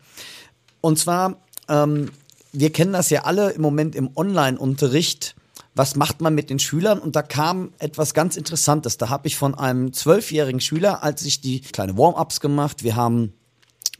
Und 0.82 1.00
zwar, 1.00 1.42
ähm, 1.70 2.12
wir 2.52 2.72
kennen 2.72 2.94
das 2.94 3.10
ja 3.10 3.24
alle 3.24 3.52
im 3.52 3.62
Moment 3.62 3.96
im 3.96 4.10
Online-Unterricht. 4.16 5.36
Was 5.74 5.96
macht 5.96 6.20
man 6.20 6.36
mit 6.36 6.50
den 6.50 6.60
Schülern? 6.60 7.00
Und 7.00 7.16
da 7.16 7.22
kam 7.22 7.72
etwas 7.80 8.14
ganz 8.14 8.36
Interessantes. 8.36 8.98
Da 8.98 9.10
habe 9.10 9.28
ich 9.28 9.38
von 9.38 9.56
einem 9.56 9.94
zwölfjährigen 9.94 10.60
Schüler, 10.60 11.04
als 11.04 11.24
ich 11.24 11.40
die 11.40 11.62
kleine 11.62 11.98
Warm-ups 11.98 12.42
gemacht, 12.42 12.84
wir 12.84 12.96
haben 12.96 13.34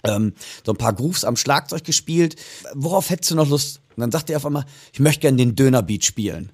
ähm, 0.04 0.34
so 0.66 0.74
ein 0.74 0.78
paar 0.78 0.94
Grooves 0.94 1.24
am 1.24 1.38
Schlagzeug 1.38 1.84
gespielt. 1.84 2.36
Worauf 2.74 3.10
hättest 3.10 3.32
du 3.32 3.36
noch 3.36 3.48
Lust? 3.48 3.80
Und 3.96 4.02
dann 4.02 4.12
sagte 4.12 4.34
er 4.34 4.38
auf 4.38 4.46
einmal, 4.46 4.66
ich 4.92 5.00
möchte 5.00 5.22
gerne 5.22 5.38
den 5.38 5.56
Dönerbeat 5.56 6.04
spielen. 6.04 6.52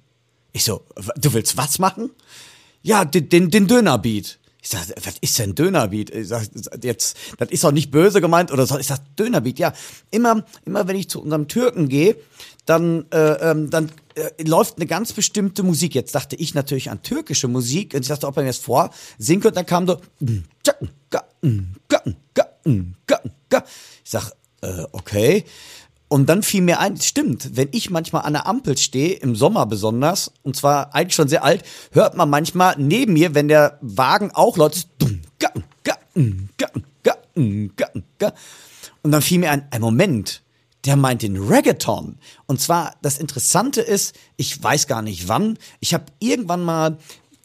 Ich 0.52 0.64
so, 0.64 0.84
du 1.16 1.32
willst 1.32 1.56
was 1.56 1.78
machen? 1.78 2.10
Ja, 2.82 3.04
den, 3.04 3.28
den, 3.28 3.50
den 3.50 3.66
Dönerbeat. 3.66 4.37
Ich 4.60 4.70
sag, 4.70 4.88
was 5.04 5.14
ist 5.20 5.38
denn 5.38 5.54
Dönerbeat? 5.54 6.10
Ich 6.10 6.28
sag, 6.28 6.48
jetzt, 6.82 7.16
das 7.38 7.50
ist 7.50 7.62
doch 7.62 7.70
nicht 7.70 7.90
böse 7.90 8.20
gemeint 8.20 8.50
oder 8.50 8.66
so. 8.66 8.78
Ich 8.78 8.88
sag, 8.88 8.98
Dönerbeat, 9.16 9.58
ja. 9.58 9.72
Immer, 10.10 10.44
immer 10.64 10.88
wenn 10.88 10.96
ich 10.96 11.08
zu 11.08 11.22
unserem 11.22 11.46
Türken 11.46 11.88
gehe, 11.88 12.16
dann, 12.66 13.06
äh, 13.12 13.50
ähm, 13.50 13.70
dann 13.70 13.90
äh, 14.14 14.42
läuft 14.42 14.76
eine 14.76 14.86
ganz 14.86 15.12
bestimmte 15.12 15.62
Musik. 15.62 15.94
Jetzt 15.94 16.14
dachte 16.14 16.36
ich 16.36 16.54
natürlich 16.54 16.90
an 16.90 17.02
türkische 17.02 17.48
Musik 17.48 17.94
und 17.94 18.00
ich 18.00 18.08
dachte, 18.08 18.26
ob 18.26 18.36
er 18.36 18.42
mir 18.42 18.48
das 18.48 18.58
vor 18.58 18.90
singen 19.16 19.40
könnte, 19.40 19.56
dann 19.56 19.66
kam 19.66 19.86
so, 19.86 20.00
ich 24.04 24.10
sag, 24.10 24.32
äh, 24.60 24.84
okay. 24.92 25.44
Und 26.08 26.28
dann 26.28 26.42
fiel 26.42 26.62
mir 26.62 26.80
ein, 26.80 26.96
stimmt, 26.98 27.56
wenn 27.56 27.68
ich 27.72 27.90
manchmal 27.90 28.22
an 28.22 28.32
der 28.32 28.46
Ampel 28.46 28.78
stehe, 28.78 29.14
im 29.14 29.36
Sommer 29.36 29.66
besonders, 29.66 30.32
und 30.42 30.56
zwar 30.56 30.94
eigentlich 30.94 31.14
schon 31.14 31.28
sehr 31.28 31.44
alt, 31.44 31.62
hört 31.92 32.16
man 32.16 32.30
manchmal 32.30 32.74
neben 32.78 33.12
mir, 33.12 33.34
wenn 33.34 33.48
der 33.48 33.78
Wagen 33.82 34.30
auch 34.32 34.56
läuft, 34.56 34.88
und 39.02 39.12
dann 39.12 39.22
fiel 39.22 39.38
mir 39.38 39.50
ein, 39.50 39.68
ein 39.70 39.80
Moment, 39.80 40.42
der 40.84 40.96
meint 40.96 41.22
den 41.22 41.36
Reggaeton. 41.36 42.18
Und 42.46 42.60
zwar, 42.60 42.96
das 43.02 43.18
Interessante 43.18 43.82
ist, 43.82 44.16
ich 44.36 44.62
weiß 44.62 44.86
gar 44.86 45.02
nicht 45.02 45.28
wann, 45.28 45.58
ich 45.80 45.92
habe 45.92 46.06
irgendwann 46.18 46.64
mal 46.64 46.98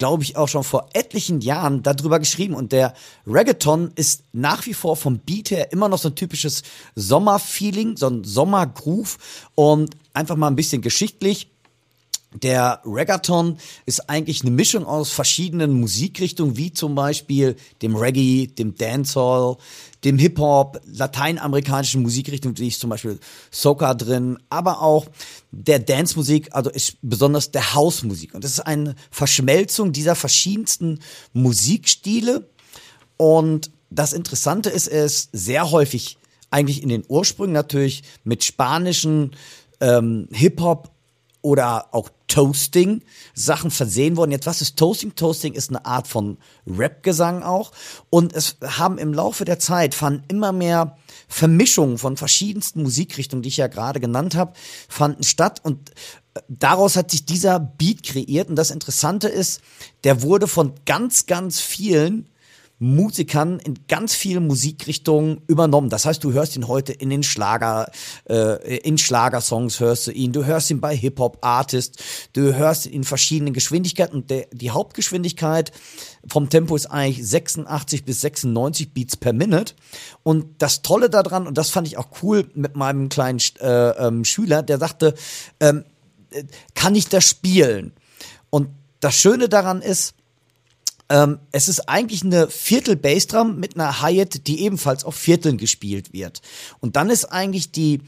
glaube 0.03 0.23
ich, 0.23 0.35
auch 0.35 0.49
schon 0.49 0.65
vor 0.65 0.89
etlichen 0.91 1.39
Jahren 1.39 1.81
darüber 1.81 2.19
geschrieben. 2.19 2.55
Und 2.55 2.73
der 2.73 2.93
Reggaeton 3.25 3.93
ist 3.95 4.23
nach 4.33 4.65
wie 4.65 4.73
vor 4.73 4.97
vom 4.97 5.19
Beat 5.19 5.49
her 5.49 5.71
immer 5.71 5.87
noch 5.87 5.97
so 5.97 6.09
ein 6.09 6.15
typisches 6.15 6.63
Sommerfeeling, 6.93 7.95
so 7.95 8.07
ein 8.07 8.25
Sommergroove. 8.25 9.17
Und 9.55 9.95
einfach 10.13 10.35
mal 10.35 10.47
ein 10.47 10.57
bisschen 10.57 10.81
geschichtlich. 10.81 11.47
Der 12.33 12.81
Reggaeton 12.83 13.59
ist 13.85 14.09
eigentlich 14.09 14.41
eine 14.41 14.51
Mischung 14.51 14.85
aus 14.85 15.09
verschiedenen 15.09 15.79
Musikrichtungen, 15.79 16.57
wie 16.57 16.73
zum 16.73 16.95
Beispiel 16.95 17.55
dem 17.81 17.95
Reggae, 17.95 18.47
dem 18.47 18.75
Dancehall, 18.75 19.55
dem 20.03 20.17
Hip-Hop, 20.17 20.81
lateinamerikanischen 20.85 22.01
Musikrichtungen, 22.01 22.57
wie 22.57 22.67
ich 22.67 22.79
zum 22.79 22.89
Beispiel 22.89 23.19
Soca 23.51 23.93
drin, 23.93 24.37
aber 24.49 24.81
auch 24.81 25.07
der 25.51 25.79
Dance-Musik, 25.79 26.49
also 26.51 26.69
ist 26.69 26.97
besonders 27.01 27.51
der 27.51 27.73
House-Musik. 27.73 28.33
Und 28.33 28.43
das 28.43 28.51
ist 28.51 28.59
eine 28.61 28.95
Verschmelzung 29.11 29.91
dieser 29.93 30.15
verschiedensten 30.15 30.99
Musikstile. 31.31 32.47
Und 33.17 33.71
das 33.89 34.13
Interessante 34.13 34.69
ist, 34.69 34.87
ist 34.87 35.29
sehr 35.31 35.71
häufig 35.71 36.17
eigentlich 36.49 36.83
in 36.83 36.89
den 36.89 37.03
Ursprüngen 37.07 37.53
natürlich 37.53 38.03
mit 38.23 38.43
spanischen 38.43 39.31
ähm, 39.79 40.27
Hip-Hop 40.31 40.91
oder 41.41 41.93
auch 41.93 42.09
Toasting 42.33 43.03
Sachen 43.35 43.69
versehen 43.69 44.17
worden. 44.17 44.31
Jetzt 44.31 44.47
was 44.47 44.59
ist 44.59 44.75
Toasting? 44.75 45.13
Toasting 45.13 45.53
ist 45.53 45.69
eine 45.69 45.85
Art 45.85 46.07
von 46.07 46.39
Rap-Gesang 46.65 47.43
auch. 47.43 47.71
Und 48.09 48.33
es 48.33 48.57
haben 48.65 48.97
im 48.97 49.13
Laufe 49.13 49.45
der 49.45 49.59
Zeit 49.59 49.93
fanden 49.93 50.23
immer 50.29 50.51
mehr 50.51 50.97
Vermischungen 51.27 51.99
von 51.99 52.17
verschiedensten 52.17 52.81
Musikrichtungen, 52.81 53.43
die 53.43 53.49
ich 53.49 53.57
ja 53.57 53.67
gerade 53.67 53.99
genannt 53.99 54.33
habe, 54.33 54.53
fanden 54.89 55.21
statt 55.21 55.59
und 55.61 55.91
äh, 56.33 56.41
daraus 56.47 56.95
hat 56.95 57.11
sich 57.11 57.23
dieser 57.23 57.59
Beat 57.59 58.01
kreiert. 58.01 58.49
Und 58.49 58.55
das 58.55 58.71
Interessante 58.71 59.27
ist, 59.27 59.61
der 60.03 60.23
wurde 60.23 60.47
von 60.47 60.73
ganz, 60.87 61.27
ganz 61.27 61.59
vielen 61.59 62.27
Musikern 62.83 63.59
in 63.59 63.75
ganz 63.87 64.13
vielen 64.13 64.45
Musikrichtungen 64.45 65.41
übernommen. 65.47 65.89
Das 65.89 66.05
heißt, 66.05 66.21
du 66.21 66.33
hörst 66.33 66.57
ihn 66.57 66.67
heute 66.67 66.91
in 66.91 67.09
den 67.09 67.23
Schlager, 67.23 67.89
äh, 68.29 68.77
in 68.79 68.97
Schlagersongs 68.97 69.79
hörst 69.79 70.07
du 70.07 70.11
ihn, 70.11 70.33
du 70.33 70.43
hörst 70.43 70.69
ihn 70.69 70.81
bei 70.81 70.93
Hip-Hop-Artists, 70.93 72.03
du 72.33 72.53
hörst 72.53 72.85
ihn 72.85 72.91
in 72.91 73.03
verschiedenen 73.05 73.53
Geschwindigkeiten 73.53 74.17
und 74.17 74.29
der, 74.29 74.47
die 74.51 74.71
Hauptgeschwindigkeit 74.71 75.71
vom 76.27 76.49
Tempo 76.49 76.75
ist 76.75 76.87
eigentlich 76.87 77.25
86 77.25 78.03
bis 78.03 78.19
96 78.19 78.93
Beats 78.93 79.15
per 79.15 79.31
Minute. 79.31 79.75
Und 80.23 80.61
das 80.61 80.81
Tolle 80.81 81.09
daran, 81.09 81.47
und 81.47 81.57
das 81.57 81.69
fand 81.69 81.87
ich 81.87 81.97
auch 81.97 82.09
cool 82.21 82.49
mit 82.53 82.75
meinem 82.75 83.07
kleinen 83.07 83.39
äh, 83.61 83.91
ähm, 83.91 84.25
Schüler, 84.25 84.61
der 84.61 84.77
sagte, 84.77 85.15
ähm, 85.61 85.85
äh, 86.31 86.43
kann 86.75 86.95
ich 86.95 87.07
das 87.07 87.23
spielen? 87.23 87.93
Und 88.49 88.67
das 88.99 89.15
Schöne 89.15 89.47
daran 89.47 89.81
ist, 89.81 90.15
ähm, 91.13 91.37
es 91.51 91.67
ist 91.67 91.87
eigentlich 91.87 92.23
eine 92.23 92.49
Viertel-Bassdrum 92.49 93.59
mit 93.59 93.75
einer 93.75 94.01
Hi-Hat, 94.01 94.47
die 94.47 94.61
ebenfalls 94.61 95.05
auf 95.05 95.13
Vierteln 95.13 95.59
gespielt 95.59 96.11
wird. 96.11 96.41
Und 96.79 96.95
dann 96.95 97.11
ist 97.11 97.25
eigentlich 97.25 97.71
die, 97.71 98.01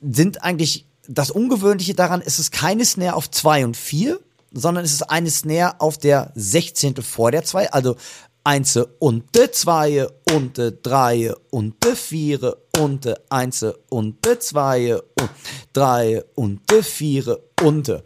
sind 0.00 0.42
eigentlich, 0.42 0.86
das 1.06 1.30
Ungewöhnliche 1.30 1.92
daran 1.92 2.22
ist 2.22 2.38
es 2.38 2.50
keine 2.50 2.86
Snare 2.86 3.14
auf 3.14 3.30
zwei 3.30 3.66
und 3.66 3.76
vier, 3.76 4.20
sondern 4.52 4.86
es 4.86 4.94
ist 4.94 5.10
eine 5.10 5.30
Snare 5.30 5.82
auf 5.82 5.98
der 5.98 6.32
Sechzehntel 6.34 7.04
vor 7.04 7.30
der 7.30 7.44
zwei, 7.44 7.70
also 7.70 7.96
eins 8.42 8.78
und 9.00 9.36
de 9.36 9.50
zwei 9.50 10.06
und 10.32 10.56
de 10.56 10.72
drei 10.82 11.34
und 11.50 11.84
de 11.84 11.94
vier 11.94 12.56
und 12.78 13.04
de 13.04 13.16
eins 13.28 13.66
und 13.90 14.24
de 14.24 14.38
zwei 14.38 14.94
und 14.94 15.30
drei 15.74 16.24
und 16.34 16.70
de 16.70 16.82
vier 16.82 17.38
und 17.62 17.88
de. 17.88 18.00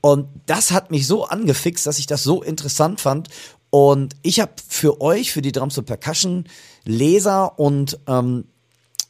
Und 0.00 0.28
das 0.46 0.70
hat 0.70 0.90
mich 0.90 1.06
so 1.06 1.24
angefixt, 1.24 1.86
dass 1.86 1.98
ich 1.98 2.06
das 2.06 2.22
so 2.22 2.42
interessant 2.42 3.00
fand. 3.00 3.28
Und 3.70 4.16
ich 4.22 4.40
habe 4.40 4.52
für 4.66 5.00
euch, 5.00 5.32
für 5.32 5.42
die 5.42 5.52
Drums 5.52 5.78
und 5.78 5.86
Percussion 5.86 6.44
Leser 6.84 7.58
und 7.58 7.98
ähm, 8.06 8.44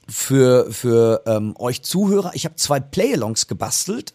für, 0.08 0.70
für 0.70 1.22
ähm, 1.26 1.54
euch 1.58 1.82
Zuhörer, 1.82 2.32
ich 2.34 2.44
habe 2.44 2.56
zwei 2.56 2.80
Playalongs 2.80 3.46
gebastelt 3.46 4.14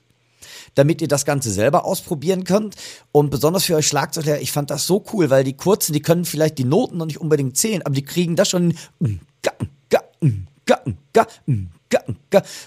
damit 0.76 1.02
ihr 1.02 1.08
das 1.08 1.26
Ganze 1.26 1.52
selber 1.52 1.86
ausprobieren 1.86 2.44
könnt. 2.44 2.76
Und 3.12 3.30
besonders 3.32 3.66
für 3.66 3.76
euch 3.76 3.88
Schlagzeuger, 3.88 4.42
ich 4.42 4.52
fand 4.52 4.70
das 4.70 4.86
so 4.86 5.04
cool, 5.14 5.30
weil 5.30 5.44
die 5.44 5.54
kurzen, 5.54 5.94
die 5.94 6.02
können 6.02 6.26
vielleicht 6.26 6.58
die 6.58 6.66
Noten 6.66 6.98
noch 6.98 7.06
nicht 7.06 7.22
unbedingt 7.22 7.58
zählen, 7.58 7.82
aber 7.82 7.96
die 7.96 8.04
kriegen 8.04 8.36
das 8.36 8.50
schon 8.50 8.78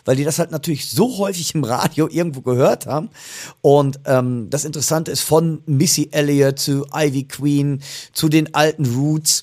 weil 0.05 0.17
die 0.17 0.25
das 0.25 0.39
halt 0.39 0.51
natürlich 0.51 0.91
so 0.91 1.19
häufig 1.19 1.55
im 1.55 1.65
Radio 1.65 2.09
irgendwo 2.09 2.41
gehört 2.41 2.87
haben. 2.87 3.11
Und 3.61 4.01
ähm, 4.07 4.49
das 4.51 4.65
Interessante 4.65 5.11
ist 5.11 5.23
von 5.23 5.63
Missy 5.67 6.09
Elliott 6.13 6.59
zu 6.59 6.87
Ivy 6.95 7.25
Queen 7.25 7.83
zu 8.13 8.29
den 8.29 8.55
alten 8.55 8.87
Roots. 8.87 9.43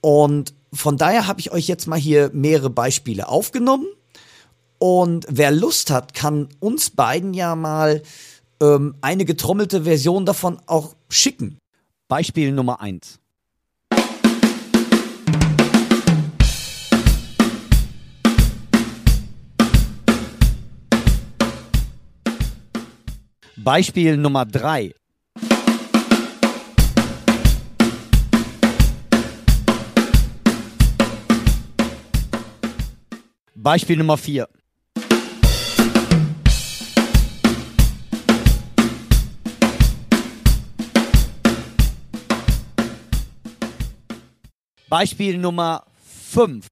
Und 0.00 0.54
von 0.72 0.96
daher 0.96 1.26
habe 1.26 1.40
ich 1.40 1.52
euch 1.52 1.68
jetzt 1.68 1.86
mal 1.86 1.98
hier 1.98 2.30
mehrere 2.32 2.70
Beispiele 2.70 3.28
aufgenommen. 3.28 3.86
Und 4.78 5.26
wer 5.28 5.52
Lust 5.52 5.90
hat, 5.90 6.12
kann 6.14 6.48
uns 6.58 6.90
beiden 6.90 7.34
ja 7.34 7.54
mal 7.54 8.02
ähm, 8.60 8.96
eine 9.00 9.24
getrommelte 9.24 9.84
Version 9.84 10.26
davon 10.26 10.58
auch 10.66 10.96
schicken. 11.08 11.58
Beispiel 12.08 12.52
Nummer 12.52 12.80
eins. 12.80 13.21
Beispiel 23.64 24.16
Nummer 24.16 24.44
drei. 24.44 24.92
Beispiel 33.54 33.98
Nummer 33.98 34.16
vier. 34.16 34.48
Beispiel 44.88 45.38
Nummer 45.38 45.86
fünf. 46.04 46.71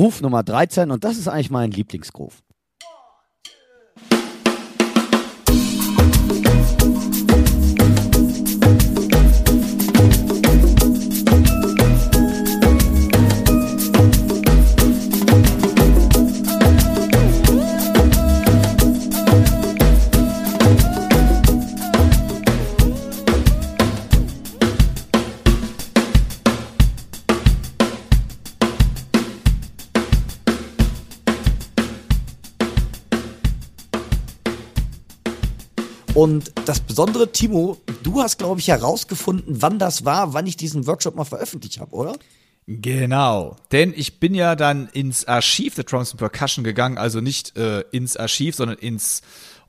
Groove 0.00 0.22
Nummer 0.22 0.42
13 0.42 0.90
und 0.90 1.04
das 1.04 1.18
ist 1.18 1.28
eigentlich 1.28 1.50
mein 1.50 1.72
Lieblingsgroove. 1.72 2.42
Und 36.20 36.52
das 36.66 36.80
Besondere, 36.80 37.32
Timo, 37.32 37.78
du 38.02 38.20
hast, 38.20 38.36
glaube 38.36 38.60
ich, 38.60 38.68
herausgefunden, 38.68 39.62
wann 39.62 39.78
das 39.78 40.04
war, 40.04 40.34
wann 40.34 40.46
ich 40.46 40.54
diesen 40.54 40.86
Workshop 40.86 41.16
mal 41.16 41.24
veröffentlicht 41.24 41.80
habe, 41.80 41.96
oder? 41.96 42.14
Genau, 42.66 43.56
denn 43.72 43.94
ich 43.96 44.20
bin 44.20 44.34
ja 44.34 44.54
dann 44.54 44.90
ins 44.92 45.26
Archiv 45.26 45.76
der 45.76 45.84
Drums 45.84 46.10
and 46.10 46.18
Percussion 46.18 46.62
gegangen, 46.62 46.98
also 46.98 47.22
nicht 47.22 47.56
äh, 47.56 47.84
ins 47.90 48.18
Archiv, 48.18 48.54
sondern 48.54 48.76
ins 48.76 49.22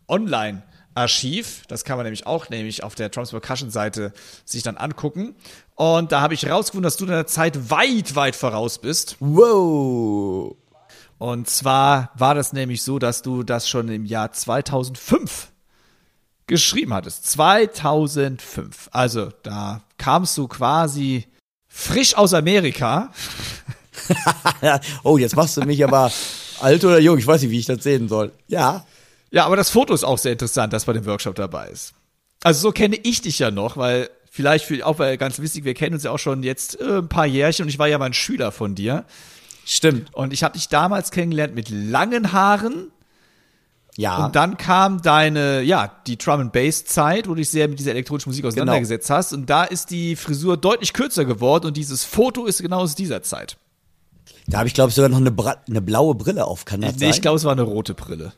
Online. 0.09 0.63
Archiv, 0.93 1.63
das 1.69 1.85
kann 1.85 1.95
man 1.95 2.03
nämlich 2.03 2.27
auch 2.27 2.49
nämlich 2.49 2.83
auf 2.83 2.95
der 2.95 3.07
Drums 3.07 3.31
Percussion 3.31 3.71
Seite 3.71 4.11
sich 4.43 4.61
dann 4.61 4.75
angucken. 4.75 5.35
Und 5.75 6.11
da 6.11 6.19
habe 6.19 6.33
ich 6.33 6.43
herausgefunden, 6.43 6.83
dass 6.83 6.97
du 6.97 7.05
in 7.05 7.11
der 7.11 7.27
Zeit 7.27 7.69
weit, 7.71 8.17
weit 8.17 8.35
voraus 8.35 8.79
bist. 8.79 9.15
Wow. 9.21 10.57
Und 11.17 11.49
zwar 11.49 12.11
war 12.15 12.35
das 12.35 12.51
nämlich 12.51 12.83
so, 12.83 12.99
dass 12.99 13.21
du 13.21 13.43
das 13.43 13.69
schon 13.69 13.87
im 13.87 14.03
Jahr 14.03 14.33
2005 14.33 15.50
geschrieben 16.47 16.93
hattest. 16.93 17.25
2005. 17.31 18.89
Also 18.91 19.31
da 19.43 19.81
kamst 19.97 20.37
du 20.37 20.47
quasi 20.47 21.27
frisch 21.67 22.15
aus 22.15 22.33
Amerika. 22.33 23.11
oh, 25.03 25.17
jetzt 25.17 25.35
machst 25.35 25.57
du 25.57 25.61
mich 25.61 25.83
aber 25.83 26.11
alt 26.59 26.83
oder 26.83 26.99
jung. 26.99 27.17
Ich 27.17 27.27
weiß 27.27 27.41
nicht, 27.41 27.51
wie 27.51 27.59
ich 27.59 27.65
das 27.65 27.83
sehen 27.83 28.07
soll. 28.07 28.31
Ja. 28.47 28.85
Ja, 29.31 29.45
aber 29.45 29.55
das 29.55 29.69
Foto 29.69 29.93
ist 29.93 30.03
auch 30.03 30.17
sehr 30.17 30.33
interessant, 30.33 30.73
das 30.73 30.85
bei 30.85 30.93
dem 30.93 31.05
Workshop 31.05 31.35
dabei 31.35 31.67
ist. 31.67 31.93
Also 32.43 32.59
so 32.59 32.71
kenne 32.71 32.97
ich 32.97 33.21
dich 33.21 33.39
ja 33.39 33.49
noch, 33.51 33.77
weil 33.77 34.09
vielleicht 34.29 34.65
für, 34.65 34.85
auch 34.85 34.99
weil 34.99 35.17
ganz 35.17 35.39
wichtig, 35.39 35.63
wir 35.63 35.73
kennen 35.73 35.93
uns 35.93 36.03
ja 36.03 36.11
auch 36.11 36.19
schon 36.19 36.43
jetzt 36.43 36.79
äh, 36.81 36.97
ein 36.97 37.07
paar 37.07 37.25
Jährchen 37.25 37.63
und 37.63 37.69
ich 37.69 37.79
war 37.79 37.87
ja 37.87 37.97
mal 37.97 38.05
ein 38.05 38.13
Schüler 38.13 38.51
von 38.51 38.75
dir. 38.75 39.05
Stimmt. 39.65 40.13
Und 40.13 40.33
ich 40.33 40.43
habe 40.43 40.57
dich 40.57 40.69
damals 40.69 41.11
kennengelernt 41.11 41.55
mit 41.55 41.69
langen 41.69 42.33
Haaren. 42.33 42.91
Ja. 43.97 44.25
Und 44.25 44.35
dann 44.35 44.57
kam 44.57 45.01
deine, 45.01 45.61
ja, 45.63 45.91
die 46.07 46.17
Drum 46.17 46.39
and 46.39 46.53
Bass 46.53 46.85
Zeit, 46.85 47.25
wo 47.27 47.31
du 47.31 47.35
dich 47.35 47.49
sehr 47.49 47.67
mit 47.67 47.77
dieser 47.79 47.91
elektronischen 47.91 48.29
Musik 48.29 48.45
auseinandergesetzt 48.45 49.07
Genau. 49.07 49.17
hast. 49.17 49.33
Und 49.33 49.49
da 49.49 49.63
ist 49.65 49.91
die 49.91 50.15
Frisur 50.15 50.55
deutlich 50.57 50.93
kürzer 50.93 51.25
geworden 51.25 51.65
und 51.67 51.77
dieses 51.77 52.03
Foto 52.03 52.45
ist 52.45 52.61
genau 52.61 52.79
aus 52.79 52.95
dieser 52.95 53.21
Zeit. 53.21 53.57
Da 54.47 54.59
habe 54.59 54.67
ich, 54.67 54.73
glaube 54.73 54.89
ich, 54.89 54.95
sogar 54.95 55.09
noch 55.09 55.17
eine, 55.17 55.33
eine 55.67 55.81
blaue 55.81 56.15
Brille 56.15 56.45
auf, 56.45 56.65
kann 56.65 56.81
das 56.81 56.93
Nee, 56.93 56.99
sein? 56.99 57.09
ich 57.11 57.21
glaube, 57.21 57.37
es 57.37 57.43
war 57.43 57.51
eine 57.51 57.61
rote 57.63 57.93
Brille. 57.93 58.33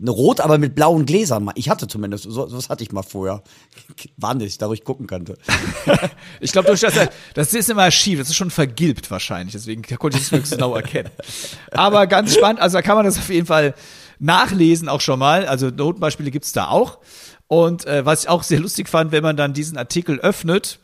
Eine 0.00 0.10
rot, 0.10 0.40
aber 0.40 0.58
mit 0.58 0.74
blauen 0.74 1.06
Gläsern. 1.06 1.48
Ich 1.54 1.68
hatte 1.70 1.86
zumindest, 1.86 2.24
so, 2.24 2.50
was 2.52 2.68
hatte 2.68 2.82
ich 2.82 2.90
mal 2.90 3.04
vorher. 3.04 3.44
War 4.16 4.34
nicht, 4.34 4.60
da 4.60 4.68
wo 4.68 4.72
ich 4.72 4.82
gucken 4.82 5.06
konnte. 5.06 5.38
Ich 6.40 6.50
glaube, 6.52 6.68
das, 6.68 6.80
das 7.34 7.54
ist 7.54 7.70
immer 7.70 7.90
schief, 7.92 8.18
das 8.18 8.28
ist 8.28 8.34
schon 8.34 8.50
vergilbt 8.50 9.08
wahrscheinlich, 9.10 9.52
deswegen 9.52 9.82
konnte 9.98 10.16
ich 10.18 10.24
es 10.24 10.32
nicht 10.32 10.50
genau 10.50 10.74
erkennen. 10.74 11.10
Aber 11.70 12.06
ganz 12.08 12.34
spannend, 12.34 12.60
also 12.60 12.76
da 12.78 12.82
kann 12.82 12.96
man 12.96 13.04
das 13.06 13.18
auf 13.18 13.28
jeden 13.30 13.46
Fall 13.46 13.74
nachlesen 14.18 14.88
auch 14.88 15.00
schon 15.00 15.18
mal. 15.18 15.46
Also 15.46 15.68
Notenbeispiele 15.68 16.30
gibt's 16.30 16.52
da 16.52 16.68
auch. 16.68 16.98
Und 17.46 17.86
äh, 17.86 18.04
was 18.06 18.24
ich 18.24 18.28
auch 18.28 18.42
sehr 18.42 18.60
lustig 18.60 18.88
fand, 18.88 19.12
wenn 19.12 19.22
man 19.22 19.36
dann 19.36 19.52
diesen 19.52 19.76
Artikel 19.76 20.18
öffnet, 20.20 20.78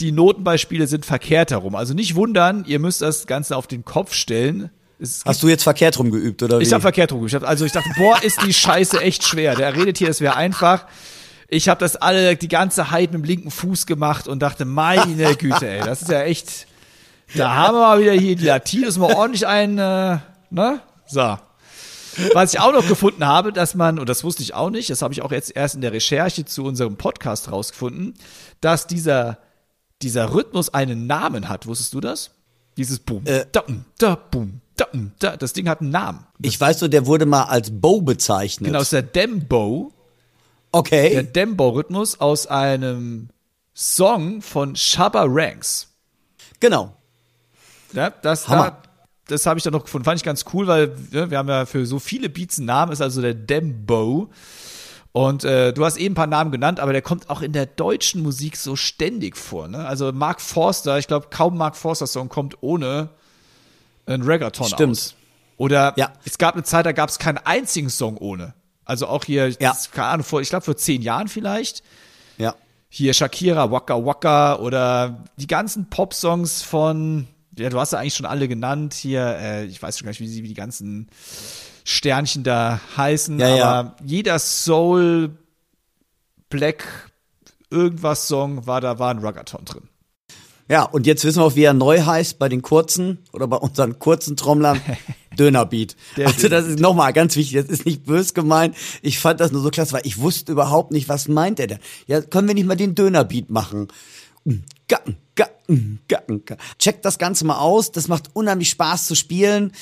die 0.00 0.12
Notenbeispiele 0.12 0.86
sind 0.86 1.06
verkehrt 1.06 1.50
herum. 1.50 1.74
Also 1.74 1.94
nicht 1.94 2.14
wundern, 2.14 2.64
ihr 2.66 2.78
müsst 2.78 3.02
das 3.02 3.26
Ganze 3.26 3.56
auf 3.56 3.66
den 3.66 3.84
Kopf 3.84 4.14
stellen. 4.14 4.70
Es 4.98 5.18
gibt 5.18 5.26
Hast 5.26 5.42
du 5.42 5.48
jetzt 5.48 5.62
verkehrt 5.62 5.98
rumgeübt, 5.98 6.42
oder 6.42 6.58
wie? 6.58 6.62
ich 6.62 6.72
habe 6.72 6.82
verkehrt 6.82 7.12
rum. 7.12 7.26
Hab, 7.28 7.46
also 7.46 7.64
ich 7.64 7.72
dachte, 7.72 7.90
boah, 7.96 8.22
ist 8.22 8.42
die 8.42 8.54
Scheiße 8.54 9.00
echt 9.00 9.24
schwer. 9.24 9.54
Der 9.54 9.74
redet 9.74 9.98
hier, 9.98 10.08
es 10.08 10.20
wäre 10.20 10.36
einfach. 10.36 10.86
Ich 11.48 11.68
habe 11.68 11.78
das 11.78 11.96
alle, 11.96 12.36
die 12.36 12.48
ganze 12.48 12.90
Heid 12.90 13.12
mit 13.12 13.22
dem 13.22 13.24
linken 13.24 13.50
Fuß 13.50 13.86
gemacht 13.86 14.28
und 14.28 14.40
dachte, 14.40 14.64
meine 14.64 15.36
Güte, 15.36 15.68
ey, 15.68 15.80
das 15.84 16.02
ist 16.02 16.10
ja 16.10 16.22
echt. 16.22 16.66
Da 17.34 17.54
haben 17.54 17.74
wir 17.76 17.80
mal 17.80 18.00
wieder 18.00 18.12
hier 18.12 18.36
die 18.36 18.44
Latinos 18.44 18.98
mal 18.98 19.12
ordentlich 19.12 19.46
ein, 19.46 19.78
äh, 19.78 20.18
ne? 20.50 20.80
So. 21.06 21.38
Was 22.32 22.54
ich 22.54 22.60
auch 22.60 22.72
noch 22.72 22.86
gefunden 22.86 23.24
habe, 23.26 23.52
dass 23.52 23.74
man, 23.74 23.98
und 23.98 24.08
das 24.08 24.24
wusste 24.24 24.42
ich 24.42 24.54
auch 24.54 24.70
nicht, 24.70 24.90
das 24.90 25.02
habe 25.02 25.12
ich 25.14 25.22
auch 25.22 25.32
jetzt 25.32 25.54
erst 25.56 25.74
in 25.74 25.80
der 25.80 25.92
Recherche 25.92 26.44
zu 26.44 26.64
unserem 26.64 26.96
Podcast 26.96 27.50
rausgefunden, 27.50 28.14
dass 28.60 28.86
dieser, 28.86 29.38
dieser 30.02 30.34
Rhythmus 30.34 30.72
einen 30.72 31.06
Namen 31.06 31.48
hat. 31.48 31.66
Wusstest 31.66 31.94
du 31.94 32.00
das? 32.00 32.30
Dieses 32.76 32.98
Boom, 32.98 33.24
Äh. 33.26 33.46
da, 33.52 33.60
um, 33.60 33.84
da, 33.98 34.16
boom, 34.16 34.60
da, 34.76 34.86
um, 34.92 35.12
da. 35.20 35.36
Das 35.36 35.52
Ding 35.52 35.68
hat 35.68 35.80
einen 35.80 35.90
Namen. 35.90 36.26
ich 36.42 36.60
weiß 36.60 36.80
so, 36.80 36.88
der 36.88 37.06
wurde 37.06 37.24
mal 37.26 37.44
als 37.44 37.70
Bow 37.70 38.00
bezeichnet. 38.02 38.66
Genau, 38.68 38.80
aus 38.80 38.90
der 38.90 39.02
Dembo, 39.02 39.92
Okay. 40.72 41.10
der 41.10 41.22
Dembo-Rhythmus 41.22 42.18
aus 42.20 42.48
einem 42.48 43.28
Song 43.76 44.42
von 44.42 44.74
Shabba 44.76 45.24
Ranks. 45.28 45.88
genau. 46.60 46.96
Ja, 47.92 48.10
das, 48.10 48.48
Hammer. 48.48 48.82
Da, 49.26 49.34
das 49.34 49.46
habe 49.46 49.58
ich 49.58 49.64
dann 49.64 49.72
noch 49.72 49.84
gefunden. 49.84 50.04
Fand 50.04 50.18
ich 50.18 50.24
ganz 50.24 50.44
cool, 50.52 50.66
weil 50.66 50.94
ne, 51.10 51.30
wir 51.30 51.38
haben 51.38 51.48
ja 51.48 51.66
für 51.66 51.86
so 51.86 51.98
viele 51.98 52.28
Beats 52.28 52.58
einen 52.58 52.66
Namen, 52.66 52.92
ist 52.92 53.00
also 53.00 53.20
der 53.22 53.34
Dembo. 53.34 54.30
Und 55.12 55.44
äh, 55.44 55.72
du 55.72 55.84
hast 55.84 55.96
eben 55.96 56.12
ein 56.12 56.16
paar 56.16 56.26
Namen 56.26 56.50
genannt, 56.50 56.80
aber 56.80 56.92
der 56.92 57.00
kommt 57.02 57.30
auch 57.30 57.40
in 57.40 57.52
der 57.52 57.66
deutschen 57.66 58.20
Musik 58.22 58.56
so 58.56 58.74
ständig 58.74 59.36
vor. 59.36 59.68
Ne? 59.68 59.86
Also 59.86 60.10
Mark 60.12 60.40
Forster, 60.40 60.98
ich 60.98 61.06
glaube, 61.06 61.28
kaum 61.30 61.56
Mark 61.56 61.76
Forster-Song 61.76 62.28
kommt 62.28 62.56
ohne 62.62 63.10
ein 64.06 64.22
Reggaeton 64.22 64.66
Stimmt. 64.66 64.90
aus. 64.92 65.14
Oder 65.56 65.94
Ja. 65.96 66.12
es 66.24 66.36
gab 66.36 66.54
eine 66.54 66.64
Zeit, 66.64 66.84
da 66.84 66.90
gab 66.92 67.08
es 67.10 67.20
keinen 67.20 67.38
einzigen 67.38 67.90
Song 67.90 68.16
ohne. 68.16 68.54
Also 68.84 69.06
auch 69.06 69.24
hier, 69.24 69.48
Ja. 69.60 69.76
keine 69.92 70.08
Ahnung, 70.08 70.24
vor, 70.24 70.40
ich 70.40 70.48
glaube 70.50 70.64
vor 70.64 70.76
zehn 70.76 71.00
Jahren 71.00 71.28
vielleicht. 71.28 71.84
Ja. 72.36 72.56
Hier 72.88 73.14
Shakira, 73.14 73.70
Waka 73.70 74.04
Waka 74.04 74.56
oder 74.56 75.24
die 75.36 75.46
ganzen 75.46 75.88
Pop-Songs 75.90 76.62
von, 76.62 77.28
ja, 77.58 77.70
du 77.70 77.78
hast 77.78 77.92
ja 77.92 77.98
eigentlich 77.98 78.14
schon 78.14 78.26
alle 78.26 78.48
genannt. 78.48 78.94
Hier, 78.94 79.36
äh, 79.38 79.64
ich 79.66 79.82
weiß 79.82 79.98
schon 79.98 80.06
gar 80.06 80.10
nicht, 80.10 80.20
wie, 80.20 80.28
sie, 80.28 80.42
wie 80.42 80.48
die 80.48 80.54
ganzen 80.54 81.08
Sternchen 81.84 82.44
da 82.44 82.80
heißen, 82.96 83.38
Ja, 83.38 83.46
aber 83.48 83.58
ja. 83.58 83.96
jeder 84.04 84.38
Soul, 84.38 85.36
Black, 86.48 87.10
irgendwas 87.70 88.28
Song 88.28 88.66
war 88.66 88.80
da, 88.80 88.98
war 88.98 89.10
ein 89.10 89.18
Ruggathon 89.18 89.64
drin. 89.64 89.88
Ja, 90.68 90.84
und 90.84 91.06
jetzt 91.06 91.24
wissen 91.24 91.40
wir 91.40 91.44
auch, 91.44 91.56
wie 91.56 91.64
er 91.64 91.74
neu 91.74 92.00
heißt 92.00 92.38
bei 92.38 92.48
den 92.48 92.62
kurzen 92.62 93.18
oder 93.32 93.46
bei 93.46 93.56
unseren 93.58 93.98
kurzen 93.98 94.36
Trommlern. 94.36 94.80
Dönerbeat. 95.38 95.96
Also 96.24 96.48
das 96.48 96.66
ist 96.66 96.78
nochmal 96.78 97.12
ganz 97.12 97.34
wichtig, 97.36 97.60
das 97.60 97.66
ist 97.66 97.84
nicht 97.84 98.04
bös 98.04 98.34
gemeint. 98.34 98.76
Ich 99.02 99.18
fand 99.18 99.40
das 99.40 99.50
nur 99.50 99.62
so 99.62 99.70
klasse, 99.70 99.92
weil 99.92 100.06
ich 100.06 100.18
wusste 100.18 100.52
überhaupt 100.52 100.92
nicht, 100.92 101.08
was 101.08 101.26
meint 101.26 101.58
er 101.58 101.66
denn. 101.66 101.78
Ja, 102.06 102.20
können 102.20 102.46
wir 102.46 102.54
nicht 102.54 102.66
mal 102.66 102.76
den 102.76 102.94
Dönerbeat 102.94 103.50
machen? 103.50 103.88
Gacken. 104.88 105.16
Checkt 106.78 107.04
das 107.04 107.18
Ganze 107.18 107.44
mal 107.44 107.58
aus, 107.58 107.92
das 107.92 108.08
macht 108.08 108.30
unheimlich 108.34 108.70
Spaß 108.70 109.06
zu 109.06 109.14
spielen. 109.14 109.72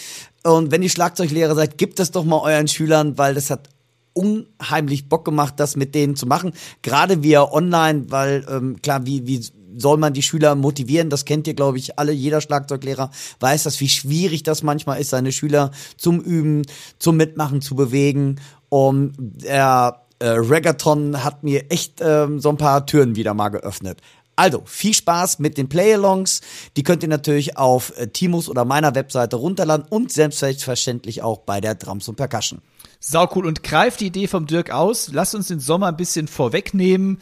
Und 0.44 0.70
wenn 0.70 0.82
ihr 0.82 0.88
Schlagzeuglehrer 0.88 1.54
seid, 1.54 1.78
gebt 1.78 1.98
das 1.98 2.10
doch 2.10 2.24
mal 2.24 2.40
euren 2.40 2.68
Schülern, 2.68 3.18
weil 3.18 3.34
das 3.34 3.50
hat 3.50 3.68
unheimlich 4.12 5.08
Bock 5.08 5.24
gemacht, 5.24 5.54
das 5.56 5.76
mit 5.76 5.94
denen 5.94 6.16
zu 6.16 6.26
machen. 6.26 6.52
Gerade 6.82 7.22
via 7.22 7.50
online, 7.50 8.06
weil 8.08 8.44
ähm, 8.48 8.80
klar, 8.82 9.06
wie, 9.06 9.26
wie 9.26 9.44
soll 9.74 9.96
man 9.96 10.12
die 10.12 10.22
Schüler 10.22 10.54
motivieren? 10.54 11.10
Das 11.10 11.24
kennt 11.24 11.46
ihr, 11.46 11.54
glaube 11.54 11.78
ich, 11.78 11.98
alle. 11.98 12.12
Jeder 12.12 12.40
Schlagzeuglehrer 12.40 13.10
weiß 13.40 13.64
das, 13.64 13.80
wie 13.80 13.88
schwierig 13.88 14.42
das 14.42 14.62
manchmal 14.62 15.00
ist, 15.00 15.10
seine 15.10 15.32
Schüler 15.32 15.70
zum 15.96 16.20
Üben, 16.20 16.62
zum 16.98 17.16
Mitmachen 17.16 17.60
zu 17.60 17.74
bewegen. 17.74 18.36
Und 18.68 19.14
der 19.18 20.02
äh, 20.18 20.28
Reggaeton 20.28 21.24
hat 21.24 21.42
mir 21.42 21.70
echt 21.70 22.00
ähm, 22.00 22.38
so 22.40 22.50
ein 22.50 22.56
paar 22.56 22.86
Türen 22.86 23.16
wieder 23.16 23.34
mal 23.34 23.48
geöffnet. 23.48 24.00
Also, 24.42 24.64
viel 24.64 24.92
Spaß 24.92 25.38
mit 25.38 25.56
den 25.56 25.68
Play-Alongs. 25.68 26.40
Die 26.76 26.82
könnt 26.82 27.04
ihr 27.04 27.08
natürlich 27.08 27.56
auf 27.56 27.96
äh, 27.96 28.08
Timos 28.08 28.48
oder 28.48 28.64
meiner 28.64 28.92
Webseite 28.96 29.36
runterladen 29.36 29.86
und 29.88 30.10
selbstverständlich 30.10 31.22
auch 31.22 31.38
bei 31.38 31.60
der 31.60 31.76
Drums 31.76 32.08
und 32.08 32.16
Percussion. 32.16 32.60
Sau 32.98 33.30
cool. 33.36 33.46
Und 33.46 33.62
greift 33.62 34.00
die 34.00 34.06
Idee 34.06 34.26
vom 34.26 34.48
Dirk 34.48 34.72
aus. 34.72 35.10
Lasst 35.12 35.36
uns 35.36 35.46
den 35.46 35.60
Sommer 35.60 35.86
ein 35.86 35.96
bisschen 35.96 36.26
vorwegnehmen 36.26 37.20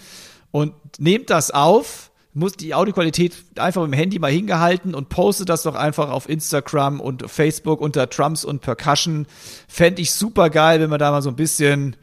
und 0.50 0.72
nehmt 0.98 1.28
das 1.28 1.50
auf. 1.50 2.10
Muss 2.32 2.52
die 2.52 2.74
Audioqualität 2.74 3.34
einfach 3.56 3.82
mit 3.82 3.90
dem 3.90 3.98
Handy 3.98 4.18
mal 4.18 4.32
hingehalten 4.32 4.94
und 4.94 5.10
postet 5.10 5.50
das 5.50 5.64
doch 5.64 5.74
einfach 5.74 6.08
auf 6.08 6.26
Instagram 6.26 7.00
und 7.00 7.30
Facebook 7.30 7.82
unter 7.82 8.08
Trumps 8.08 8.46
und 8.46 8.62
Percussion. 8.62 9.26
Fände 9.68 10.00
ich 10.00 10.12
super 10.12 10.48
geil, 10.48 10.80
wenn 10.80 10.88
wir 10.88 10.96
da 10.96 11.10
mal 11.10 11.20
so 11.20 11.28
ein 11.28 11.36
bisschen, 11.36 11.96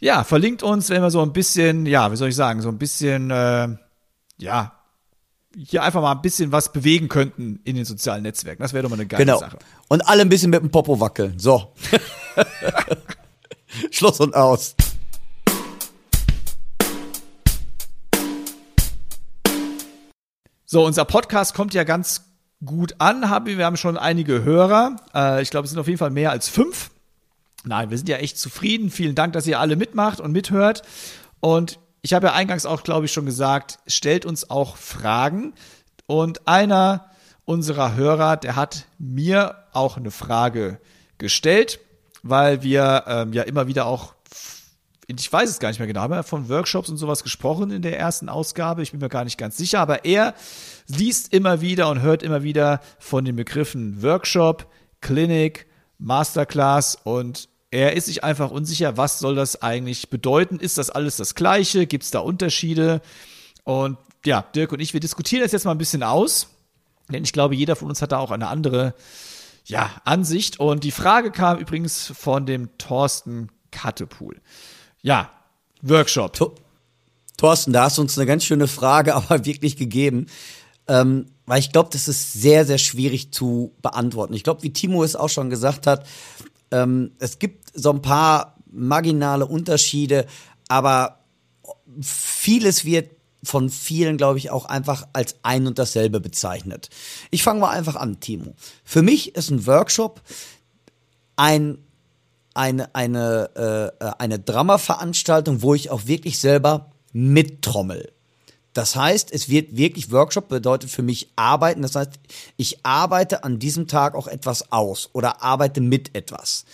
ja, 0.00 0.24
verlinkt 0.24 0.62
uns, 0.62 0.88
wenn 0.88 1.02
wir 1.02 1.10
so 1.10 1.20
ein 1.20 1.34
bisschen, 1.34 1.84
ja, 1.84 2.10
wie 2.10 2.16
soll 2.16 2.30
ich 2.30 2.36
sagen, 2.36 2.62
so 2.62 2.70
ein 2.70 2.78
bisschen, 2.78 3.30
äh, 3.30 3.76
ja, 4.38 4.72
hier 5.56 5.82
einfach 5.82 6.02
mal 6.02 6.12
ein 6.12 6.22
bisschen 6.22 6.52
was 6.52 6.72
bewegen 6.72 7.08
könnten 7.08 7.60
in 7.64 7.76
den 7.76 7.84
sozialen 7.84 8.22
Netzwerken. 8.22 8.62
Das 8.62 8.72
wäre 8.72 8.82
doch 8.82 8.90
mal 8.90 8.96
eine 8.96 9.06
geile 9.06 9.24
Genau. 9.24 9.38
Sache. 9.38 9.58
Und 9.88 10.06
alle 10.06 10.22
ein 10.22 10.28
bisschen 10.28 10.50
mit 10.50 10.60
dem 10.60 10.70
Popo 10.70 11.00
wackeln. 11.00 11.38
So. 11.38 11.72
Schluss 13.90 14.20
und 14.20 14.34
aus. 14.34 14.74
So, 20.64 20.84
unser 20.84 21.04
Podcast 21.04 21.54
kommt 21.54 21.74
ja 21.74 21.84
ganz 21.84 22.24
gut 22.64 22.96
an. 22.98 23.30
Haben 23.30 23.46
wir, 23.46 23.58
wir 23.58 23.64
haben 23.66 23.76
schon 23.76 23.96
einige 23.96 24.42
Hörer. 24.42 24.96
Äh, 25.14 25.42
ich 25.42 25.50
glaube, 25.50 25.64
es 25.64 25.70
sind 25.70 25.78
auf 25.78 25.86
jeden 25.86 25.98
Fall 25.98 26.10
mehr 26.10 26.30
als 26.32 26.48
fünf. 26.48 26.90
Nein, 27.64 27.90
wir 27.90 27.96
sind 27.96 28.08
ja 28.08 28.16
echt 28.16 28.38
zufrieden. 28.38 28.90
Vielen 28.90 29.14
Dank, 29.14 29.32
dass 29.32 29.46
ihr 29.46 29.60
alle 29.60 29.76
mitmacht 29.76 30.20
und 30.20 30.32
mithört. 30.32 30.82
Und 31.40 31.78
ich 32.06 32.14
habe 32.14 32.28
ja 32.28 32.34
eingangs 32.34 32.66
auch, 32.66 32.84
glaube 32.84 33.06
ich, 33.06 33.12
schon 33.12 33.26
gesagt, 33.26 33.80
stellt 33.88 34.26
uns 34.26 34.48
auch 34.48 34.76
Fragen. 34.76 35.54
Und 36.06 36.46
einer 36.46 37.10
unserer 37.44 37.96
Hörer, 37.96 38.36
der 38.36 38.54
hat 38.54 38.86
mir 38.96 39.64
auch 39.72 39.96
eine 39.96 40.12
Frage 40.12 40.78
gestellt, 41.18 41.80
weil 42.22 42.62
wir 42.62 43.02
ähm, 43.08 43.32
ja 43.32 43.42
immer 43.42 43.66
wieder 43.66 43.86
auch 43.86 44.14
ich 45.08 45.32
weiß 45.32 45.50
es 45.50 45.58
gar 45.58 45.68
nicht 45.68 45.78
mehr 45.78 45.88
genau, 45.88 46.00
haben 46.00 46.12
wir 46.12 46.22
von 46.22 46.48
Workshops 46.48 46.88
und 46.88 46.96
sowas 46.96 47.24
gesprochen 47.24 47.70
in 47.70 47.82
der 47.82 47.98
ersten 47.98 48.28
Ausgabe, 48.28 48.82
ich 48.82 48.90
bin 48.92 49.00
mir 49.00 49.08
gar 49.08 49.24
nicht 49.24 49.38
ganz 49.38 49.56
sicher, 49.56 49.80
aber 49.80 50.04
er 50.04 50.34
liest 50.88 51.32
immer 51.32 51.60
wieder 51.60 51.88
und 51.90 52.02
hört 52.02 52.24
immer 52.24 52.42
wieder 52.44 52.80
von 52.98 53.24
den 53.24 53.36
Begriffen 53.36 54.02
Workshop, 54.02 54.66
Clinic, 55.00 55.66
Masterclass 55.98 56.98
und 57.02 57.48
er 57.76 57.92
ist 57.94 58.06
sich 58.06 58.24
einfach 58.24 58.50
unsicher, 58.50 58.96
was 58.96 59.18
soll 59.18 59.34
das 59.34 59.60
eigentlich 59.60 60.08
bedeuten? 60.08 60.58
Ist 60.58 60.78
das 60.78 60.88
alles 60.88 61.16
das 61.16 61.34
Gleiche? 61.34 61.86
Gibt 61.86 62.04
es 62.04 62.10
da 62.10 62.20
Unterschiede? 62.20 63.02
Und 63.64 63.98
ja, 64.24 64.40
Dirk 64.54 64.72
und 64.72 64.80
ich, 64.80 64.94
wir 64.94 65.00
diskutieren 65.00 65.42
das 65.42 65.52
jetzt 65.52 65.66
mal 65.66 65.72
ein 65.72 65.78
bisschen 65.78 66.02
aus, 66.02 66.48
denn 67.10 67.22
ich 67.22 67.34
glaube, 67.34 67.54
jeder 67.54 67.76
von 67.76 67.88
uns 67.88 68.00
hat 68.00 68.12
da 68.12 68.18
auch 68.18 68.30
eine 68.30 68.48
andere 68.48 68.94
ja, 69.66 69.90
Ansicht. 70.04 70.58
Und 70.58 70.84
die 70.84 70.90
Frage 70.90 71.30
kam 71.30 71.58
übrigens 71.58 72.12
von 72.18 72.46
dem 72.46 72.70
Thorsten 72.78 73.50
Kattepool. 73.72 74.40
Ja, 75.02 75.30
Workshop. 75.82 76.32
To- 76.32 76.54
Thorsten, 77.36 77.74
da 77.74 77.84
hast 77.84 77.98
du 77.98 78.02
uns 78.02 78.16
eine 78.16 78.26
ganz 78.26 78.44
schöne 78.44 78.68
Frage, 78.68 79.14
aber 79.16 79.44
wirklich 79.44 79.76
gegeben. 79.76 80.28
Ähm, 80.88 81.26
weil 81.44 81.60
ich 81.60 81.72
glaube, 81.72 81.90
das 81.92 82.08
ist 82.08 82.32
sehr, 82.32 82.64
sehr 82.64 82.78
schwierig 82.78 83.32
zu 83.32 83.74
beantworten. 83.82 84.32
Ich 84.32 84.44
glaube, 84.44 84.62
wie 84.62 84.72
Timo 84.72 85.04
es 85.04 85.14
auch 85.14 85.28
schon 85.28 85.50
gesagt 85.50 85.86
hat, 85.86 86.06
ähm, 86.70 87.12
es 87.18 87.38
gibt 87.38 87.65
so 87.76 87.90
ein 87.90 88.02
paar 88.02 88.56
marginale 88.70 89.46
Unterschiede, 89.46 90.26
aber 90.68 91.20
vieles 92.00 92.84
wird 92.84 93.10
von 93.42 93.70
vielen, 93.70 94.16
glaube 94.16 94.38
ich, 94.38 94.50
auch 94.50 94.64
einfach 94.64 95.06
als 95.12 95.36
ein 95.42 95.66
und 95.66 95.78
dasselbe 95.78 96.20
bezeichnet. 96.20 96.88
Ich 97.30 97.42
fange 97.42 97.60
mal 97.60 97.70
einfach 97.70 97.96
an, 97.96 98.18
Timo. 98.20 98.54
Für 98.84 99.02
mich 99.02 99.34
ist 99.36 99.50
ein 99.50 99.66
Workshop 99.66 100.20
ein 101.36 101.78
eine 102.54 102.94
eine 102.94 103.92
äh, 104.00 104.06
eine 104.18 104.38
Drama-Veranstaltung, 104.38 105.62
wo 105.62 105.74
ich 105.74 105.90
auch 105.90 106.06
wirklich 106.06 106.38
selber 106.38 106.90
mittrommel. 107.12 108.12
Das 108.72 108.94
heißt, 108.94 109.32
es 109.32 109.48
wird 109.48 109.76
wirklich 109.76 110.10
Workshop 110.10 110.48
bedeutet 110.48 110.90
für 110.90 111.02
mich 111.02 111.30
arbeiten. 111.34 111.80
Das 111.80 111.94
heißt, 111.94 112.12
ich 112.58 112.84
arbeite 112.84 113.42
an 113.42 113.58
diesem 113.58 113.88
Tag 113.88 114.14
auch 114.14 114.26
etwas 114.26 114.70
aus 114.70 115.08
oder 115.14 115.42
arbeite 115.42 115.80
mit 115.80 116.14
etwas. 116.14 116.66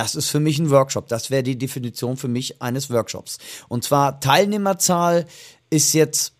Das 0.00 0.14
ist 0.14 0.30
für 0.30 0.40
mich 0.40 0.58
ein 0.58 0.70
Workshop. 0.70 1.08
Das 1.08 1.30
wäre 1.30 1.42
die 1.42 1.58
Definition 1.58 2.16
für 2.16 2.26
mich 2.26 2.62
eines 2.62 2.88
Workshops. 2.88 3.36
Und 3.68 3.84
zwar 3.84 4.18
Teilnehmerzahl 4.18 5.26
ist 5.68 5.92
jetzt 5.92 6.32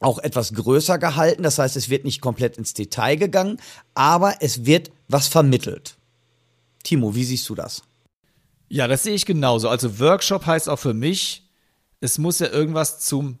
auch 0.00 0.18
etwas 0.18 0.54
größer 0.54 0.96
gehalten. 0.96 1.42
Das 1.42 1.58
heißt, 1.58 1.76
es 1.76 1.90
wird 1.90 2.06
nicht 2.06 2.22
komplett 2.22 2.56
ins 2.56 2.72
Detail 2.72 3.16
gegangen, 3.16 3.60
aber 3.92 4.36
es 4.40 4.64
wird 4.64 4.90
was 5.06 5.28
vermittelt. 5.28 5.98
Timo, 6.82 7.14
wie 7.14 7.24
siehst 7.24 7.46
du 7.50 7.54
das? 7.54 7.82
Ja, 8.70 8.88
das 8.88 9.02
sehe 9.02 9.14
ich 9.14 9.26
genauso. 9.26 9.68
Also 9.68 9.98
Workshop 9.98 10.46
heißt 10.46 10.70
auch 10.70 10.78
für 10.78 10.94
mich, 10.94 11.46
es 12.00 12.16
muss 12.16 12.38
ja 12.38 12.48
irgendwas 12.48 13.00
zum 13.00 13.38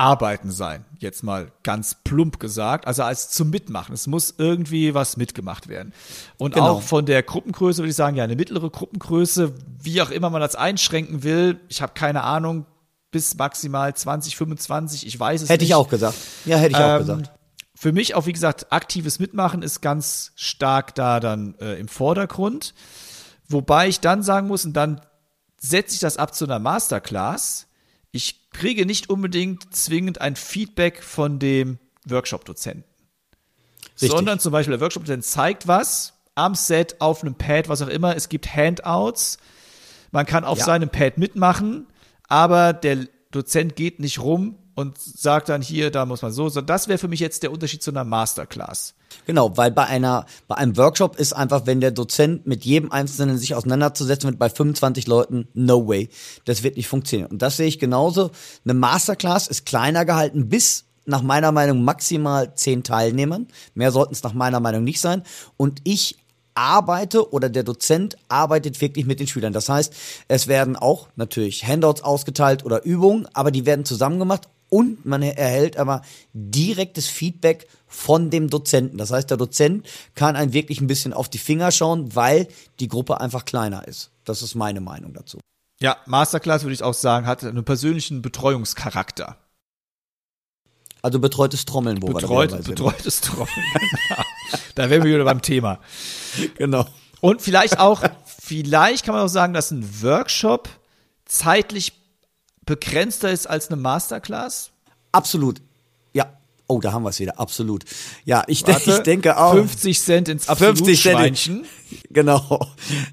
Arbeiten 0.00 0.50
sein, 0.50 0.86
jetzt 0.98 1.22
mal 1.22 1.52
ganz 1.62 1.94
plump 2.04 2.40
gesagt, 2.40 2.86
also 2.86 3.02
als 3.02 3.28
zum 3.28 3.50
Mitmachen. 3.50 3.92
Es 3.92 4.06
muss 4.06 4.34
irgendwie 4.38 4.94
was 4.94 5.18
mitgemacht 5.18 5.68
werden. 5.68 5.92
Und 6.38 6.54
genau. 6.54 6.70
auch 6.70 6.82
von 6.82 7.04
der 7.04 7.22
Gruppengröße 7.22 7.82
würde 7.82 7.90
ich 7.90 7.96
sagen, 7.96 8.16
ja, 8.16 8.24
eine 8.24 8.34
mittlere 8.34 8.70
Gruppengröße, 8.70 9.52
wie 9.82 10.00
auch 10.00 10.10
immer 10.10 10.30
man 10.30 10.40
das 10.40 10.56
einschränken 10.56 11.22
will, 11.22 11.60
ich 11.68 11.82
habe 11.82 11.92
keine 11.94 12.22
Ahnung, 12.22 12.64
bis 13.10 13.36
maximal 13.36 13.94
20, 13.94 14.36
25, 14.36 15.06
ich 15.06 15.20
weiß 15.20 15.42
es 15.42 15.48
hätte 15.50 15.52
nicht. 15.52 15.52
Hätte 15.52 15.64
ich 15.66 15.74
auch 15.74 15.88
gesagt. 15.88 16.16
Ja, 16.46 16.56
hätte 16.56 16.72
ich 16.72 16.80
ähm, 16.80 16.90
auch 16.90 16.98
gesagt. 16.98 17.30
Für 17.74 17.92
mich 17.92 18.14
auch, 18.14 18.24
wie 18.24 18.32
gesagt, 18.32 18.72
aktives 18.72 19.18
Mitmachen 19.18 19.60
ist 19.60 19.82
ganz 19.82 20.32
stark 20.34 20.94
da 20.94 21.20
dann 21.20 21.56
äh, 21.60 21.78
im 21.78 21.88
Vordergrund. 21.88 22.72
Wobei 23.48 23.88
ich 23.88 24.00
dann 24.00 24.22
sagen 24.22 24.48
muss, 24.48 24.64
und 24.64 24.72
dann 24.72 25.02
setze 25.58 25.92
ich 25.92 26.00
das 26.00 26.16
ab 26.16 26.34
zu 26.34 26.46
einer 26.46 26.58
Masterclass, 26.58 27.66
ich 28.12 28.50
kriege 28.50 28.86
nicht 28.86 29.10
unbedingt 29.10 29.74
zwingend 29.74 30.20
ein 30.20 30.36
Feedback 30.36 31.02
von 31.02 31.38
dem 31.38 31.78
Workshop-Dozenten. 32.06 32.84
Sondern 33.94 34.40
zum 34.40 34.52
Beispiel 34.52 34.72
der 34.72 34.80
Workshop-Dozent 34.80 35.24
zeigt 35.24 35.68
was 35.68 36.14
am 36.34 36.54
Set, 36.54 37.00
auf 37.00 37.22
einem 37.22 37.34
Pad, 37.34 37.68
was 37.68 37.82
auch 37.82 37.88
immer. 37.88 38.16
Es 38.16 38.28
gibt 38.28 38.54
Handouts. 38.54 39.38
Man 40.10 40.26
kann 40.26 40.44
auf 40.44 40.58
ja. 40.58 40.64
seinem 40.64 40.88
Pad 40.88 41.18
mitmachen, 41.18 41.86
aber 42.28 42.72
der 42.72 43.06
Dozent 43.30 43.76
geht 43.76 44.00
nicht 44.00 44.20
rum 44.20 44.56
und 44.74 44.98
sagt 44.98 45.48
dann 45.48 45.62
hier, 45.62 45.90
da 45.90 46.06
muss 46.06 46.22
man 46.22 46.32
so. 46.32 46.48
so 46.48 46.60
das 46.60 46.88
wäre 46.88 46.98
für 46.98 47.08
mich 47.08 47.20
jetzt 47.20 47.42
der 47.42 47.52
Unterschied 47.52 47.82
zu 47.82 47.90
einer 47.90 48.04
Masterclass. 48.04 48.94
Genau, 49.26 49.56
weil 49.56 49.70
bei 49.70 49.86
einer, 49.86 50.26
bei 50.48 50.56
einem 50.56 50.76
Workshop 50.76 51.16
ist 51.16 51.32
einfach, 51.32 51.66
wenn 51.66 51.80
der 51.80 51.90
Dozent 51.90 52.46
mit 52.46 52.64
jedem 52.64 52.92
Einzelnen 52.92 53.38
sich 53.38 53.54
auseinanderzusetzen 53.54 54.30
wird, 54.30 54.38
bei 54.38 54.48
25 54.48 55.06
Leuten, 55.06 55.48
no 55.54 55.86
way. 55.88 56.08
Das 56.44 56.62
wird 56.62 56.76
nicht 56.76 56.88
funktionieren. 56.88 57.30
Und 57.30 57.42
das 57.42 57.56
sehe 57.56 57.66
ich 57.66 57.78
genauso. 57.78 58.30
Eine 58.64 58.74
Masterclass 58.74 59.48
ist 59.48 59.66
kleiner 59.66 60.04
gehalten 60.04 60.48
bis 60.48 60.84
nach 61.06 61.22
meiner 61.22 61.50
Meinung 61.50 61.82
maximal 61.82 62.54
zehn 62.54 62.84
Teilnehmern. 62.84 63.48
Mehr 63.74 63.90
sollten 63.90 64.12
es 64.12 64.22
nach 64.22 64.34
meiner 64.34 64.60
Meinung 64.60 64.84
nicht 64.84 65.00
sein. 65.00 65.22
Und 65.56 65.80
ich 65.84 66.16
arbeite 66.54 67.32
oder 67.32 67.48
der 67.48 67.62
Dozent 67.62 68.16
arbeitet 68.28 68.80
wirklich 68.80 69.06
mit 69.06 69.20
den 69.20 69.26
Schülern. 69.26 69.52
Das 69.52 69.68
heißt, 69.68 69.94
es 70.28 70.46
werden 70.46 70.76
auch 70.76 71.08
natürlich 71.16 71.66
Handouts 71.66 72.02
ausgeteilt 72.02 72.64
oder 72.64 72.84
Übungen, 72.84 73.26
aber 73.32 73.50
die 73.50 73.66
werden 73.66 73.84
zusammen 73.84 74.18
gemacht 74.18 74.48
und 74.70 75.04
man 75.04 75.22
erhält 75.22 75.76
aber 75.76 76.02
direktes 76.32 77.08
Feedback 77.08 77.68
von 77.86 78.30
dem 78.30 78.48
Dozenten. 78.48 78.96
Das 78.96 79.10
heißt, 79.10 79.28
der 79.28 79.36
Dozent 79.36 79.86
kann 80.14 80.36
einen 80.36 80.52
wirklich 80.52 80.80
ein 80.80 80.86
bisschen 80.86 81.12
auf 81.12 81.28
die 81.28 81.38
Finger 81.38 81.72
schauen, 81.72 82.14
weil 82.14 82.48
die 82.78 82.88
Gruppe 82.88 83.20
einfach 83.20 83.44
kleiner 83.44 83.86
ist. 83.86 84.10
Das 84.24 84.42
ist 84.42 84.54
meine 84.54 84.80
Meinung 84.80 85.12
dazu. 85.12 85.38
Ja, 85.80 85.96
Masterclass 86.06 86.62
würde 86.62 86.74
ich 86.74 86.82
auch 86.82 86.94
sagen, 86.94 87.26
hat 87.26 87.42
einen 87.42 87.64
persönlichen 87.64 88.22
Betreuungscharakter. 88.22 89.36
Also 91.02 91.18
betreutes 91.18 91.64
Trommeln, 91.64 92.02
wo 92.02 92.08
Betreut, 92.08 92.52
wir 92.52 92.58
Betreutes 92.58 93.22
Trommeln, 93.22 93.48
genau. 94.08 94.22
Da 94.74 94.90
wären 94.90 95.02
wir 95.04 95.14
wieder 95.14 95.24
beim 95.24 95.42
Thema. 95.42 95.80
Genau. 96.56 96.86
Und 97.20 97.42
vielleicht 97.42 97.80
auch, 97.80 98.04
vielleicht 98.24 99.04
kann 99.04 99.16
man 99.16 99.24
auch 99.24 99.28
sagen, 99.28 99.52
dass 99.52 99.72
ein 99.72 99.84
Workshop 100.02 100.68
zeitlich 101.26 101.99
begrenzter 102.70 103.30
ist 103.30 103.48
als 103.48 103.68
eine 103.68 103.80
Masterclass? 103.80 104.70
Absolut. 105.12 105.60
Ja. 106.12 106.32
Oh, 106.68 106.80
da 106.80 106.92
haben 106.92 107.02
wir 107.02 107.10
es 107.10 107.18
wieder. 107.18 107.40
Absolut. 107.40 107.84
Ja, 108.24 108.44
ich, 108.46 108.64
Warte, 108.66 108.90
ich 108.96 108.98
denke 109.00 109.36
auch. 109.36 109.54
50 109.54 110.00
Cent 110.00 110.28
ins 110.28 110.48
Absolutschweinchen. 110.48 111.64
Genau. 112.10 112.68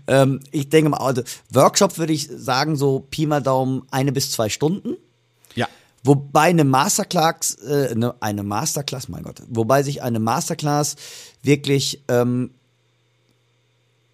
Ähm, 0.05 0.39
ich 0.51 0.69
denke 0.69 0.91
mal, 0.91 0.97
also 0.97 1.23
Workshop 1.51 1.97
würde 1.97 2.13
ich 2.13 2.29
sagen, 2.31 2.75
so 2.75 2.99
Pi 2.99 3.25
mal 3.25 3.41
Daumen 3.41 3.87
eine 3.89 4.11
bis 4.11 4.29
zwei 4.29 4.49
Stunden. 4.49 4.97
Ja. 5.55 5.67
Wobei 6.03 6.49
eine 6.49 6.63
Masterclass, 6.63 7.55
äh, 7.67 7.89
eine, 7.89 8.13
eine 8.21 8.43
Masterclass, 8.43 9.09
mein 9.09 9.23
Gott, 9.23 9.41
wobei 9.47 9.81
sich 9.81 10.03
eine 10.03 10.19
Masterclass 10.19 10.95
wirklich 11.41 12.03
ähm, 12.07 12.51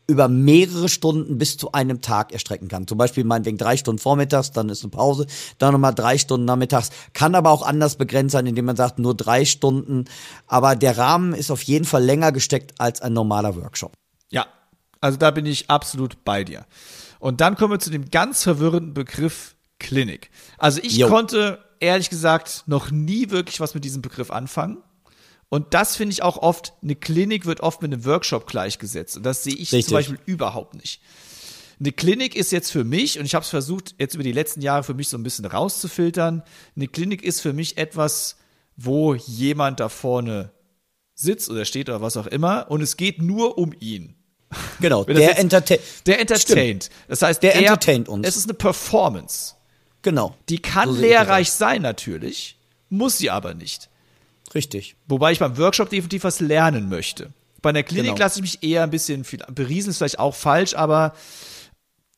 über 0.07 0.27
mehrere 0.27 0.89
Stunden 0.89 1.37
bis 1.37 1.57
zu 1.57 1.71
einem 1.71 2.01
Tag 2.01 2.33
erstrecken 2.33 2.67
kann. 2.67 2.87
Zum 2.87 2.97
Beispiel 2.97 3.23
meinetwegen 3.23 3.57
drei 3.57 3.77
Stunden 3.77 3.99
vormittags, 3.99 4.51
dann 4.51 4.69
ist 4.69 4.83
eine 4.83 4.91
Pause, 4.91 5.27
dann 5.57 5.73
nochmal 5.73 5.93
drei 5.93 6.17
Stunden 6.17 6.45
nachmittags. 6.45 6.89
Kann 7.13 7.35
aber 7.35 7.51
auch 7.51 7.65
anders 7.65 7.95
begrenzt 7.95 8.33
sein, 8.33 8.45
indem 8.45 8.65
man 8.65 8.75
sagt, 8.75 8.99
nur 8.99 9.15
drei 9.15 9.45
Stunden. 9.45 10.05
Aber 10.47 10.75
der 10.75 10.97
Rahmen 10.97 11.33
ist 11.33 11.51
auf 11.51 11.63
jeden 11.63 11.85
Fall 11.85 12.03
länger 12.03 12.31
gesteckt 12.31 12.73
als 12.79 13.01
ein 13.01 13.13
normaler 13.13 13.55
Workshop. 13.55 13.93
Ja, 14.29 14.47
also 14.99 15.17
da 15.17 15.31
bin 15.31 15.45
ich 15.45 15.69
absolut 15.69 16.23
bei 16.25 16.43
dir. 16.43 16.65
Und 17.19 17.39
dann 17.39 17.55
kommen 17.55 17.73
wir 17.73 17.79
zu 17.79 17.89
dem 17.89 18.09
ganz 18.09 18.43
verwirrenden 18.43 18.93
Begriff 18.93 19.55
Klinik. 19.79 20.29
Also 20.57 20.79
ich 20.81 20.97
jo. 20.97 21.07
konnte 21.07 21.59
ehrlich 21.79 22.09
gesagt 22.09 22.63
noch 22.67 22.91
nie 22.91 23.29
wirklich 23.29 23.59
was 23.59 23.73
mit 23.73 23.83
diesem 23.83 24.01
Begriff 24.01 24.31
anfangen. 24.31 24.77
Und 25.53 25.75
das 25.75 25.95
finde 25.95 26.13
ich 26.13 26.23
auch 26.23 26.37
oft, 26.37 26.73
eine 26.81 26.95
Klinik 26.95 27.45
wird 27.45 27.59
oft 27.59 27.83
mit 27.83 27.93
einem 27.93 28.05
Workshop 28.05 28.47
gleichgesetzt. 28.47 29.17
Und 29.17 29.21
das 29.21 29.43
sehe 29.43 29.53
ich 29.53 29.71
Richtig. 29.71 29.85
zum 29.85 29.93
Beispiel 29.93 30.17
überhaupt 30.25 30.73
nicht. 30.73 30.99
Eine 31.79 31.91
Klinik 31.91 32.35
ist 32.35 32.51
jetzt 32.51 32.71
für 32.71 32.83
mich, 32.83 33.19
und 33.19 33.25
ich 33.25 33.35
habe 33.35 33.43
es 33.43 33.49
versucht, 33.49 33.93
jetzt 33.99 34.15
über 34.15 34.23
die 34.23 34.31
letzten 34.31 34.61
Jahre 34.61 34.81
für 34.81 34.95
mich 34.95 35.09
so 35.09 35.17
ein 35.19 35.21
bisschen 35.21 35.45
rauszufiltern, 35.45 36.41
eine 36.75 36.87
Klinik 36.87 37.21
ist 37.21 37.39
für 37.39 37.53
mich 37.53 37.77
etwas, 37.77 38.37
wo 38.77 39.13
jemand 39.13 39.79
da 39.79 39.89
vorne 39.89 40.49
sitzt 41.13 41.51
oder 41.51 41.65
steht 41.65 41.87
oder 41.87 42.01
was 42.01 42.17
auch 42.17 42.25
immer, 42.25 42.71
und 42.71 42.81
es 42.81 42.97
geht 42.97 43.21
nur 43.21 43.59
um 43.59 43.75
ihn. 43.79 44.15
Genau, 44.81 45.03
der, 45.03 45.37
entertain 45.37 45.77
der 46.07 46.19
entertaint. 46.19 46.85
Stimmt. 46.85 46.89
Das 47.07 47.21
heißt, 47.21 47.43
der 47.43 47.53
er, 47.53 47.61
entertaint 47.61 48.09
uns. 48.09 48.27
Es 48.27 48.37
ist 48.37 48.45
eine 48.45 48.55
Performance. 48.55 49.53
Genau. 50.01 50.35
Die 50.49 50.57
kann 50.57 50.89
so 50.89 50.99
lehrreich 50.99 51.51
sein 51.51 51.83
natürlich, 51.83 52.57
muss 52.89 53.19
sie 53.19 53.29
aber 53.29 53.53
nicht. 53.53 53.91
Richtig. 54.53 54.95
Wobei 55.07 55.31
ich 55.31 55.39
beim 55.39 55.57
Workshop 55.57 55.89
definitiv 55.89 56.23
was 56.23 56.39
lernen 56.39 56.89
möchte. 56.89 57.33
Bei 57.61 57.71
der 57.71 57.83
Klinik 57.83 58.15
genau. 58.15 58.19
lasse 58.19 58.39
ich 58.39 58.41
mich 58.41 58.63
eher 58.63 58.83
ein 58.83 58.89
bisschen 58.89 59.23
viel, 59.23 59.39
berieseln, 59.49 59.91
ist 59.91 59.97
vielleicht 59.97 60.19
auch 60.19 60.35
falsch, 60.35 60.75
aber 60.75 61.13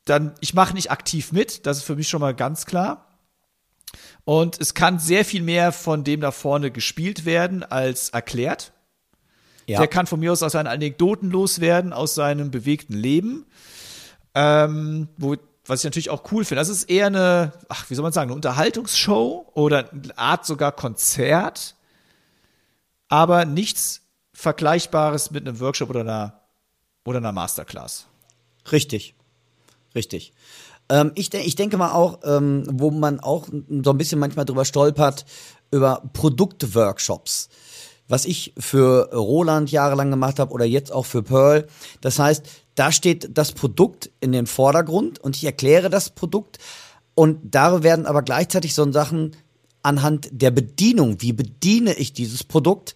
dann, 0.06 0.34
ich 0.40 0.54
mache 0.54 0.74
nicht 0.74 0.92
aktiv 0.92 1.32
mit, 1.32 1.66
das 1.66 1.78
ist 1.78 1.84
für 1.84 1.96
mich 1.96 2.10
schon 2.10 2.22
mal 2.22 2.34
ganz 2.34 2.66
klar. 2.66 3.20
Und 4.24 4.60
es 4.60 4.74
kann 4.74 4.98
sehr 5.00 5.24
viel 5.24 5.44
mehr 5.44 5.72
von 5.72 6.04
dem 6.04 6.20
da 6.20 6.32
vorne 6.32 6.72
gespielt 6.72 7.26
werden 7.26 7.64
als 7.64 8.10
erklärt. 8.10 8.74
Ja. 9.68 9.80
Der 9.80 9.88
kann 9.88 10.08
von 10.08 10.20
mir 10.20 10.32
aus 10.32 10.44
aus 10.44 10.54
seinen 10.54 10.68
Anekdoten 10.68 11.30
loswerden, 11.30 11.94
aus 11.94 12.16
seinem 12.16 12.52
bewegten 12.52 12.94
Leben. 12.94 13.46
Ähm, 14.34 15.08
wo, 15.18 15.36
was 15.66 15.80
ich 15.80 15.86
natürlich 15.86 16.10
auch 16.10 16.32
cool 16.32 16.46
finde. 16.46 16.60
Das 16.60 16.70
ist 16.70 16.90
eher 16.90 17.08
eine, 17.08 17.54
ach, 17.70 17.90
wie 17.90 17.96
soll 17.96 18.04
man 18.04 18.14
sagen, 18.14 18.30
eine 18.30 18.36
Unterhaltungsshow 18.36 19.50
oder 19.54 19.90
eine 19.92 20.18
Art 20.18 20.46
sogar 20.46 20.72
Konzert 20.72 21.76
aber 23.16 23.46
nichts 23.46 24.02
Vergleichbares 24.34 25.32
mit 25.32 25.48
einem 25.48 25.62
Workshop 25.62 25.90
oder 25.90 26.02
einer, 26.02 26.42
oder 27.06 27.20
einer 27.20 27.32
Masterclass. 27.32 28.08
Richtig. 28.74 29.16
Richtig. 29.96 30.34
Ähm, 30.90 31.14
ich, 31.16 31.30
de 31.30 31.40
ich 31.42 31.56
denke 31.56 31.78
mal 31.78 31.94
auch, 31.94 32.20
ähm, 32.26 32.68
wo 32.70 32.92
man 32.92 33.22
auch 33.22 33.48
so 33.48 33.92
ein 33.92 33.98
bisschen 33.98 34.20
manchmal 34.20 34.44
drüber 34.44 34.66
stolpert, 34.66 35.26
über 35.72 36.04
Produktworkshops. 36.12 37.48
Was 38.10 38.26
ich 38.26 38.54
für 38.58 39.14
Roland 39.14 39.72
jahrelang 39.72 40.12
gemacht 40.12 40.38
habe 40.38 40.52
oder 40.52 40.66
jetzt 40.66 40.92
auch 40.92 41.06
für 41.06 41.24
Pearl. 41.24 41.68
Das 42.02 42.20
heißt, 42.20 42.46
da 42.76 42.92
steht 42.92 43.38
das 43.38 43.54
Produkt 43.54 44.12
in 44.20 44.34
den 44.34 44.46
Vordergrund 44.46 45.20
und 45.20 45.38
ich 45.38 45.46
erkläre 45.46 45.90
das 45.90 46.10
Produkt. 46.10 46.60
Und 47.16 47.56
da 47.56 47.82
werden 47.82 48.06
aber 48.06 48.24
gleichzeitig 48.24 48.76
so 48.76 48.92
Sachen 48.92 49.32
anhand 49.86 50.30
der 50.32 50.52
Bedienung, 50.52 51.22
wie 51.22 51.34
bediene 51.34 51.94
ich 51.94 52.14
dieses 52.14 52.44
Produkt, 52.44 52.96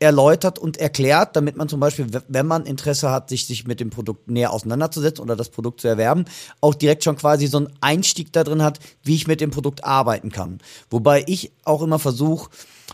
erläutert 0.00 0.58
und 0.58 0.76
erklärt, 0.76 1.34
damit 1.34 1.56
man 1.56 1.68
zum 1.68 1.80
Beispiel, 1.80 2.06
wenn 2.28 2.46
man 2.46 2.66
Interesse 2.66 3.10
hat, 3.10 3.28
sich, 3.28 3.46
sich 3.46 3.66
mit 3.66 3.80
dem 3.80 3.90
Produkt 3.90 4.30
näher 4.30 4.52
auseinanderzusetzen 4.52 5.22
oder 5.22 5.34
das 5.34 5.48
Produkt 5.48 5.80
zu 5.80 5.88
erwerben, 5.88 6.24
auch 6.60 6.74
direkt 6.74 7.02
schon 7.02 7.16
quasi 7.16 7.48
so 7.48 7.58
einen 7.58 7.72
Einstieg 7.80 8.32
da 8.32 8.44
drin 8.44 8.62
hat, 8.62 8.78
wie 9.02 9.16
ich 9.16 9.26
mit 9.26 9.40
dem 9.40 9.50
Produkt 9.50 9.84
arbeiten 9.84 10.30
kann. 10.30 10.60
Wobei 10.88 11.24
ich 11.26 11.50
auch 11.64 11.82
immer 11.82 11.98
versuche, 11.98 12.48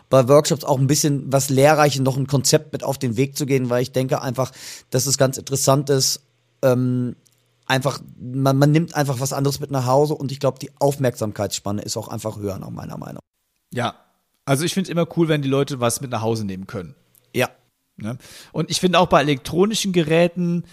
bei 0.09 0.27
Workshops 0.29 0.65
auch 0.65 0.79
ein 0.79 0.87
bisschen 0.87 1.31
was 1.31 1.51
Lehrreiches, 1.51 2.01
noch 2.01 2.17
ein 2.17 2.27
Konzept 2.27 2.73
mit 2.73 2.83
auf 2.83 2.99
den 2.99 3.17
Weg 3.19 3.37
zu 3.37 3.45
gehen, 3.45 3.69
weil 3.69 3.83
ich 3.83 3.93
denke 3.93 4.23
einfach, 4.23 4.53
dass 4.89 5.07
es 5.07 5.19
ganz 5.19 5.37
interessant 5.37 5.91
ist, 5.91 6.23
ähm, 6.63 7.17
einfach, 7.67 8.01
man, 8.19 8.57
man 8.57 8.73
nimmt 8.73 8.95
einfach 8.95 9.21
was 9.21 9.33
anderes 9.33 9.61
mit 9.61 9.71
nach 9.71 9.87
Hause 9.87 10.15
und 10.15 10.33
ich 10.33 10.41
glaube, 10.41 10.59
die 10.59 10.71
Aufmerksamkeitsspanne 10.79 11.83
ist 11.83 11.97
auch 11.97 12.09
einfach 12.09 12.39
höher, 12.39 12.59
nach 12.59 12.71
meiner 12.71 12.97
Meinung. 12.97 13.21
Ja, 13.75 13.97
also 14.45 14.65
ich 14.65 14.75
finde 14.75 14.89
es 14.89 14.93
immer 14.93 15.07
cool, 15.17 15.29
wenn 15.29 15.43
die 15.43 15.49
Leute 15.49 15.81
was 15.81 16.01
mit 16.01 16.11
nach 16.11 16.23
Hause 16.23 16.45
nehmen 16.45 16.67
können. 16.67 16.95
Ja. 17.35 17.51
Ne? 17.97 18.19
Und 18.53 18.71
ich 18.71 18.81
finde 18.81 18.99
auch 18.99 19.09
bei 19.09 19.21
elektronischen 19.21 19.93
Geräten, 19.93 20.65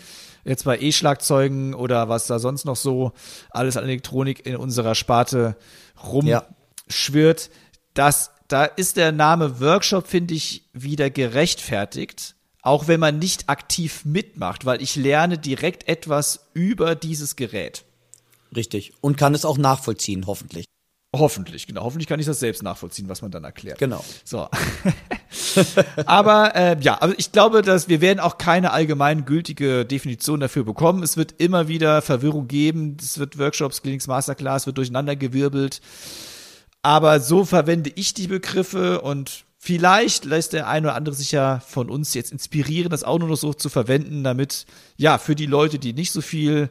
jetzt 0.43 0.65
bei 0.65 0.79
E-Schlagzeugen 0.79 1.73
oder 1.73 2.09
was 2.09 2.27
da 2.27 2.39
sonst 2.39 2.65
noch 2.65 2.75
so 2.75 3.11
alles 3.49 3.77
an 3.77 3.83
Elektronik 3.83 4.45
in 4.45 4.55
unserer 4.55 4.95
Sparte 4.95 5.55
rumschwirrt, 6.03 7.45
ja. 7.45 7.51
dass 7.93 8.31
da 8.47 8.65
ist 8.65 8.97
der 8.97 9.11
Name 9.11 9.61
Workshop, 9.61 10.07
finde 10.07 10.33
ich, 10.33 10.65
wieder 10.73 11.09
gerechtfertigt, 11.09 12.35
auch 12.61 12.87
wenn 12.87 12.99
man 12.99 13.17
nicht 13.17 13.49
aktiv 13.49 14.03
mitmacht, 14.03 14.65
weil 14.65 14.81
ich 14.81 14.95
lerne 14.95 15.37
direkt 15.37 15.87
etwas 15.87 16.49
über 16.53 16.95
dieses 16.95 17.35
Gerät. 17.35 17.85
Richtig. 18.53 18.93
Und 18.99 19.17
kann 19.17 19.33
es 19.33 19.45
auch 19.45 19.57
nachvollziehen, 19.57 20.27
hoffentlich. 20.27 20.65
Hoffentlich, 21.13 21.67
genau. 21.67 21.83
Hoffentlich 21.83 22.07
kann 22.07 22.21
ich 22.21 22.25
das 22.25 22.39
selbst 22.39 22.63
nachvollziehen, 22.63 23.09
was 23.09 23.21
man 23.21 23.31
dann 23.31 23.43
erklärt. 23.43 23.79
Genau. 23.79 24.03
So. 24.23 24.47
Aber 26.05 26.55
äh, 26.55 26.77
ja, 26.79 26.99
also 26.99 27.13
ich 27.17 27.33
glaube, 27.33 27.63
dass 27.63 27.89
wir 27.89 27.99
werden 27.99 28.21
auch 28.21 28.37
keine 28.37 28.71
allgemein 28.71 29.25
gültige 29.25 29.85
Definition 29.85 30.39
dafür 30.39 30.63
bekommen. 30.63 31.03
Es 31.03 31.17
wird 31.17 31.33
immer 31.37 31.67
wieder 31.67 32.01
Verwirrung 32.01 32.47
geben. 32.47 32.95
Es 33.01 33.19
wird 33.19 33.37
Workshops, 33.37 33.81
Clinics, 33.81 34.07
Masterclass, 34.07 34.67
wird 34.67 34.77
durcheinandergewirbelt. 34.77 35.81
Aber 36.81 37.19
so 37.19 37.43
verwende 37.43 37.91
ich 37.93 38.13
die 38.13 38.27
Begriffe 38.27 39.01
und 39.01 39.43
vielleicht 39.59 40.23
lässt 40.23 40.53
der 40.53 40.69
ein 40.69 40.85
oder 40.85 40.95
andere 40.95 41.13
sich 41.13 41.33
ja 41.33 41.59
von 41.59 41.89
uns 41.89 42.13
jetzt 42.13 42.31
inspirieren, 42.31 42.89
das 42.89 43.03
auch 43.03 43.19
nur 43.19 43.27
noch 43.27 43.35
so 43.35 43.53
zu 43.53 43.67
verwenden, 43.67 44.23
damit 44.23 44.65
ja 44.95 45.17
für 45.17 45.35
die 45.35 45.45
Leute, 45.45 45.77
die 45.77 45.91
nicht 45.91 46.13
so 46.13 46.21
viel 46.21 46.69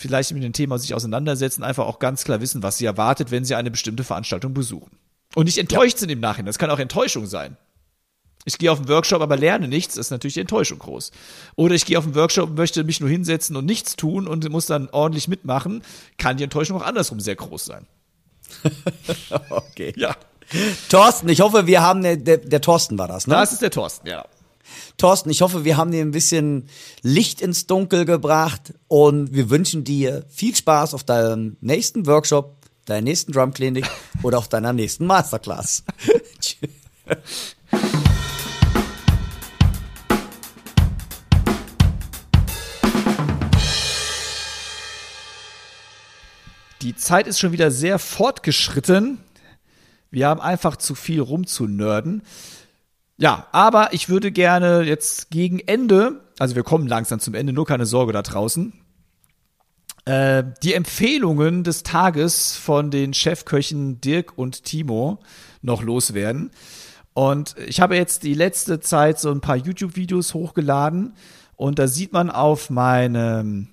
vielleicht 0.00 0.32
mit 0.32 0.42
dem 0.42 0.52
Thema 0.52 0.78
sich 0.78 0.94
auseinandersetzen, 0.94 1.62
einfach 1.62 1.86
auch 1.86 1.98
ganz 1.98 2.24
klar 2.24 2.40
wissen, 2.40 2.62
was 2.62 2.78
sie 2.78 2.86
erwartet, 2.86 3.30
wenn 3.30 3.44
sie 3.44 3.54
eine 3.54 3.70
bestimmte 3.70 4.02
Veranstaltung 4.02 4.54
besuchen. 4.54 4.90
Und 5.34 5.44
nicht 5.44 5.58
enttäuscht 5.58 5.94
ja. 5.94 5.98
sind 6.00 6.10
im 6.10 6.20
Nachhinein. 6.20 6.46
Das 6.46 6.58
kann 6.58 6.70
auch 6.70 6.78
Enttäuschung 6.78 7.26
sein. 7.26 7.56
Ich 8.46 8.56
gehe 8.56 8.72
auf 8.72 8.78
einen 8.78 8.88
Workshop, 8.88 9.20
aber 9.20 9.36
lerne 9.36 9.68
nichts, 9.68 9.96
das 9.96 10.06
ist 10.06 10.10
natürlich 10.10 10.34
die 10.34 10.40
Enttäuschung 10.40 10.78
groß. 10.78 11.10
Oder 11.56 11.74
ich 11.74 11.84
gehe 11.84 11.98
auf 11.98 12.04
einen 12.04 12.14
Workshop 12.14 12.48
und 12.48 12.56
möchte 12.56 12.82
mich 12.84 12.98
nur 13.00 13.10
hinsetzen 13.10 13.54
und 13.54 13.66
nichts 13.66 13.96
tun 13.96 14.26
und 14.26 14.48
muss 14.48 14.64
dann 14.64 14.88
ordentlich 14.90 15.28
mitmachen, 15.28 15.82
kann 16.16 16.38
die 16.38 16.44
Enttäuschung 16.44 16.78
auch 16.78 16.86
andersrum 16.86 17.20
sehr 17.20 17.36
groß 17.36 17.66
sein. 17.66 17.86
okay. 19.50 19.92
Ja. 19.96 20.16
Thorsten, 20.88 21.28
ich 21.28 21.42
hoffe, 21.42 21.66
wir 21.66 21.82
haben, 21.82 22.02
der, 22.02 22.16
der, 22.16 22.38
der 22.38 22.60
Thorsten 22.62 22.98
war 22.98 23.06
das, 23.06 23.26
ne? 23.26 23.34
Das 23.34 23.52
ist 23.52 23.60
der 23.60 23.70
Thorsten, 23.70 24.08
ja. 24.08 24.24
Thorsten, 24.96 25.30
ich 25.30 25.42
hoffe, 25.42 25.64
wir 25.64 25.76
haben 25.76 25.90
dir 25.90 26.02
ein 26.02 26.10
bisschen 26.10 26.68
Licht 27.02 27.40
ins 27.40 27.66
Dunkel 27.66 28.04
gebracht 28.04 28.74
und 28.88 29.32
wir 29.34 29.50
wünschen 29.50 29.84
dir 29.84 30.24
viel 30.28 30.54
Spaß 30.54 30.94
auf 30.94 31.04
deinem 31.04 31.56
nächsten 31.60 32.06
Workshop, 32.06 32.56
deiner 32.86 33.02
nächsten 33.02 33.32
Drumklinik 33.32 33.86
oder 34.22 34.38
auf 34.38 34.48
deiner 34.48 34.72
nächsten 34.72 35.06
Masterclass. 35.06 35.84
Die 46.82 46.96
Zeit 46.96 47.26
ist 47.26 47.38
schon 47.38 47.52
wieder 47.52 47.70
sehr 47.70 47.98
fortgeschritten. 47.98 49.18
Wir 50.10 50.28
haben 50.28 50.40
einfach 50.40 50.76
zu 50.76 50.94
viel 50.94 51.20
rumzunörden. 51.20 52.22
Ja, 53.20 53.46
aber 53.52 53.92
ich 53.92 54.08
würde 54.08 54.32
gerne 54.32 54.80
jetzt 54.80 55.30
gegen 55.30 55.60
Ende, 55.60 56.22
also 56.38 56.56
wir 56.56 56.62
kommen 56.62 56.86
langsam 56.86 57.20
zum 57.20 57.34
Ende, 57.34 57.52
nur 57.52 57.66
keine 57.66 57.84
Sorge 57.84 58.14
da 58.14 58.22
draußen, 58.22 58.72
äh, 60.06 60.42
die 60.62 60.72
Empfehlungen 60.72 61.62
des 61.62 61.82
Tages 61.82 62.56
von 62.56 62.90
den 62.90 63.12
Chefköchen 63.12 64.00
Dirk 64.00 64.38
und 64.38 64.64
Timo 64.64 65.18
noch 65.60 65.82
loswerden. 65.82 66.50
Und 67.12 67.56
ich 67.58 67.82
habe 67.82 67.94
jetzt 67.94 68.22
die 68.22 68.32
letzte 68.32 68.80
Zeit 68.80 69.20
so 69.20 69.30
ein 69.30 69.42
paar 69.42 69.56
YouTube-Videos 69.56 70.32
hochgeladen 70.32 71.12
und 71.56 71.78
da 71.78 71.88
sieht 71.88 72.14
man 72.14 72.30
auf 72.30 72.70
meinem 72.70 73.68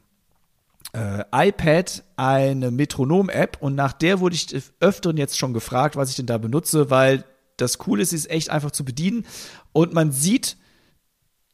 äh, 0.92 1.24
iPad 1.32 2.04
eine 2.18 2.70
Metronom-App 2.70 3.60
und 3.62 3.76
nach 3.76 3.94
der 3.94 4.20
wurde 4.20 4.36
ich 4.36 4.54
öfteren 4.82 5.16
jetzt 5.16 5.38
schon 5.38 5.54
gefragt, 5.54 5.96
was 5.96 6.10
ich 6.10 6.18
denn 6.18 6.26
da 6.26 6.38
benutze, 6.38 6.90
weil 6.90 7.24
das 7.58 7.78
Coole 7.78 8.04
ist, 8.04 8.12
sie 8.12 8.16
ist 8.16 8.30
echt 8.30 8.50
einfach 8.50 8.72
zu 8.72 8.86
bedienen 8.86 9.26
und 9.74 9.94
man 9.94 10.12
sieht 10.12 10.58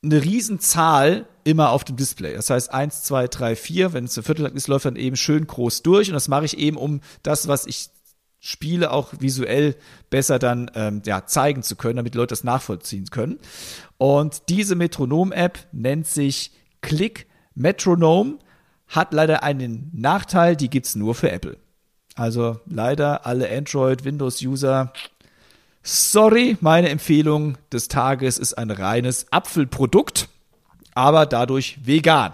eine 0.04 0.24
Riesenzahl 0.24 1.26
immer 1.46 1.70
auf 1.72 1.84
dem 1.84 1.96
Display. 1.96 2.34
Das 2.36 2.50
heißt 2.50 2.74
1, 2.74 3.04
2, 3.04 3.28
3, 3.28 3.56
4, 3.56 3.94
wenn 3.94 4.06
es 4.06 4.18
ein 4.18 4.24
Viertel 4.24 4.46
ist, 4.48 4.68
läuft 4.68 4.86
dann 4.86 4.96
eben 4.96 5.16
schön 5.16 5.48
groß 5.48 5.82
durch 5.82 6.10
und 6.10 6.14
das 6.14 6.28
mache 6.28 6.46
ich 6.46 6.58
eben, 6.58 6.78
um 6.78 7.02
das, 7.24 7.48
was 7.48 7.66
ich 7.66 7.90
spiele, 8.40 8.92
auch 8.92 9.14
visuell 9.20 9.76
besser 10.10 10.38
dann 10.38 10.70
ähm, 10.76 11.02
ja, 11.06 11.26
zeigen 11.26 11.64
zu 11.64 11.78
können, 11.78 11.96
damit 11.96 12.14
die 12.14 12.18
Leute 12.18 12.34
das 12.34 12.44
nachvollziehen 12.44 13.06
können. 13.06 13.40
Und 13.98 14.50
diese 14.50 14.76
Metronom-App 14.76 15.68
nennt 15.72 16.08
sich 16.08 16.52
Click 16.82 17.28
Metronome, 17.56 18.40
hat 18.88 19.14
leider 19.14 19.44
einen 19.44 19.90
Nachteil, 19.94 20.58
die 20.58 20.70
gibt's 20.70 20.96
nur 20.96 21.16
für 21.16 21.32
Apple. 21.32 21.58
Also 22.16 22.60
leider 22.66 23.26
alle 23.26 23.50
Android, 23.50 24.04
Windows-User 24.04 24.92
Sorry, 25.86 26.58
meine 26.62 26.88
Empfehlung 26.88 27.58
des 27.74 27.90
Tages 27.90 28.38
ist 28.38 28.54
ein 28.54 28.72
reines 28.72 29.26
Apfelprodukt, 29.32 30.30
aber 30.96 31.26
dadurch 31.26 31.78
vegan. 31.84 32.32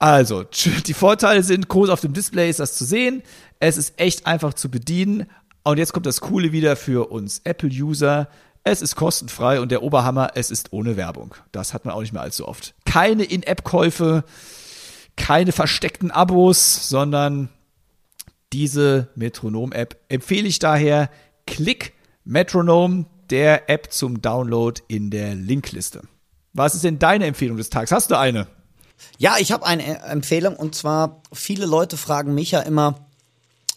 Also, 0.00 0.44
die 0.86 0.94
Vorteile 0.94 1.44
sind, 1.44 1.68
groß 1.68 1.88
auf 1.88 2.00
dem 2.00 2.14
Display 2.14 2.50
ist 2.50 2.58
das 2.58 2.76
zu 2.76 2.84
sehen. 2.84 3.22
Es 3.60 3.76
ist 3.76 4.00
echt 4.00 4.26
einfach 4.26 4.54
zu 4.54 4.70
bedienen. 4.70 5.26
Und 5.62 5.78
jetzt 5.78 5.92
kommt 5.92 6.06
das 6.06 6.20
Coole 6.20 6.50
wieder 6.50 6.74
für 6.74 7.12
uns 7.12 7.42
Apple-User. 7.44 8.28
Es 8.64 8.82
ist 8.82 8.96
kostenfrei 8.96 9.60
und 9.60 9.70
der 9.70 9.84
Oberhammer, 9.84 10.32
es 10.34 10.50
ist 10.50 10.72
ohne 10.72 10.96
Werbung. 10.96 11.36
Das 11.52 11.74
hat 11.74 11.84
man 11.84 11.94
auch 11.94 12.00
nicht 12.00 12.12
mehr 12.12 12.22
allzu 12.22 12.46
oft. 12.46 12.74
Keine 12.84 13.22
In-App-Käufe, 13.22 14.24
keine 15.16 15.52
versteckten 15.52 16.10
Abos, 16.10 16.88
sondern 16.88 17.50
diese 18.52 19.08
Metronom-App 19.14 19.96
empfehle 20.08 20.48
ich 20.48 20.58
daher. 20.58 21.08
Klick 21.46 21.94
Metronome, 22.28 23.06
der 23.30 23.70
App 23.70 23.90
zum 23.90 24.20
Download 24.20 24.82
in 24.86 25.08
der 25.10 25.34
Linkliste. 25.34 26.02
Was 26.52 26.74
ist 26.74 26.84
denn 26.84 26.98
deine 26.98 27.24
Empfehlung 27.24 27.56
des 27.56 27.70
Tages? 27.70 27.90
Hast 27.90 28.10
du 28.10 28.18
eine? 28.18 28.46
Ja, 29.16 29.36
ich 29.38 29.50
habe 29.50 29.64
eine 29.64 30.02
Empfehlung 30.02 30.54
und 30.54 30.74
zwar 30.74 31.22
viele 31.32 31.64
Leute 31.64 31.96
fragen 31.96 32.34
mich 32.34 32.50
ja 32.50 32.60
immer, 32.60 33.06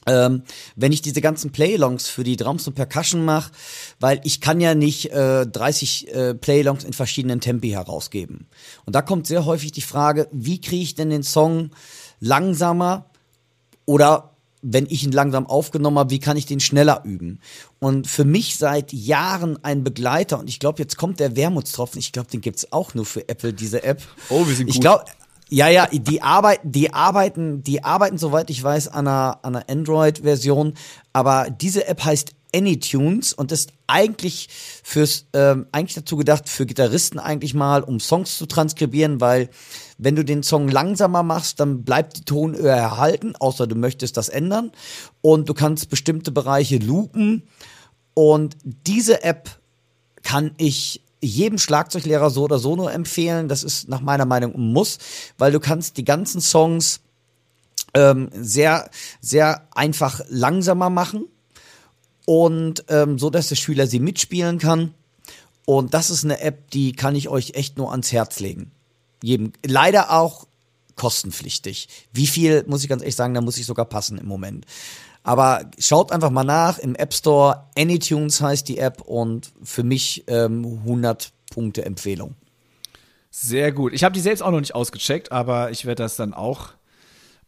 ähm, 0.06 0.44
wenn 0.76 0.92
ich 0.92 1.02
diese 1.02 1.22
ganzen 1.22 1.54
Playlongs 1.54 2.10
für 2.10 2.26
die 2.26 2.36
Drums 2.36 2.68
und 2.68 2.74
Percussion 2.74 3.24
mache, 3.24 3.54
weil 4.02 4.20
ich 4.26 4.42
kann 4.42 4.60
ja 4.60 4.76
nicht 4.76 5.12
äh, 5.12 5.48
30 5.48 6.14
äh, 6.14 6.34
Playlongs 6.34 6.84
in 6.84 6.92
verschiedenen 6.92 7.40
Tempi 7.40 7.70
herausgeben. 7.70 8.50
Und 8.86 8.96
da 8.96 9.02
kommt 9.02 9.28
sehr 9.28 9.46
häufig 9.46 9.72
die 9.72 9.82
Frage, 9.82 10.28
wie 10.34 10.60
kriege 10.60 10.84
ich 10.84 10.96
denn 10.96 11.10
den 11.10 11.24
Song 11.24 11.72
langsamer 12.20 13.06
oder 13.86 14.31
wenn 14.62 14.86
ich 14.90 15.04
ihn 15.04 15.12
langsam 15.12 15.48
aufgenommen 15.48 15.98
habe, 15.98 16.12
wie 16.12 16.20
kann 16.20 16.38
ich 16.38 16.46
den 16.46 16.60
schneller 16.60 17.02
üben? 17.04 17.40
Und 17.80 18.08
für 18.08 18.26
mich 18.26 18.58
seit 18.58 18.94
Jahren 18.94 19.64
ein 19.64 19.84
Begleiter, 19.84 20.40
und 20.40 20.50
ich 20.50 20.60
glaube, 20.60 20.82
jetzt 20.82 20.98
kommt 20.98 21.20
der 21.20 21.36
Wermutstropfen, 21.36 22.00
ich 22.00 22.12
glaube, 22.12 22.30
den 22.30 22.42
gibt's 22.42 22.72
auch 22.72 22.94
nur 22.94 23.06
für 23.06 23.28
Apple, 23.28 23.54
diese 23.54 23.84
App. 23.84 24.02
Oh, 24.30 24.48
wir 24.48 24.56
sind 24.56 24.68
gut. 24.68 24.76
Ich 24.76 24.82
glaube, 24.82 25.06
ja, 25.50 25.68
ja, 25.68 25.88
die 25.88 26.22
arbeiten, 26.22 26.72
die 26.72 26.94
arbeiten, 26.94 27.62
die 27.64 27.84
arbeiten, 27.84 28.18
soweit 28.18 28.50
ich 28.50 28.64
weiß, 28.64 28.88
an 28.88 29.08
einer, 29.08 29.40
an 29.42 29.56
einer 29.56 29.70
Android-Version, 29.70 30.76
aber 31.12 31.50
diese 31.50 31.88
App 31.88 32.06
heißt 32.06 32.34
Anytunes 32.56 33.34
und 33.34 33.52
ist 33.52 33.72
eigentlich 33.88 34.50
fürs 34.84 35.26
ähm, 35.34 35.68
eigentlich 35.72 35.96
dazu 35.96 36.18
gedacht 36.18 36.50
für 36.50 36.66
Gitarristen 36.66 37.20
eigentlich 37.20 37.54
mal, 37.54 37.84
um 37.84 38.00
Songs 38.00 38.38
zu 38.38 38.46
transkribieren, 38.46 39.22
weil 39.22 39.50
wenn 40.02 40.16
du 40.16 40.26
den 40.26 40.42
Song 40.42 40.68
langsamer 40.68 41.22
machst, 41.22 41.60
dann 41.60 41.84
bleibt 41.84 42.18
die 42.18 42.26
Tonhöhe 42.26 42.70
erhalten, 42.70 43.36
außer 43.40 43.68
du 43.68 43.76
möchtest 43.76 44.18
das 44.18 44.30
ändern 44.30 44.72
und 45.22 45.48
du 45.48 45.54
kannst 45.54 45.90
bestimmte 45.90 46.32
Bereiche 46.32 46.80
loopen 46.80 47.44
und 48.16 48.58
diese 48.64 49.24
App 49.24 49.60
kann 50.24 50.52
ich 50.58 51.04
jedem 51.22 51.60
Schlagzeuglehrer 51.60 52.32
so 52.32 52.44
oder 52.44 52.58
so 52.58 52.76
nur 52.76 52.92
empfehlen. 52.92 53.48
Das 53.48 53.64
ist 53.64 53.90
nach 53.90 54.02
meiner 54.02 54.26
Meinung 54.26 54.56
ein 54.56 54.74
Muss, 54.74 54.98
weil 55.38 55.52
du 55.52 55.60
kannst 55.60 55.98
die 55.98 56.04
ganzen 56.04 56.42
Songs 56.42 57.02
ähm, 57.94 58.30
sehr, 58.34 58.90
sehr 59.20 59.68
einfach 59.76 60.22
langsamer 60.30 60.90
machen 60.90 61.28
und 62.26 62.86
ähm, 62.88 63.20
so, 63.20 63.30
dass 63.30 63.50
der 63.50 63.56
Schüler 63.56 63.86
sie 63.86 64.00
mitspielen 64.00 64.58
kann. 64.58 64.96
Und 65.68 65.94
das 65.94 66.10
ist 66.10 66.26
eine 66.26 66.42
App, 66.42 66.72
die 66.72 66.94
kann 66.94 67.16
ich 67.16 67.30
euch 67.30 67.52
echt 67.54 67.78
nur 67.78 67.92
ans 67.92 68.12
Herz 68.12 68.40
legen. 68.40 68.72
Jedem, 69.24 69.54
leider 69.66 70.12
auch 70.12 70.48
kostenpflichtig. 70.96 71.88
Wie 72.14 72.28
viel, 72.28 72.64
muss 72.68 72.84
ich 72.84 72.90
ganz 72.90 73.02
ehrlich 73.02 73.16
sagen, 73.16 73.34
da 73.34 73.42
muss 73.42 73.58
ich 73.58 73.66
sogar 73.66 73.86
passen 73.86 74.18
im 74.18 74.28
Moment. 74.28 74.66
Aber 75.24 75.70
schaut 75.78 76.12
einfach 76.12 76.32
mal 76.32 76.44
nach 76.44 76.80
im 76.80 76.96
App 76.96 77.14
Store. 77.14 77.66
Anytunes 77.78 78.42
heißt 78.42 78.68
die 78.68 78.80
App 78.80 79.02
und 79.02 79.52
für 79.64 79.84
mich 79.84 80.24
ähm, 80.28 80.66
100 80.84 81.32
Punkte 81.52 81.86
Empfehlung. 81.86 82.36
Sehr 83.30 83.72
gut. 83.72 83.94
Ich 83.94 84.04
habe 84.04 84.14
die 84.14 84.20
selbst 84.20 84.42
auch 84.42 84.52
noch 84.52 84.60
nicht 84.60 84.76
ausgecheckt, 84.76 85.32
aber 85.32 85.72
ich 85.72 85.86
werde 85.86 86.04
das 86.04 86.16
dann 86.16 86.34
auch 86.34 86.70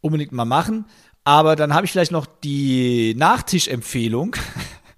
unbedingt 0.00 0.32
mal 0.32 0.44
machen. 0.44 0.86
Aber 1.24 1.56
dann 1.56 1.74
habe 1.74 1.86
ich 1.86 1.92
vielleicht 1.92 2.12
noch 2.12 2.26
die 2.26 3.14
Nachtischempfehlung, 3.16 4.36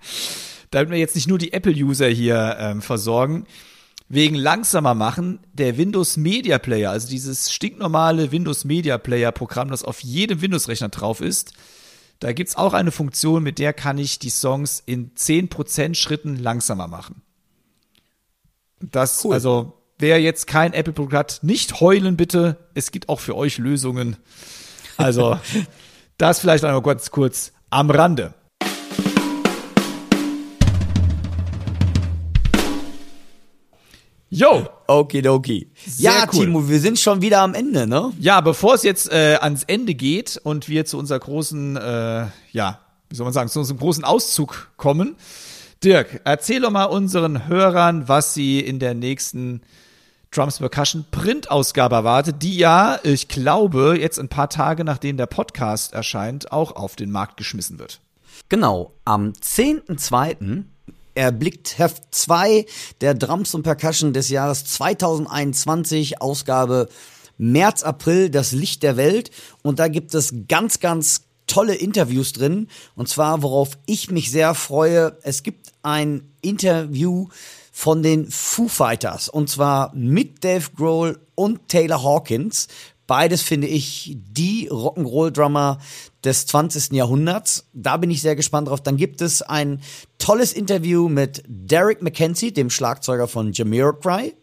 damit 0.71 0.91
wir 0.91 0.99
jetzt 0.99 1.15
nicht 1.15 1.29
nur 1.29 1.39
die 1.39 1.53
Apple-User 1.53 2.09
hier 2.09 2.57
ähm, 2.59 2.83
versorgen. 2.83 3.47
Wegen 4.09 4.37
langsamer 4.37 4.95
machen, 4.95 5.41
der 5.53 5.79
Windows 5.79 6.17
Media 6.17 6.59
Player, 6.59 6.91
also 6.91 7.09
dieses 7.09 7.53
stinknormale 7.53 8.31
Windows 8.31 8.65
Media 8.65 8.99
Player 8.99 9.33
Programm, 9.33 9.69
das 9.69 9.83
auf 9.83 10.01
jedem 10.01 10.41
Windows-Rechner 10.41 10.91
drauf 10.91 11.21
ist, 11.21 11.55
da 12.21 12.33
gibt's 12.33 12.57
auch 12.57 12.73
eine 12.73 12.93
Funktion, 12.93 13.43
mit 13.43 13.59
der 13.59 13.73
kann 13.73 13.99
ich 13.99 14.19
die 14.19 14.31
Songs 14.31 14.83
in 14.85 15.13
10% 15.15 15.95
Schritten 15.95 16.37
langsamer 16.37 16.87
machen. 16.87 17.23
Das, 18.81 19.25
cool. 19.25 19.35
also, 19.35 19.73
wer 19.99 20.21
jetzt 20.21 20.47
kein 20.47 20.73
Apple-Produkt 20.73 21.15
hat, 21.15 21.39
nicht 21.43 21.81
heulen 21.81 22.17
bitte. 22.17 22.57
Es 22.75 22.91
gibt 22.91 23.09
auch 23.09 23.21
für 23.21 23.37
euch 23.37 23.59
Lösungen. 23.59 24.17
Also, 24.97 25.39
das 26.19 26.41
vielleicht 26.41 26.65
einmal 26.65 26.83
ganz 26.83 27.11
kurz 27.11 27.53
am 27.71 27.91
Rande. 27.91 28.35
Jo! 34.37 34.69
Okidoki. 34.87 35.71
Ja, 35.97 36.27
cool. 36.31 36.45
Timo, 36.45 36.69
wir 36.69 36.79
sind 36.79 36.99
schon 36.99 37.23
wieder 37.23 37.41
am 37.41 37.55
Ende, 37.55 37.87
ne? 37.87 38.13
Ja, 38.21 38.43
bevor 38.43 38.75
es 38.75 38.83
jetzt 38.83 39.11
äh, 39.11 39.39
ans 39.41 39.65
Ende 39.65 39.95
geht 39.95 40.39
und 40.45 40.69
wir 40.69 40.85
zu 40.85 40.99
unserer 40.99 41.21
großen, 41.21 41.77
äh, 41.79 42.27
ja, 42.53 42.81
wie 43.09 43.17
soll 43.17 43.25
man 43.25 43.33
sagen, 43.33 43.49
zu 43.49 43.61
unserem 43.61 43.79
großen 43.79 44.05
Auszug 44.05 44.73
kommen. 44.77 45.17
Dirk, 45.83 46.21
erzähl 46.25 46.61
doch 46.61 46.71
mal 46.71 46.85
unseren 46.85 47.49
Hörern, 47.49 48.09
was 48.09 48.35
sie 48.35 48.61
in 48.61 48.79
der 48.79 48.93
nächsten 48.93 49.63
Drums 50.31 50.59
Percussion 50.59 51.07
Printausgabe 51.11 51.95
erwartet, 51.95 52.43
die 52.43 52.59
ja, 52.59 52.99
ich 53.05 53.29
glaube, 53.29 53.97
jetzt 53.99 54.19
ein 54.19 54.29
paar 54.29 54.51
Tage 54.51 54.85
nachdem 54.85 55.17
der 55.17 55.27
Podcast 55.27 55.95
erscheint, 55.95 56.53
auch 56.53 56.77
auf 56.77 56.95
den 56.95 57.11
Markt 57.11 57.39
geschmissen 57.39 57.79
wird. 57.79 58.03
Genau, 58.51 58.93
am 59.07 59.33
10.2 59.33 60.65
erblickt 61.17 61.79
Heft 61.79 62.03
2 62.13 62.67
der 63.01 63.15
Drums 63.15 63.55
und 63.55 63.63
Percussion 63.63 64.13
des 64.13 64.29
Jahres 64.29 64.65
2021, 64.67 66.21
Ausgabe 66.21 66.89
März, 67.39 67.83
April, 67.83 68.31
das 68.31 68.53
Licht 68.53 68.83
der 68.83 68.97
Welt. 68.97 69.31
Und 69.63 69.79
da 69.79 69.89
gibt 69.89 70.15
es 70.15 70.35
ganz, 70.49 70.81
ganz 70.81 71.23
tolle 71.47 71.75
Interviews 71.75 72.33
drin. 72.33 72.69
Und 72.95 73.09
zwar, 73.09 73.43
worauf 73.43 73.79
ich 73.87 74.11
mich 74.11 74.31
sehr 74.31 74.55
freue, 74.55 75.19
es 75.23 75.43
gibt 75.43 75.73
ein 75.83 76.33
Interview 76.41 77.29
von 77.73 78.03
den 78.03 78.31
Foo 78.31 78.69
Fighters. 78.69 79.29
Und 79.29 79.51
zwar 79.51 79.95
mit 79.95 80.45
Dave 80.45 80.71
Grohl 80.75 81.19
und 81.35 81.69
Taylor 81.69 82.03
Hawkins. 82.03 82.69
Beides 83.07 83.43
finde 83.43 83.69
ich 83.69 84.17
die 84.17 84.69
Rock'n'Roll-Drummer 84.71 85.79
des 86.25 86.47
20. 86.47 86.93
Jahrhunderts. 86.93 87.69
Da 87.73 87.97
bin 87.97 88.11
ich 88.11 88.21
sehr 88.21 88.35
gespannt 88.37 88.69
drauf. 88.69 88.81
Dann 88.81 88.97
gibt 88.97 89.21
es 89.21 89.43
ein 89.43 89.81
tolles 90.19 90.53
Interview 90.53 91.09
mit 91.09 91.43
Derek 91.47 92.03
McKenzie, 92.03 92.53
dem 92.53 92.71
Schlagzeuger 92.71 93.29
von 93.29 93.53
Jamiroquai. 93.53 94.35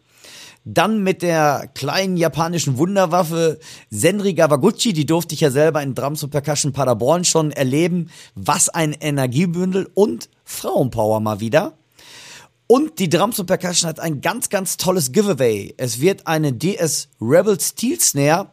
Dann 0.66 1.02
mit 1.02 1.20
der 1.20 1.70
kleinen 1.74 2.16
japanischen 2.16 2.78
Wunderwaffe 2.78 3.58
Senri 3.90 4.32
Gawaguchi, 4.32 4.94
die 4.94 5.04
durfte 5.04 5.34
ich 5.34 5.42
ja 5.42 5.50
selber 5.50 5.82
in 5.82 5.94
Drums 5.94 6.22
und 6.22 6.30
Percussion 6.30 6.72
Paderborn 6.72 7.24
schon 7.24 7.50
erleben. 7.50 8.08
Was 8.34 8.70
ein 8.70 8.94
Energiebündel 8.94 9.90
und 9.92 10.30
Frauenpower 10.44 11.20
mal 11.20 11.40
wieder. 11.40 11.76
Und 12.66 12.98
die 12.98 13.10
Drums 13.10 13.38
und 13.38 13.46
Percussion 13.46 13.88
hat 13.88 14.00
ein 14.00 14.20
ganz, 14.22 14.48
ganz 14.48 14.78
tolles 14.78 15.12
Giveaway. 15.12 15.74
Es 15.76 16.00
wird 16.00 16.26
eine 16.26 16.52
DS 16.52 17.08
Rebel 17.20 17.60
Steel 17.60 18.00
Snare 18.00 18.48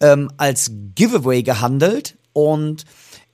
ähm, 0.00 0.30
als 0.36 0.70
Giveaway 0.94 1.42
gehandelt 1.42 2.16
und 2.32 2.84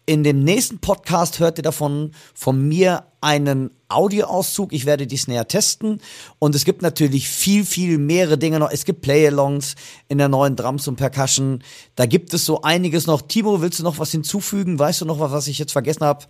in 0.06 0.22
dem 0.22 0.44
nächsten 0.44 0.78
Podcast 0.78 1.40
hört 1.40 1.58
ihr 1.58 1.64
davon 1.64 2.12
von 2.32 2.66
mir 2.66 3.04
einen 3.20 3.70
Audioauszug. 3.88 4.72
Ich 4.72 4.86
werde 4.86 5.06
die 5.08 5.16
Snare 5.16 5.48
testen 5.48 6.00
und 6.38 6.54
es 6.54 6.64
gibt 6.64 6.80
natürlich 6.80 7.28
viel, 7.28 7.66
viel 7.66 7.98
mehrere 7.98 8.38
Dinge 8.38 8.60
noch. 8.60 8.70
Es 8.70 8.84
gibt 8.84 9.02
Play-Alongs 9.02 9.74
in 10.08 10.18
der 10.18 10.28
neuen 10.28 10.54
Drums 10.54 10.86
und 10.86 10.94
Percussion. 10.94 11.62
Da 11.96 12.06
gibt 12.06 12.32
es 12.34 12.44
so 12.44 12.62
einiges 12.62 13.06
noch. 13.06 13.20
Timo, 13.22 13.60
willst 13.60 13.80
du 13.80 13.82
noch 13.82 13.98
was 13.98 14.12
hinzufügen? 14.12 14.78
Weißt 14.78 15.00
du 15.00 15.04
noch 15.04 15.18
was, 15.18 15.32
was 15.32 15.48
ich 15.48 15.58
jetzt 15.58 15.72
vergessen 15.72 16.04
habe? 16.04 16.24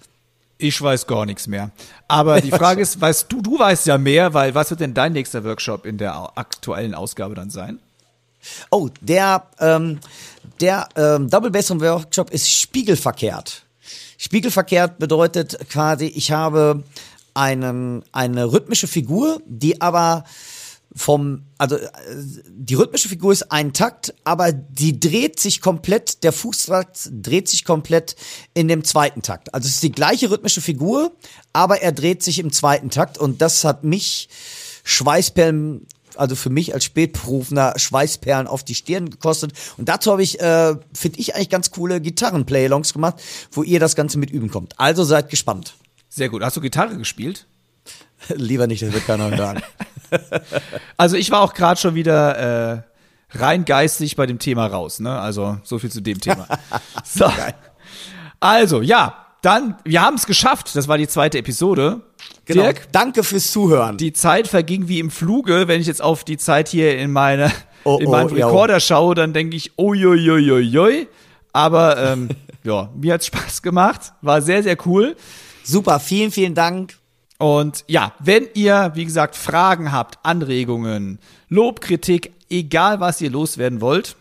Ich 0.58 0.80
weiß 0.80 1.06
gar 1.06 1.26
nichts 1.26 1.46
mehr. 1.46 1.70
Aber 2.08 2.40
die 2.40 2.50
Frage 2.50 2.80
ist, 2.80 3.00
weißt 3.00 3.26
du, 3.30 3.42
du 3.42 3.58
weißt 3.58 3.86
ja 3.86 3.98
mehr, 3.98 4.32
weil 4.32 4.54
was 4.54 4.70
wird 4.70 4.80
denn 4.80 4.94
dein 4.94 5.12
nächster 5.12 5.44
Workshop 5.44 5.84
in 5.84 5.98
der 5.98 6.32
aktuellen 6.36 6.94
Ausgabe 6.94 7.34
dann 7.34 7.50
sein? 7.50 7.78
Oh, 8.70 8.88
der, 9.00 9.46
ähm, 9.58 10.00
der 10.60 10.88
ähm, 10.96 11.28
Double 11.28 11.50
Bass 11.50 11.70
Workshop 11.70 12.30
ist 12.30 12.50
spiegelverkehrt. 12.50 13.64
Spiegelverkehrt 14.18 14.98
bedeutet 14.98 15.58
quasi, 15.68 16.06
ich 16.06 16.32
habe 16.32 16.84
einen, 17.34 18.02
eine 18.12 18.50
rhythmische 18.50 18.86
Figur, 18.86 19.42
die 19.44 19.80
aber 19.82 20.24
vom, 20.96 21.42
also 21.58 21.76
die 22.48 22.74
rhythmische 22.74 23.10
Figur 23.10 23.30
ist 23.30 23.52
ein 23.52 23.74
Takt, 23.74 24.14
aber 24.24 24.50
die 24.50 24.98
dreht 24.98 25.38
sich 25.38 25.60
komplett, 25.60 26.22
der 26.24 26.32
Fußtakt 26.32 27.10
dreht 27.12 27.48
sich 27.48 27.66
komplett 27.66 28.16
in 28.54 28.66
dem 28.66 28.82
zweiten 28.82 29.20
Takt. 29.20 29.52
Also 29.54 29.66
es 29.66 29.74
ist 29.74 29.82
die 29.82 29.92
gleiche 29.92 30.30
rhythmische 30.30 30.62
Figur, 30.62 31.12
aber 31.52 31.82
er 31.82 31.92
dreht 31.92 32.22
sich 32.22 32.38
im 32.38 32.50
zweiten 32.50 32.88
Takt 32.88 33.18
und 33.18 33.42
das 33.42 33.62
hat 33.64 33.84
mich 33.84 34.30
Schweißperlen 34.84 35.86
also 36.16 36.34
für 36.34 36.48
mich 36.48 36.72
als 36.72 36.84
Spätberufener 36.84 37.74
Schweißperlen 37.76 38.46
auf 38.46 38.64
die 38.64 38.74
Stirn 38.74 39.10
gekostet. 39.10 39.52
Und 39.76 39.90
dazu 39.90 40.10
habe 40.10 40.22
ich, 40.22 40.40
äh, 40.40 40.74
finde 40.94 41.18
ich, 41.18 41.34
eigentlich 41.34 41.50
ganz 41.50 41.70
coole 41.70 42.00
Gitarren-Play-Alongs 42.00 42.94
gemacht, 42.94 43.16
wo 43.52 43.62
ihr 43.62 43.80
das 43.80 43.96
Ganze 43.96 44.16
mit 44.16 44.30
üben 44.30 44.50
kommt. 44.50 44.80
Also 44.80 45.04
seid 45.04 45.28
gespannt. 45.28 45.74
Sehr 46.08 46.30
gut. 46.30 46.42
Hast 46.42 46.56
du 46.56 46.62
Gitarre 46.62 46.96
gespielt? 46.96 47.46
Lieber 48.34 48.66
nicht, 48.66 48.82
das 48.82 48.94
wird 48.94 49.06
keiner 49.06 49.36
hören. 49.36 49.62
also 50.96 51.16
ich 51.16 51.30
war 51.30 51.40
auch 51.40 51.54
gerade 51.54 51.80
schon 51.80 51.94
wieder 51.94 52.76
äh, 52.76 52.82
rein 53.38 53.64
geistig 53.64 54.16
bei 54.16 54.26
dem 54.26 54.38
Thema 54.38 54.66
raus. 54.66 55.00
Ne? 55.00 55.18
Also 55.18 55.58
so 55.62 55.78
viel 55.78 55.90
zu 55.90 56.00
dem 56.00 56.20
Thema. 56.20 56.46
So. 57.04 57.30
Also 58.40 58.82
ja, 58.82 59.26
dann, 59.42 59.76
wir 59.84 60.02
haben 60.02 60.16
es 60.16 60.26
geschafft. 60.26 60.74
Das 60.74 60.88
war 60.88 60.98
die 60.98 61.08
zweite 61.08 61.38
Episode. 61.38 62.02
Genau. 62.46 62.64
Dirk, 62.64 62.92
danke 62.92 63.22
fürs 63.22 63.50
Zuhören. 63.50 63.96
Die 63.96 64.12
Zeit 64.12 64.48
verging 64.48 64.88
wie 64.88 64.98
im 64.98 65.10
Fluge. 65.10 65.68
Wenn 65.68 65.80
ich 65.80 65.86
jetzt 65.86 66.02
auf 66.02 66.24
die 66.24 66.36
Zeit 66.36 66.68
hier 66.68 66.98
in 66.98 67.12
meine 67.12 67.52
oh, 67.84 67.98
in 67.98 68.10
meinen 68.10 68.30
oh, 68.30 68.34
Recorder 68.34 68.74
ja. 68.74 68.80
schaue, 68.80 69.14
dann 69.14 69.32
denke 69.32 69.56
ich, 69.56 69.78
uiuiuiui. 69.78 71.08
Aber 71.52 71.96
ähm, 71.96 72.28
ja, 72.64 72.90
mir 72.94 73.14
hat's 73.14 73.26
Spaß 73.26 73.62
gemacht. 73.62 74.12
War 74.20 74.42
sehr, 74.42 74.62
sehr 74.62 74.76
cool. 74.86 75.16
Super, 75.64 76.00
vielen, 76.00 76.30
vielen 76.30 76.54
Dank. 76.54 76.96
Und 77.38 77.84
ja, 77.86 78.12
wenn 78.18 78.48
ihr, 78.54 78.92
wie 78.94 79.04
gesagt, 79.04 79.36
Fragen 79.36 79.92
habt, 79.92 80.18
Anregungen, 80.24 81.18
Lob, 81.48 81.80
Kritik, 81.80 82.32
egal 82.48 83.00
was 83.00 83.20
ihr 83.20 83.30
loswerden 83.30 83.80
wollt, 83.80 84.16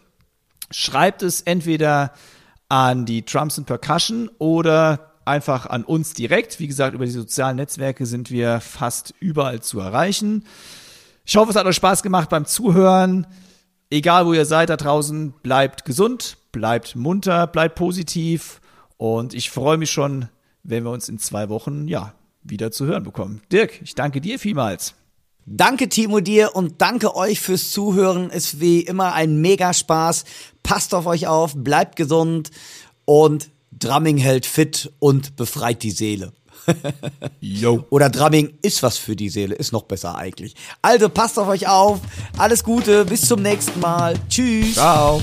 schreibt 0.71 1.23
es 1.23 1.41
entweder 1.41 2.11
an 2.67 3.05
die 3.05 3.23
Trumps 3.23 3.57
and 3.57 3.67
Percussion 3.67 4.29
oder 4.37 5.11
einfach 5.23 5.65
an 5.65 5.83
uns 5.83 6.13
direkt. 6.13 6.59
Wie 6.59 6.67
gesagt, 6.67 6.93
über 6.93 7.05
die 7.05 7.11
sozialen 7.11 7.57
Netzwerke 7.57 8.05
sind 8.05 8.31
wir 8.31 8.59
fast 8.59 9.13
überall 9.19 9.61
zu 9.61 9.79
erreichen. 9.79 10.45
Ich 11.25 11.35
hoffe, 11.35 11.51
es 11.51 11.55
hat 11.55 11.65
euch 11.65 11.75
Spaß 11.75 12.03
gemacht 12.03 12.29
beim 12.29 12.45
Zuhören. 12.45 13.27
Egal, 13.89 14.25
wo 14.25 14.33
ihr 14.33 14.45
seid 14.45 14.69
da 14.69 14.77
draußen, 14.77 15.33
bleibt 15.43 15.85
gesund, 15.85 16.37
bleibt 16.51 16.95
munter, 16.95 17.47
bleibt 17.47 17.75
positiv. 17.75 18.59
Und 18.97 19.33
ich 19.33 19.49
freue 19.51 19.77
mich 19.77 19.91
schon, 19.91 20.29
wenn 20.63 20.83
wir 20.83 20.91
uns 20.91 21.09
in 21.09 21.19
zwei 21.19 21.49
Wochen, 21.49 21.87
ja, 21.87 22.13
wieder 22.45 22.71
zu 22.71 22.85
hören 22.85 23.03
bekommen. 23.03 23.41
Dirk, 23.51 23.81
ich 23.83 23.95
danke 23.95 24.21
dir 24.21 24.39
vielmals. 24.39 24.95
Danke 25.47 25.89
Timo 25.89 26.21
dir 26.21 26.55
und 26.55 26.81
danke 26.81 27.15
euch 27.15 27.39
fürs 27.39 27.69
Zuhören. 27.69 28.31
Ist 28.31 28.59
wie 28.59 28.81
immer 28.81 29.13
ein 29.13 29.41
mega 29.41 29.73
Spaß. 29.73 30.25
Passt 30.63 30.95
auf 30.95 31.05
euch 31.05 31.27
auf, 31.27 31.53
bleibt 31.55 31.95
gesund 31.95 32.49
und 33.05 33.51
Drumming 33.71 34.17
hält 34.17 34.45
fit 34.45 34.91
und 34.99 35.35
befreit 35.35 35.83
die 35.83 35.91
Seele. 35.91 36.33
Yo. 37.39 37.85
Oder 37.89 38.09
Drumming 38.09 38.57
ist 38.61 38.81
was 38.81 38.97
für 38.97 39.15
die 39.15 39.29
Seele, 39.29 39.53
ist 39.53 39.71
noch 39.71 39.83
besser 39.83 40.15
eigentlich. 40.15 40.55
Also 40.81 41.09
passt 41.09 41.37
auf 41.37 41.47
euch 41.47 41.67
auf. 41.67 41.99
Alles 42.37 42.63
Gute, 42.63 43.05
bis 43.05 43.21
zum 43.21 43.41
nächsten 43.41 43.79
Mal. 43.79 44.15
Tschüss. 44.29 44.75
Ciao. 44.75 45.21